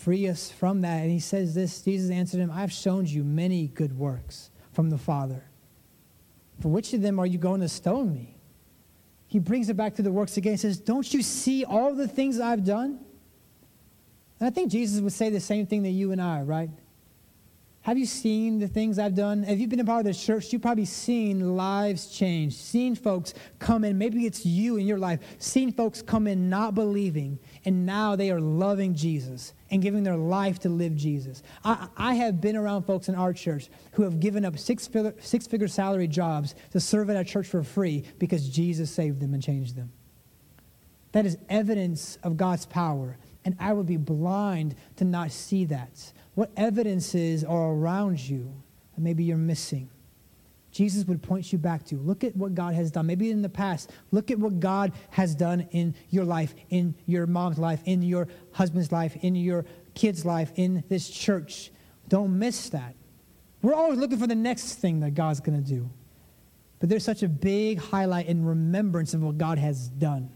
free 0.00 0.28
us 0.28 0.50
from 0.50 0.80
that. 0.80 1.02
And 1.02 1.10
he 1.10 1.20
says 1.20 1.54
this 1.54 1.82
Jesus 1.82 2.10
answered 2.10 2.40
him, 2.40 2.50
I 2.50 2.60
have 2.60 2.72
shown 2.72 3.06
you 3.06 3.22
many 3.22 3.68
good 3.68 3.96
works 3.96 4.50
from 4.72 4.90
the 4.90 4.98
Father. 4.98 5.44
For 6.60 6.68
which 6.68 6.92
of 6.92 7.02
them 7.02 7.18
are 7.18 7.26
you 7.26 7.38
going 7.38 7.60
to 7.60 7.68
stone 7.68 8.12
me? 8.12 8.36
He 9.26 9.38
brings 9.38 9.68
it 9.68 9.76
back 9.76 9.94
to 9.96 10.02
the 10.02 10.10
works 10.10 10.36
again. 10.36 10.54
He 10.54 10.56
says, 10.56 10.78
Don't 10.78 11.12
you 11.12 11.22
see 11.22 11.64
all 11.64 11.94
the 11.94 12.08
things 12.08 12.40
I've 12.40 12.64
done? 12.64 12.98
And 14.38 14.46
I 14.46 14.50
think 14.50 14.70
Jesus 14.70 15.00
would 15.00 15.12
say 15.12 15.30
the 15.30 15.40
same 15.40 15.66
thing 15.66 15.82
to 15.84 15.90
you 15.90 16.12
and 16.12 16.20
I, 16.20 16.42
right? 16.42 16.70
Have 17.82 17.96
you 17.96 18.06
seen 18.06 18.58
the 18.58 18.68
things 18.68 18.98
I've 18.98 19.14
done? 19.14 19.42
Have 19.42 19.58
you've 19.58 19.70
been 19.70 19.80
a 19.80 19.84
part 19.84 20.00
of 20.00 20.12
the 20.12 20.18
church, 20.18 20.52
you've 20.52 20.60
probably 20.60 20.84
seen 20.84 21.56
lives 21.56 22.06
change, 22.06 22.54
seen 22.54 22.94
folks 22.94 23.32
come 23.58 23.84
in. 23.84 23.96
Maybe 23.96 24.26
it's 24.26 24.44
you 24.44 24.76
in 24.76 24.86
your 24.86 24.98
life, 24.98 25.20
seen 25.38 25.72
folks 25.72 26.02
come 26.02 26.26
in 26.26 26.50
not 26.50 26.74
believing, 26.74 27.38
and 27.64 27.86
now 27.86 28.16
they 28.16 28.30
are 28.30 28.40
loving 28.40 28.94
Jesus 28.94 29.54
and 29.70 29.82
giving 29.82 30.02
their 30.02 30.16
life 30.16 30.58
to 30.60 30.68
live 30.68 30.96
Jesus. 30.96 31.42
I, 31.64 31.88
I 31.96 32.14
have 32.14 32.40
been 32.40 32.56
around 32.56 32.84
folks 32.84 33.08
in 33.08 33.14
our 33.14 33.32
church 33.32 33.68
who 33.92 34.02
have 34.02 34.20
given 34.20 34.44
up 34.44 34.58
six 34.58 34.86
figure, 34.86 35.14
six 35.20 35.46
figure 35.46 35.68
salary 35.68 36.08
jobs 36.08 36.54
to 36.72 36.80
serve 36.80 37.10
at 37.10 37.16
our 37.16 37.24
church 37.24 37.46
for 37.46 37.62
free 37.62 38.04
because 38.18 38.48
Jesus 38.48 38.90
saved 38.90 39.20
them 39.20 39.34
and 39.34 39.42
changed 39.42 39.76
them. 39.76 39.92
That 41.12 41.26
is 41.26 41.38
evidence 41.48 42.18
of 42.22 42.36
God's 42.36 42.66
power, 42.66 43.16
and 43.44 43.56
I 43.58 43.72
would 43.72 43.86
be 43.86 43.96
blind 43.96 44.76
to 44.96 45.04
not 45.04 45.32
see 45.32 45.64
that. 45.66 46.12
What 46.34 46.50
evidences 46.56 47.42
are 47.42 47.72
around 47.72 48.20
you 48.20 48.52
that 48.94 49.00
maybe 49.00 49.24
you're 49.24 49.36
missing? 49.36 49.90
Jesus 50.72 51.04
would 51.06 51.22
point 51.22 51.52
you 51.52 51.58
back 51.58 51.84
to. 51.86 51.96
Look 51.96 52.22
at 52.22 52.36
what 52.36 52.54
God 52.54 52.74
has 52.74 52.90
done. 52.90 53.06
Maybe 53.06 53.30
in 53.30 53.42
the 53.42 53.48
past, 53.48 53.90
look 54.12 54.30
at 54.30 54.38
what 54.38 54.60
God 54.60 54.92
has 55.10 55.34
done 55.34 55.68
in 55.72 55.94
your 56.10 56.24
life, 56.24 56.54
in 56.68 56.94
your 57.06 57.26
mom's 57.26 57.58
life, 57.58 57.80
in 57.84 58.02
your 58.02 58.28
husband's 58.52 58.92
life, 58.92 59.16
in 59.16 59.34
your 59.34 59.64
kid's 59.94 60.24
life, 60.24 60.52
in 60.54 60.84
this 60.88 61.10
church. 61.10 61.70
Don't 62.08 62.38
miss 62.38 62.68
that. 62.70 62.94
We're 63.62 63.74
always 63.74 63.98
looking 63.98 64.18
for 64.18 64.26
the 64.26 64.34
next 64.34 64.74
thing 64.74 65.00
that 65.00 65.14
God's 65.14 65.40
going 65.40 65.62
to 65.62 65.68
do. 65.68 65.90
But 66.78 66.88
there's 66.88 67.04
such 67.04 67.22
a 67.22 67.28
big 67.28 67.78
highlight 67.78 68.26
in 68.26 68.44
remembrance 68.44 69.12
of 69.12 69.22
what 69.22 69.38
God 69.38 69.58
has 69.58 69.88
done. 69.88 70.30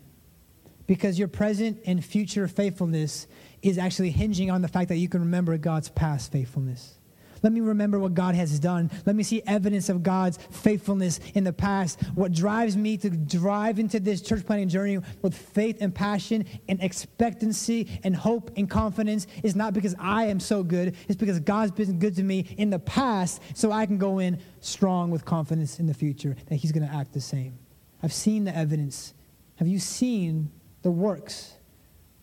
Because 0.86 1.18
your 1.18 1.28
present 1.28 1.80
and 1.86 2.04
future 2.04 2.46
faithfulness 2.46 3.26
is 3.62 3.78
actually 3.78 4.10
hinging 4.10 4.50
on 4.50 4.60
the 4.60 4.68
fact 4.68 4.90
that 4.90 4.96
you 4.96 5.08
can 5.08 5.20
remember 5.20 5.56
God's 5.56 5.88
past 5.88 6.30
faithfulness. 6.30 6.98
Let 7.44 7.52
me 7.52 7.60
remember 7.60 7.98
what 7.98 8.14
God 8.14 8.34
has 8.34 8.58
done. 8.58 8.90
Let 9.04 9.14
me 9.14 9.22
see 9.22 9.42
evidence 9.46 9.90
of 9.90 10.02
God's 10.02 10.38
faithfulness 10.50 11.20
in 11.34 11.44
the 11.44 11.52
past. 11.52 12.00
What 12.14 12.32
drives 12.32 12.74
me 12.74 12.96
to 12.96 13.10
drive 13.10 13.78
into 13.78 14.00
this 14.00 14.22
church 14.22 14.46
planting 14.46 14.70
journey 14.70 14.98
with 15.20 15.36
faith 15.36 15.76
and 15.82 15.94
passion 15.94 16.46
and 16.70 16.82
expectancy 16.82 18.00
and 18.02 18.16
hope 18.16 18.50
and 18.56 18.68
confidence 18.68 19.26
is 19.42 19.54
not 19.54 19.74
because 19.74 19.94
I 19.98 20.24
am 20.24 20.40
so 20.40 20.62
good, 20.62 20.96
it's 21.06 21.18
because 21.18 21.38
God's 21.38 21.70
been 21.70 21.98
good 21.98 22.16
to 22.16 22.22
me 22.22 22.46
in 22.56 22.70
the 22.70 22.78
past, 22.78 23.42
so 23.52 23.70
I 23.70 23.84
can 23.84 23.98
go 23.98 24.20
in 24.20 24.40
strong 24.60 25.10
with 25.10 25.26
confidence 25.26 25.78
in 25.78 25.86
the 25.86 25.92
future 25.92 26.36
that 26.46 26.56
He's 26.56 26.72
going 26.72 26.88
to 26.88 26.94
act 26.94 27.12
the 27.12 27.20
same. 27.20 27.58
I've 28.02 28.14
seen 28.14 28.44
the 28.44 28.56
evidence. 28.56 29.12
Have 29.56 29.68
you 29.68 29.78
seen 29.78 30.50
the 30.80 30.90
works 30.90 31.52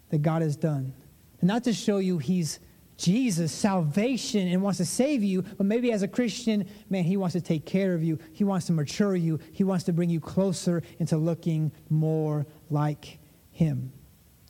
that 0.09 0.23
God 0.23 0.41
has 0.41 0.55
done? 0.55 0.93
And 1.41 1.47
not 1.47 1.63
to 1.65 1.73
show 1.73 1.99
you 1.99 2.17
He's 2.17 2.59
Jesus, 3.01 3.51
salvation, 3.51 4.47
and 4.47 4.61
wants 4.61 4.77
to 4.77 4.85
save 4.85 5.23
you, 5.23 5.41
but 5.41 5.65
maybe 5.65 5.91
as 5.91 6.03
a 6.03 6.07
Christian, 6.07 6.67
man, 6.89 7.03
he 7.03 7.17
wants 7.17 7.33
to 7.33 7.41
take 7.41 7.65
care 7.65 7.95
of 7.95 8.03
you. 8.03 8.19
He 8.31 8.43
wants 8.43 8.67
to 8.67 8.73
mature 8.73 9.15
you. 9.15 9.39
He 9.51 9.63
wants 9.63 9.85
to 9.85 9.93
bring 9.93 10.11
you 10.11 10.19
closer 10.19 10.83
into 10.99 11.17
looking 11.17 11.71
more 11.89 12.45
like 12.69 13.17
him. 13.49 13.91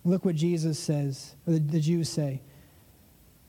Look 0.03 0.25
what 0.25 0.35
Jesus 0.35 0.77
says, 0.77 1.35
or 1.47 1.53
the, 1.53 1.59
the 1.59 1.79
Jews 1.79 2.09
say. 2.09 2.41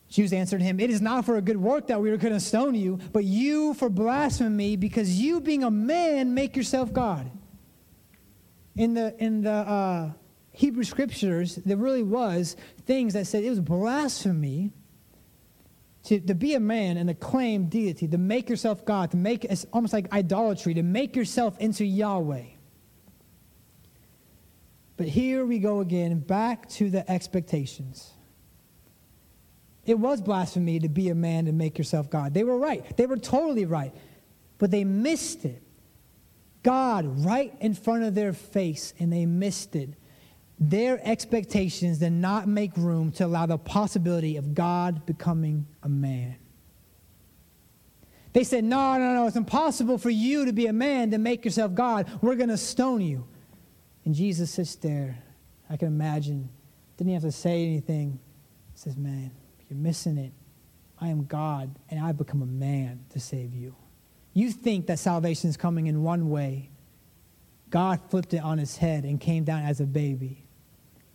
Jews 0.09 0.33
answered 0.33 0.63
him, 0.63 0.79
It 0.79 0.91
is 0.91 1.01
not 1.01 1.25
for 1.25 1.37
a 1.37 1.43
good 1.43 1.57
work 1.57 1.89
that 1.89 2.01
we 2.01 2.11
are 2.11 2.17
going 2.17 2.35
to 2.35 2.41
stone 2.41 2.77
you, 2.77 3.01
but 3.13 3.25
you 3.25 3.75
for 3.75 3.89
blasphemy, 3.89 4.77
because 4.77 5.21
you, 5.21 5.41
being 5.41 5.65
a 5.65 5.71
man, 5.71 6.33
make 6.33 6.55
yourself 6.55 6.93
God. 6.93 7.29
In 8.77 8.95
the, 8.95 9.17
in 9.19 9.43
the 9.43 9.51
uh, 9.51 10.11
Hebrew 10.53 10.85
scriptures, 10.85 11.57
there 11.57 11.77
really 11.77 12.03
was 12.05 12.57
things 12.87 13.15
that 13.15 13.27
said 13.27 13.43
it 13.43 13.51
was 13.51 13.61
blasphemy 13.61 14.71
to, 16.05 16.21
to 16.21 16.35
be 16.35 16.55
a 16.55 16.61
man 16.61 16.97
and 16.97 17.09
to 17.09 17.15
claim 17.15 17.67
deity, 17.67 18.09
to 18.09 18.19
make 18.19 18.49
yourself 18.49 18.85
God, 18.85 19.13
to 19.13 19.17
make 19.17 19.45
it's 19.45 19.67
almost 19.73 19.93
like 19.93 20.13
idolatry, 20.13 20.75
to 20.75 20.83
make 20.83 21.15
yourself 21.15 21.59
into 21.59 21.85
Yahweh. 21.85 22.45
But 24.97 25.09
here 25.09 25.45
we 25.45 25.59
go 25.59 25.81
again, 25.81 26.19
back 26.19 26.69
to 26.71 26.91
the 26.91 27.09
expectations. 27.11 28.11
It 29.85 29.99
was 29.99 30.21
blasphemy 30.21 30.79
to 30.81 30.89
be 30.89 31.09
a 31.09 31.15
man 31.15 31.49
and 31.49 31.59
make 31.59 31.79
yourself 31.79 32.09
God. 32.09 32.35
They 32.35 32.45
were 32.45 32.59
right. 32.59 32.97
They 32.97 33.07
were 33.07 33.17
totally 33.17 33.65
right. 33.65 33.93
But 34.59 34.71
they 34.71 34.85
missed 34.85 35.45
it. 35.45 35.63
God 36.63 37.25
right 37.25 37.53
in 37.61 37.75
front 37.75 38.05
of 38.05 38.15
their 38.15 38.33
face, 38.33 38.95
and 39.01 39.13
they 39.13 39.27
missed 39.27 39.75
it 39.75 39.95
their 40.71 41.01
expectations 41.03 41.99
did 41.99 42.13
not 42.13 42.47
make 42.47 42.77
room 42.77 43.11
to 43.13 43.27
allow 43.27 43.47
the 43.47 43.59
possibility 43.59 44.37
of 44.37 44.55
God 44.55 45.05
becoming 45.07 45.67
a 45.83 45.89
man. 45.89 46.37
They 48.33 48.45
said, 48.45 48.65
No, 48.65 48.97
no, 48.97 49.15
no, 49.15 49.27
it's 49.27 49.37
impossible 49.37 49.99
for 49.99 50.11
you 50.11 50.45
to 50.47 50.53
be 50.53 50.67
a 50.67 50.73
man 50.73 51.11
to 51.11 51.19
make 51.19 51.45
yourself 51.45 51.75
God. 51.75 52.09
We're 52.23 52.37
going 52.37 52.49
to 52.49 52.57
stone 52.57 53.01
you. 53.01 53.27
And 54.05 54.15
Jesus 54.15 54.51
sits 54.51 54.77
there. 54.77 55.23
I 55.69 55.77
can 55.77 55.89
imagine. 55.89 56.49
Didn't 56.97 57.13
have 57.13 57.23
to 57.23 57.33
say 57.33 57.65
anything. 57.65 58.21
He 58.73 58.79
says, 58.79 58.97
Man, 58.97 59.33
you're 59.69 59.79
missing 59.79 60.17
it. 60.17 60.33
I 61.01 61.09
am 61.09 61.25
God, 61.25 61.75
and 61.89 62.05
I've 62.05 62.17
become 62.17 62.43
a 62.43 62.47
man 62.47 63.05
to 63.11 63.19
save 63.19 63.53
you. 63.53 63.75
You 64.35 64.53
think 64.53 64.87
that 64.87 65.01
salvation 65.01 65.51
is 65.51 65.57
coming 65.57 65.89
in 65.89 66.05
one 66.05 66.31
way. 66.31 66.71
God 67.71 68.01
flipped 68.09 68.35
it 68.35 68.39
on 68.39 68.59
his 68.59 68.77
head 68.77 69.05
and 69.05 69.21
came 69.21 69.45
down 69.45 69.65
as 69.65 69.81
a 69.81 69.87
baby, 69.87 70.42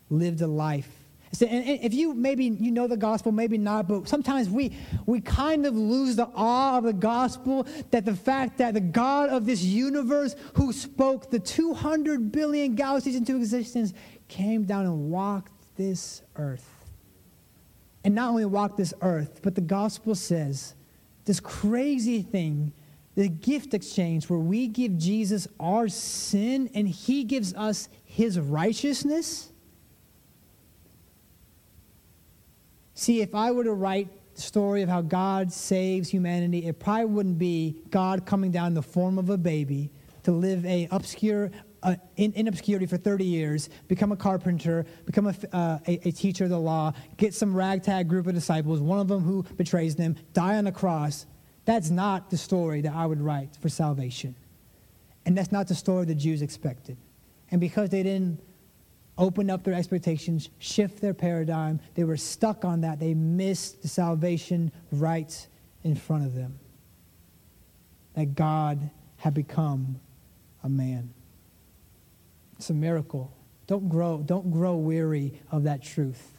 lived 0.10 0.42
a 0.42 0.48
life 0.48 0.98
and 1.42 1.84
if 1.84 1.94
you 1.94 2.14
maybe 2.14 2.46
you 2.46 2.72
know 2.72 2.88
the 2.88 2.98
gospel, 2.98 3.32
maybe 3.32 3.58
not, 3.58 3.88
but 3.88 4.08
sometimes 4.08 4.50
we 4.50 4.76
we 5.06 5.20
kind 5.20 5.66
of 5.66 5.76
lose 5.76 6.16
the 6.16 6.30
awe 6.34 6.78
of 6.78 6.86
the 6.86 6.94
gospel 6.94 7.68
that 7.92 8.06
the 8.06 8.16
fact 8.16 8.58
that 8.58 8.74
the 8.74 8.82
God 8.82 9.30
of 9.30 9.46
this 9.46 9.62
universe 9.62 10.36
who 10.54 10.72
spoke 10.72 11.30
the 11.30 11.40
200 11.40 12.32
billion 12.32 12.76
galaxies 12.76 13.16
into 13.16 13.36
existence 13.36 13.94
came 14.28 14.64
down 14.64 14.86
and 14.86 15.12
walked 15.12 15.52
this 15.76 16.22
earth. 16.38 16.86
And 18.04 18.16
not 18.16 18.30
only 18.30 18.46
walked 18.46 18.78
this 18.78 18.94
earth, 19.02 19.42
but 19.44 19.54
the 19.54 19.62
gospel 19.62 20.16
says 20.16 20.76
this 21.26 21.42
crazy 21.42 22.22
thing, 22.22 22.72
the 23.16 23.28
gift 23.28 23.74
exchange 23.74 24.30
where 24.30 24.40
we 24.40 24.68
give 24.68 24.98
Jesus 24.98 25.48
our 25.60 25.90
sin 25.90 26.70
and 26.74 26.88
he 26.88 27.26
gives 27.26 27.54
us 27.54 27.90
his 28.06 28.40
righteousness 28.40 29.52
See, 32.98 33.22
if 33.22 33.36
I 33.36 33.52
were 33.52 33.64
to 33.64 33.74
write 33.74 34.10
the 34.34 34.42
story 34.42 34.82
of 34.82 34.90
how 34.90 35.04
God 35.04 35.54
saves 35.54 36.10
humanity, 36.10 36.66
it 36.66 36.80
probably 36.80 37.06
wouldn't 37.06 37.38
be 37.38 37.76
God 37.92 38.26
coming 38.26 38.50
down 38.50 38.70
in 38.70 38.74
the 38.74 38.82
form 38.82 39.20
of 39.20 39.30
a 39.30 39.38
baby 39.38 39.92
to 40.24 40.32
live 40.32 40.66
a 40.66 40.88
obscure 40.90 41.52
uh, 41.84 41.96
in, 42.16 42.34
in, 42.34 42.48
obscurity 42.48 42.88
for 42.88 42.98
30 42.98 43.24
years, 43.24 43.70
become 43.88 44.12
a 44.12 44.16
carpenter, 44.16 44.84
become 45.06 45.28
a, 45.28 45.36
uh, 45.54 45.78
a, 45.88 46.08
a, 46.08 46.12
teacher 46.12 46.46
of 46.46 46.50
the 46.50 46.60
law, 46.60 46.92
get 47.18 47.36
some 47.36 47.54
ragtag 47.54 48.08
group 48.10 48.26
of 48.26 48.34
disciples, 48.34 48.80
one 48.80 49.00
of 49.00 49.08
them 49.08 49.22
who 49.22 49.44
betrays 49.58 49.96
them, 49.96 50.16
die 50.34 50.56
on 50.56 50.64
the 50.64 50.72
cross. 50.72 51.28
That's 51.66 51.92
not 51.92 52.32
the 52.32 52.38
story 52.38 52.82
that 52.82 52.96
I 52.96 53.06
would 53.06 53.22
write 53.22 53.56
for 53.62 53.70
salvation. 53.70 54.36
And 55.24 55.38
that's 55.38 55.52
not 55.52 55.68
the 55.68 55.76
story 55.76 56.06
the 56.06 56.16
Jews 56.16 56.42
expected. 56.42 56.98
And 57.52 57.62
because 57.62 57.92
they 57.92 58.02
didn't 58.02 58.42
open 59.18 59.50
up 59.50 59.64
their 59.64 59.74
expectations, 59.74 60.50
shift 60.60 61.02
their 61.02 61.14
paradigm. 61.14 61.80
They 61.96 62.04
were 62.04 62.18
stuck 62.18 62.64
on 62.64 62.82
that. 62.82 63.00
They 63.00 63.14
missed 63.14 63.82
the 63.82 63.88
salvation 63.88 64.72
right 64.92 65.48
in 65.84 65.96
front 65.96 66.26
of 66.26 66.36
them. 66.36 66.60
That 68.14 68.36
God 68.36 68.90
had 69.18 69.34
become 69.34 70.00
a 70.64 70.70
man. 70.70 71.14
It's 72.58 72.70
a 72.70 72.74
miracle. 72.74 73.36
Don't 73.68 73.90
grow, 73.90 74.24
don't 74.26 74.52
grow 74.52 74.76
weary 74.76 75.42
of 75.52 75.64
that 75.64 75.84
truth. 75.84 76.34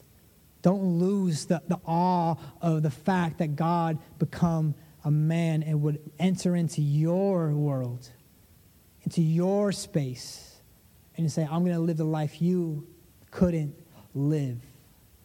Don't 0.63 0.99
lose 0.99 1.47
the, 1.47 1.63
the 1.69 1.79
awe 1.87 2.37
of 2.61 2.83
the 2.83 2.91
fact 2.91 3.39
that 3.39 3.55
God 3.55 3.99
become 4.19 4.75
a 5.05 5.11
man 5.11 5.63
and 5.63 5.83
would 5.83 6.01
enter 6.19 6.57
into 6.57 6.83
your 6.83 7.51
world, 7.51 8.09
into 9.03 9.23
your 9.23 9.71
space 9.71 10.48
and 11.19 11.25
you 11.25 11.29
say, 11.29 11.43
I'm 11.43 11.65
going 11.65 11.75
to 11.75 11.81
live 11.81 11.97
the 11.97 12.05
life 12.05 12.41
you 12.41 12.87
couldn't 13.33 13.75
live. 14.15 14.59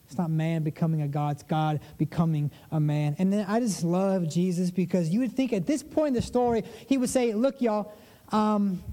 It's 0.08 0.18
not 0.18 0.30
man 0.30 0.64
becoming 0.64 1.02
a 1.04 1.08
God, 1.08 1.36
it's 1.36 1.44
God 1.44 1.80
becoming 1.98 2.52
a 2.72 2.80
man. 2.80 3.16
And 3.20 3.32
then 3.32 3.46
I 3.48 3.60
just 3.60 3.84
love 3.84 4.28
Jesus 4.30 4.72
because 4.72 5.10
you 5.10 5.20
would 5.22 5.34
think 5.34 5.54
at 5.54 5.66
this 5.66 5.82
point 5.82 6.10
in 6.10 6.14
the 6.16 6.22
story, 6.22 6.64
he 6.88 6.98
would 6.98 7.10
say, 7.10 7.34
Look, 7.34 7.62
y'all, 7.62 7.94
um, 8.32 8.84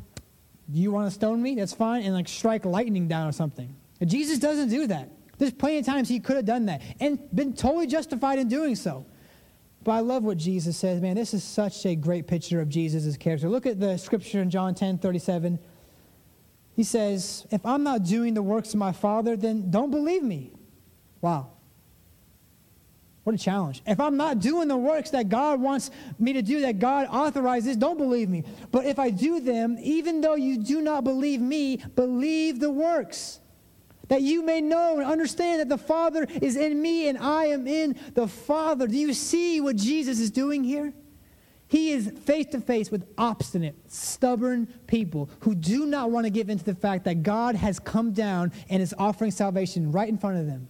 you 0.73 0.93
want 0.93 1.09
to 1.09 1.11
stone 1.11 1.43
me? 1.43 1.55
That's 1.57 1.73
fine. 1.73 2.05
And 2.05 2.15
like 2.15 2.29
strike 2.29 2.65
lightning 2.65 3.09
down 3.09 3.27
or 3.27 3.33
something. 3.33 3.75
But 3.99 4.09
Jesus 4.09 4.39
doesn't 4.39 4.69
do 4.69 4.87
that. 4.87 5.11
There's 5.39 5.53
plenty 5.53 5.79
of 5.79 5.87
times 5.87 6.09
he 6.09 6.21
could 6.21 6.37
have 6.37 6.45
done 6.45 6.67
that 6.67 6.83
and 7.01 7.19
been 7.35 7.55
totally 7.55 7.87
justified 7.87 8.39
in 8.39 8.49
doing 8.49 8.77
so. 8.77 9.07
But 9.83 9.93
I 9.93 10.01
love 10.01 10.23
what 10.23 10.37
Jesus 10.37 10.77
says, 10.77 11.01
man. 11.01 11.17
This 11.17 11.33
is 11.33 11.43
such 11.43 11.87
a 11.87 11.95
great 11.97 12.27
picture 12.27 12.61
of 12.61 12.69
Jesus' 12.69 13.17
character. 13.17 13.49
Look 13.49 13.65
at 13.65 13.81
the 13.81 13.97
scripture 13.97 14.43
in 14.43 14.51
John 14.51 14.75
10 14.75 14.99
37. 14.99 15.59
He 16.81 16.85
says, 16.85 17.47
If 17.51 17.67
I'm 17.67 17.83
not 17.83 18.05
doing 18.05 18.33
the 18.33 18.41
works 18.41 18.71
of 18.71 18.77
my 18.77 18.93
Father, 18.93 19.37
then 19.37 19.71
don't 19.71 19.91
believe 19.91 20.23
me. 20.23 20.51
Wow. 21.21 21.51
What 23.23 23.35
a 23.35 23.39
challenge. 23.39 23.83
If 23.87 24.01
I'm 24.01 24.17
not 24.17 24.39
doing 24.39 24.67
the 24.67 24.79
works 24.79 25.11
that 25.11 25.29
God 25.29 25.61
wants 25.61 25.91
me 26.19 26.33
to 26.33 26.41
do, 26.41 26.63
that 26.63 26.79
God 26.79 27.07
authorizes, 27.09 27.77
don't 27.77 27.99
believe 27.99 28.31
me. 28.31 28.45
But 28.71 28.87
if 28.87 28.99
I 28.99 29.11
do 29.11 29.41
them, 29.41 29.77
even 29.83 30.23
though 30.23 30.37
you 30.37 30.57
do 30.57 30.81
not 30.81 31.05
believe 31.05 31.43
me, 31.43 31.77
believe 31.77 32.61
the 32.61 32.71
works. 32.71 33.41
That 34.09 34.23
you 34.23 34.43
may 34.43 34.63
know 34.63 35.01
and 35.01 35.07
understand 35.07 35.61
that 35.61 35.69
the 35.69 35.77
Father 35.77 36.27
is 36.41 36.57
in 36.57 36.81
me 36.81 37.09
and 37.09 37.19
I 37.19 37.49
am 37.49 37.67
in 37.67 37.95
the 38.15 38.27
Father. 38.27 38.87
Do 38.87 38.97
you 38.97 39.13
see 39.13 39.61
what 39.61 39.77
Jesus 39.77 40.19
is 40.19 40.31
doing 40.31 40.65
here? 40.65 40.95
He 41.71 41.93
is 41.93 42.11
face 42.25 42.47
to 42.47 42.61
face 42.61 42.91
with 42.91 43.07
obstinate, 43.17 43.77
stubborn 43.89 44.67
people 44.89 45.31
who 45.39 45.55
do 45.55 45.87
not 45.87 46.11
want 46.11 46.27
to 46.27 46.31
give 46.31 46.51
in 46.51 46.59
to 46.59 46.65
the 46.65 46.75
fact 46.75 47.05
that 47.05 47.23
God 47.23 47.55
has 47.55 47.79
come 47.79 48.11
down 48.11 48.51
and 48.69 48.83
is 48.83 48.93
offering 48.99 49.31
salvation 49.31 49.93
right 49.93 50.09
in 50.09 50.19
front 50.19 50.39
of 50.39 50.47
them. 50.47 50.67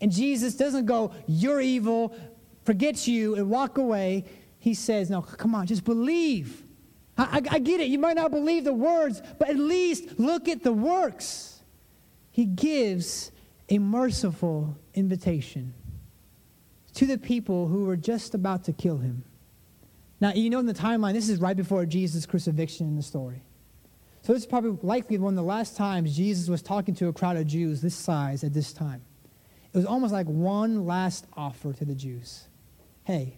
And 0.00 0.12
Jesus 0.12 0.54
doesn't 0.54 0.86
go, 0.86 1.12
You're 1.26 1.60
evil, 1.60 2.16
forget 2.62 3.08
you, 3.08 3.34
and 3.34 3.50
walk 3.50 3.76
away. 3.76 4.26
He 4.60 4.72
says, 4.74 5.10
No, 5.10 5.20
come 5.20 5.52
on, 5.52 5.66
just 5.66 5.84
believe. 5.84 6.62
I, 7.18 7.24
I, 7.50 7.56
I 7.56 7.58
get 7.58 7.80
it. 7.80 7.88
You 7.88 7.98
might 7.98 8.14
not 8.14 8.30
believe 8.30 8.62
the 8.62 8.72
words, 8.72 9.20
but 9.40 9.48
at 9.48 9.56
least 9.56 10.20
look 10.20 10.46
at 10.46 10.62
the 10.62 10.72
works. 10.72 11.60
He 12.30 12.44
gives 12.44 13.32
a 13.68 13.80
merciful 13.80 14.78
invitation 14.94 15.74
to 16.94 17.04
the 17.04 17.18
people 17.18 17.66
who 17.66 17.86
were 17.86 17.96
just 17.96 18.32
about 18.32 18.62
to 18.64 18.72
kill 18.72 18.98
him. 18.98 19.24
Now, 20.24 20.32
you 20.32 20.48
know 20.48 20.58
in 20.58 20.64
the 20.64 20.72
timeline, 20.72 21.12
this 21.12 21.28
is 21.28 21.38
right 21.38 21.54
before 21.54 21.84
Jesus' 21.84 22.24
crucifixion 22.24 22.86
in 22.86 22.96
the 22.96 23.02
story. 23.02 23.42
So 24.22 24.32
this 24.32 24.40
is 24.40 24.46
probably 24.46 24.78
likely 24.82 25.18
one 25.18 25.34
of 25.34 25.36
the 25.36 25.42
last 25.42 25.76
times 25.76 26.16
Jesus 26.16 26.48
was 26.48 26.62
talking 26.62 26.94
to 26.94 27.08
a 27.08 27.12
crowd 27.12 27.36
of 27.36 27.46
Jews 27.46 27.82
this 27.82 27.94
size 27.94 28.42
at 28.42 28.54
this 28.54 28.72
time. 28.72 29.02
It 29.70 29.76
was 29.76 29.84
almost 29.84 30.14
like 30.14 30.26
one 30.26 30.86
last 30.86 31.26
offer 31.36 31.74
to 31.74 31.84
the 31.84 31.94
Jews. 31.94 32.48
Hey, 33.02 33.36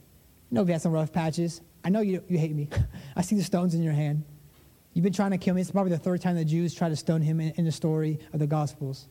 you 0.48 0.54
know 0.54 0.62
we 0.62 0.70
had 0.70 0.80
some 0.80 0.92
rough 0.92 1.12
patches. 1.12 1.60
I 1.84 1.88
know 1.88 2.02
you, 2.02 2.22
you 2.28 2.38
hate 2.38 2.54
me. 2.54 2.68
I 3.16 3.22
see 3.22 3.34
the 3.34 3.42
stones 3.42 3.74
in 3.74 3.82
your 3.82 3.92
hand. 3.92 4.22
You've 4.92 5.02
been 5.02 5.12
trying 5.12 5.32
to 5.32 5.38
kill 5.38 5.56
me. 5.56 5.62
It's 5.62 5.72
probably 5.72 5.90
the 5.90 5.98
third 5.98 6.20
time 6.20 6.36
the 6.36 6.44
Jews 6.44 6.72
try 6.72 6.88
to 6.88 6.94
stone 6.94 7.20
him 7.20 7.40
in, 7.40 7.52
in 7.56 7.64
the 7.64 7.72
story 7.72 8.20
of 8.32 8.38
the 8.38 8.46
Gospels. 8.46 9.08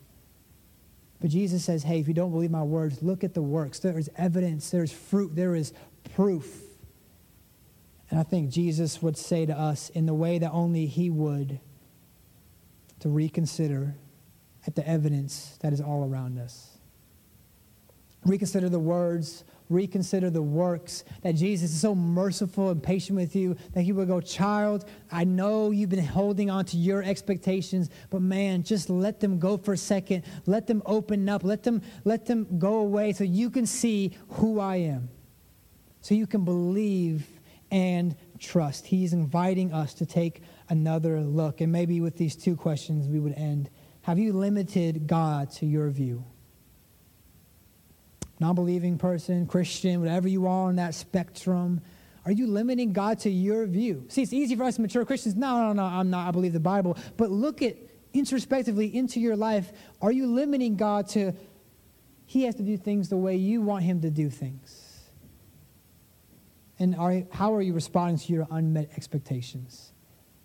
But 1.19 1.29
Jesus 1.29 1.65
says, 1.65 1.83
hey, 1.83 1.99
if 1.99 2.07
you 2.07 2.13
don't 2.13 2.31
believe 2.31 2.51
my 2.51 2.63
words, 2.63 3.03
look 3.03 3.25
at 3.25 3.33
the 3.33 3.41
works. 3.41 3.79
There 3.79 3.99
is 3.99 4.09
evidence, 4.15 4.69
there 4.69 4.83
is 4.83 4.93
fruit, 4.93 5.35
there 5.35 5.55
is 5.55 5.73
proof 6.13 6.64
and 8.09 8.19
I 8.19 8.23
think 8.23 8.49
Jesus 8.49 9.01
would 9.01 9.17
say 9.17 9.45
to 9.45 9.57
us 9.57 9.89
in 9.89 10.05
the 10.05 10.13
way 10.13 10.37
that 10.37 10.51
only 10.51 10.85
He 10.85 11.09
would 11.09 11.59
to 12.99 13.09
reconsider 13.09 13.95
at 14.67 14.75
the 14.75 14.87
evidence 14.87 15.57
that 15.61 15.73
is 15.73 15.81
all 15.81 16.07
around 16.07 16.39
us. 16.39 16.77
Reconsider 18.25 18.69
the 18.69 18.79
words, 18.79 19.43
reconsider 19.69 20.29
the 20.29 20.41
works, 20.41 21.03
that 21.21 21.33
Jesus 21.33 21.71
is 21.71 21.79
so 21.79 21.93
merciful 21.93 22.69
and 22.69 22.81
patient 22.81 23.17
with 23.17 23.35
you 23.35 23.55
that 23.73 23.81
He 23.81 23.91
would 23.91 24.07
go, 24.07 24.21
Child, 24.21 24.85
I 25.11 25.23
know 25.23 25.71
you've 25.71 25.89
been 25.89 26.03
holding 26.03 26.49
on 26.49 26.65
to 26.65 26.77
your 26.77 27.03
expectations, 27.03 27.89
but 28.09 28.21
man, 28.21 28.63
just 28.63 28.89
let 28.89 29.19
them 29.19 29.39
go 29.39 29.57
for 29.57 29.73
a 29.73 29.77
second. 29.77 30.23
Let 30.45 30.67
them 30.67 30.81
open 30.85 31.27
up. 31.27 31.43
Let 31.43 31.63
them, 31.63 31.81
let 32.03 32.25
them 32.25 32.59
go 32.59 32.75
away 32.75 33.13
so 33.13 33.23
you 33.23 33.49
can 33.49 33.65
see 33.65 34.15
who 34.29 34.59
I 34.59 34.77
am. 34.77 35.09
So 36.01 36.13
you 36.13 36.27
can 36.27 36.45
believe 36.45 37.27
and 37.71 38.15
trust. 38.39 38.85
He's 38.87 39.13
inviting 39.13 39.73
us 39.73 39.93
to 39.95 40.05
take 40.05 40.41
another 40.69 41.21
look. 41.21 41.61
And 41.61 41.71
maybe 41.71 42.01
with 42.01 42.17
these 42.17 42.35
two 42.35 42.55
questions, 42.55 43.07
we 43.07 43.19
would 43.19 43.33
end. 43.33 43.69
Have 44.01 44.19
you 44.19 44.33
limited 44.33 45.07
God 45.07 45.51
to 45.53 45.65
your 45.65 45.89
view? 45.89 46.23
Non 48.39 48.53
believing 48.53 48.97
person, 48.97 49.47
Christian, 49.47 50.01
whatever 50.01 50.27
you 50.27 50.45
are 50.45 50.67
on 50.67 50.75
that 50.75 50.93
spectrum, 50.93 51.81
are 52.25 52.31
you 52.31 52.47
limiting 52.47 52.91
God 52.91 53.19
to 53.19 53.29
your 53.29 53.65
view? 53.65 54.05
See, 54.09 54.23
it's 54.23 54.33
easy 54.33 54.55
for 54.55 54.63
us 54.63 54.79
mature 54.79 55.05
Christians. 55.05 55.35
No, 55.35 55.57
no, 55.59 55.73
no, 55.73 55.83
I'm 55.83 56.09
not. 56.09 56.27
I 56.27 56.31
believe 56.31 56.53
the 56.53 56.59
Bible. 56.59 56.97
But 57.17 57.29
look 57.29 57.61
at 57.61 57.77
introspectively 58.13 58.95
into 58.95 59.19
your 59.19 59.35
life. 59.35 59.71
Are 60.01 60.11
you 60.11 60.27
limiting 60.27 60.75
God 60.75 61.07
to 61.09 61.33
He 62.25 62.43
has 62.43 62.55
to 62.55 62.63
do 62.63 62.77
things 62.77 63.09
the 63.09 63.17
way 63.17 63.35
you 63.35 63.61
want 63.61 63.83
Him 63.83 64.01
to 64.01 64.09
do 64.09 64.29
things? 64.29 64.84
And 66.79 66.95
are, 66.95 67.23
how 67.31 67.53
are 67.53 67.61
you 67.61 67.73
responding 67.73 68.17
to 68.17 68.33
your 68.33 68.47
unmet 68.51 68.91
expectations? 68.95 69.93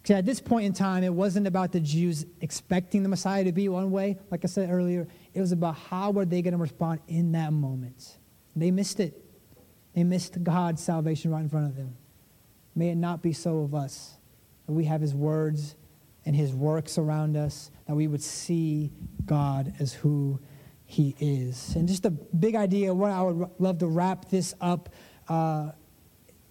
Because 0.03 0.17
at 0.17 0.27
this 0.27 0.41
point 0.41 0.65
in 0.65 0.73
time, 0.73 1.05
it 1.05 1.13
wasn't 1.13 1.47
about 1.47 1.73
the 1.73 1.81
Jews 1.81 2.25
expecting 2.41 3.03
the 3.03 3.09
Messiah 3.09 3.45
to 3.45 3.53
be 3.53 3.69
one 3.69 3.91
way, 3.91 4.19
like 4.31 4.45
I 4.45 4.47
said 4.47 4.71
earlier. 4.71 5.07
It 5.35 5.41
was 5.41 5.53
about 5.53 5.77
how 5.77 6.11
were 6.11 6.25
they 6.25 6.41
going 6.41 6.53
to 6.53 6.59
respond 6.59 7.01
in 7.07 7.33
that 7.33 7.53
moment. 7.53 8.19
They 8.57 8.71
missed 8.71 9.01
it. 9.01 9.23
They 9.95 10.05
missed 10.05 10.43
God's 10.43 10.83
salvation 10.83 11.31
right 11.31 11.41
in 11.43 11.49
front 11.49 11.67
of 11.67 11.77
them. 11.77 11.97
May 12.75 12.91
it 12.91 12.97
not 12.97 13.23
be 13.23 13.33
so 13.33 13.59
of 13.59 13.75
us. 13.75 14.17
That 14.67 14.73
we 14.73 14.85
have 14.85 15.01
his 15.01 15.15
words 15.15 15.75
and 16.25 16.37
his 16.37 16.55
works 16.55 16.97
around 16.97 17.37
us, 17.37 17.71
that 17.87 17.95
we 17.95 18.07
would 18.07 18.23
see 18.23 18.93
God 19.27 19.75
as 19.81 19.93
who 19.93 20.39
he 20.85 21.15
is. 21.19 21.75
And 21.75 21.89
just 21.89 22.05
a 22.05 22.11
big 22.11 22.55
idea, 22.55 22.93
what 22.95 23.11
I 23.11 23.23
would 23.23 23.51
love 23.59 23.79
to 23.79 23.87
wrap 23.87 24.29
this 24.29 24.55
up. 24.61 24.91
Uh, 25.29 25.73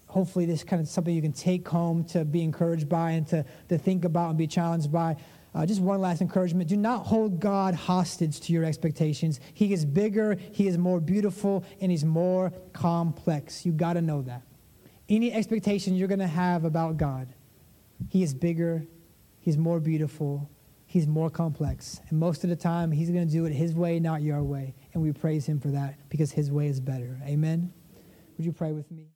hopefully, 0.10 0.46
this 0.46 0.64
kind 0.64 0.82
of 0.82 0.88
something 0.88 1.14
you 1.14 1.22
can 1.22 1.32
take 1.32 1.68
home 1.68 2.04
to 2.04 2.26
be 2.26 2.44
encouraged 2.44 2.90
by 2.90 3.12
and 3.12 3.28
to, 3.28 3.46
to 3.70 3.78
think 3.78 4.04
about 4.04 4.30
and 4.30 4.38
be 4.38 4.48
challenged 4.48 4.92
by. 4.92 5.16
Uh, 5.54 5.66
just 5.66 5.82
one 5.82 6.02
last 6.02 6.22
encouragement. 6.22 6.68
Do 6.68 6.78
not 6.78 7.06
hold 7.06 7.40
God 7.40 7.74
hostage 7.74 8.40
to 8.42 8.54
your 8.54 8.64
expectations. 8.64 9.40
He 9.54 9.72
is 9.72 9.86
bigger, 9.86 10.36
He 10.52 10.68
is 10.68 10.78
more 10.78 11.00
beautiful, 11.00 11.64
and 11.80 11.92
He's 11.92 12.04
more 12.04 12.52
complex. 12.74 13.66
You 13.66 13.72
got 13.72 13.94
to 13.94 14.02
know 14.02 14.22
that. 14.24 14.44
Any 15.08 15.32
expectation 15.32 15.96
you're 15.96 16.08
going 16.08 16.20
to 16.20 16.28
have 16.28 16.66
about 16.66 16.98
God, 16.98 17.34
He 18.10 18.22
is 18.22 18.34
bigger, 18.34 18.86
He's 19.40 19.58
more 19.58 19.80
beautiful, 19.80 20.50
He's 20.86 21.08
more 21.08 21.30
complex. 21.30 22.02
And 22.10 22.20
most 22.20 22.44
of 22.44 22.50
the 22.50 22.56
time, 22.56 22.92
He's 22.92 23.10
going 23.10 23.28
to 23.28 23.32
do 23.32 23.46
it 23.46 23.54
His 23.54 23.74
way, 23.74 24.00
not 24.00 24.22
your 24.22 24.44
way. 24.44 24.76
And 24.94 25.02
we 25.02 25.12
praise 25.12 25.46
Him 25.46 25.60
for 25.60 25.70
that 25.70 25.96
because 26.10 26.32
His 26.32 26.52
way 26.52 26.68
is 26.68 26.80
better. 26.80 27.20
Amen? 27.26 27.72
Would 28.38 28.46
you 28.46 28.54
pray 28.54 28.72
with 28.72 28.90
me? 28.92 29.08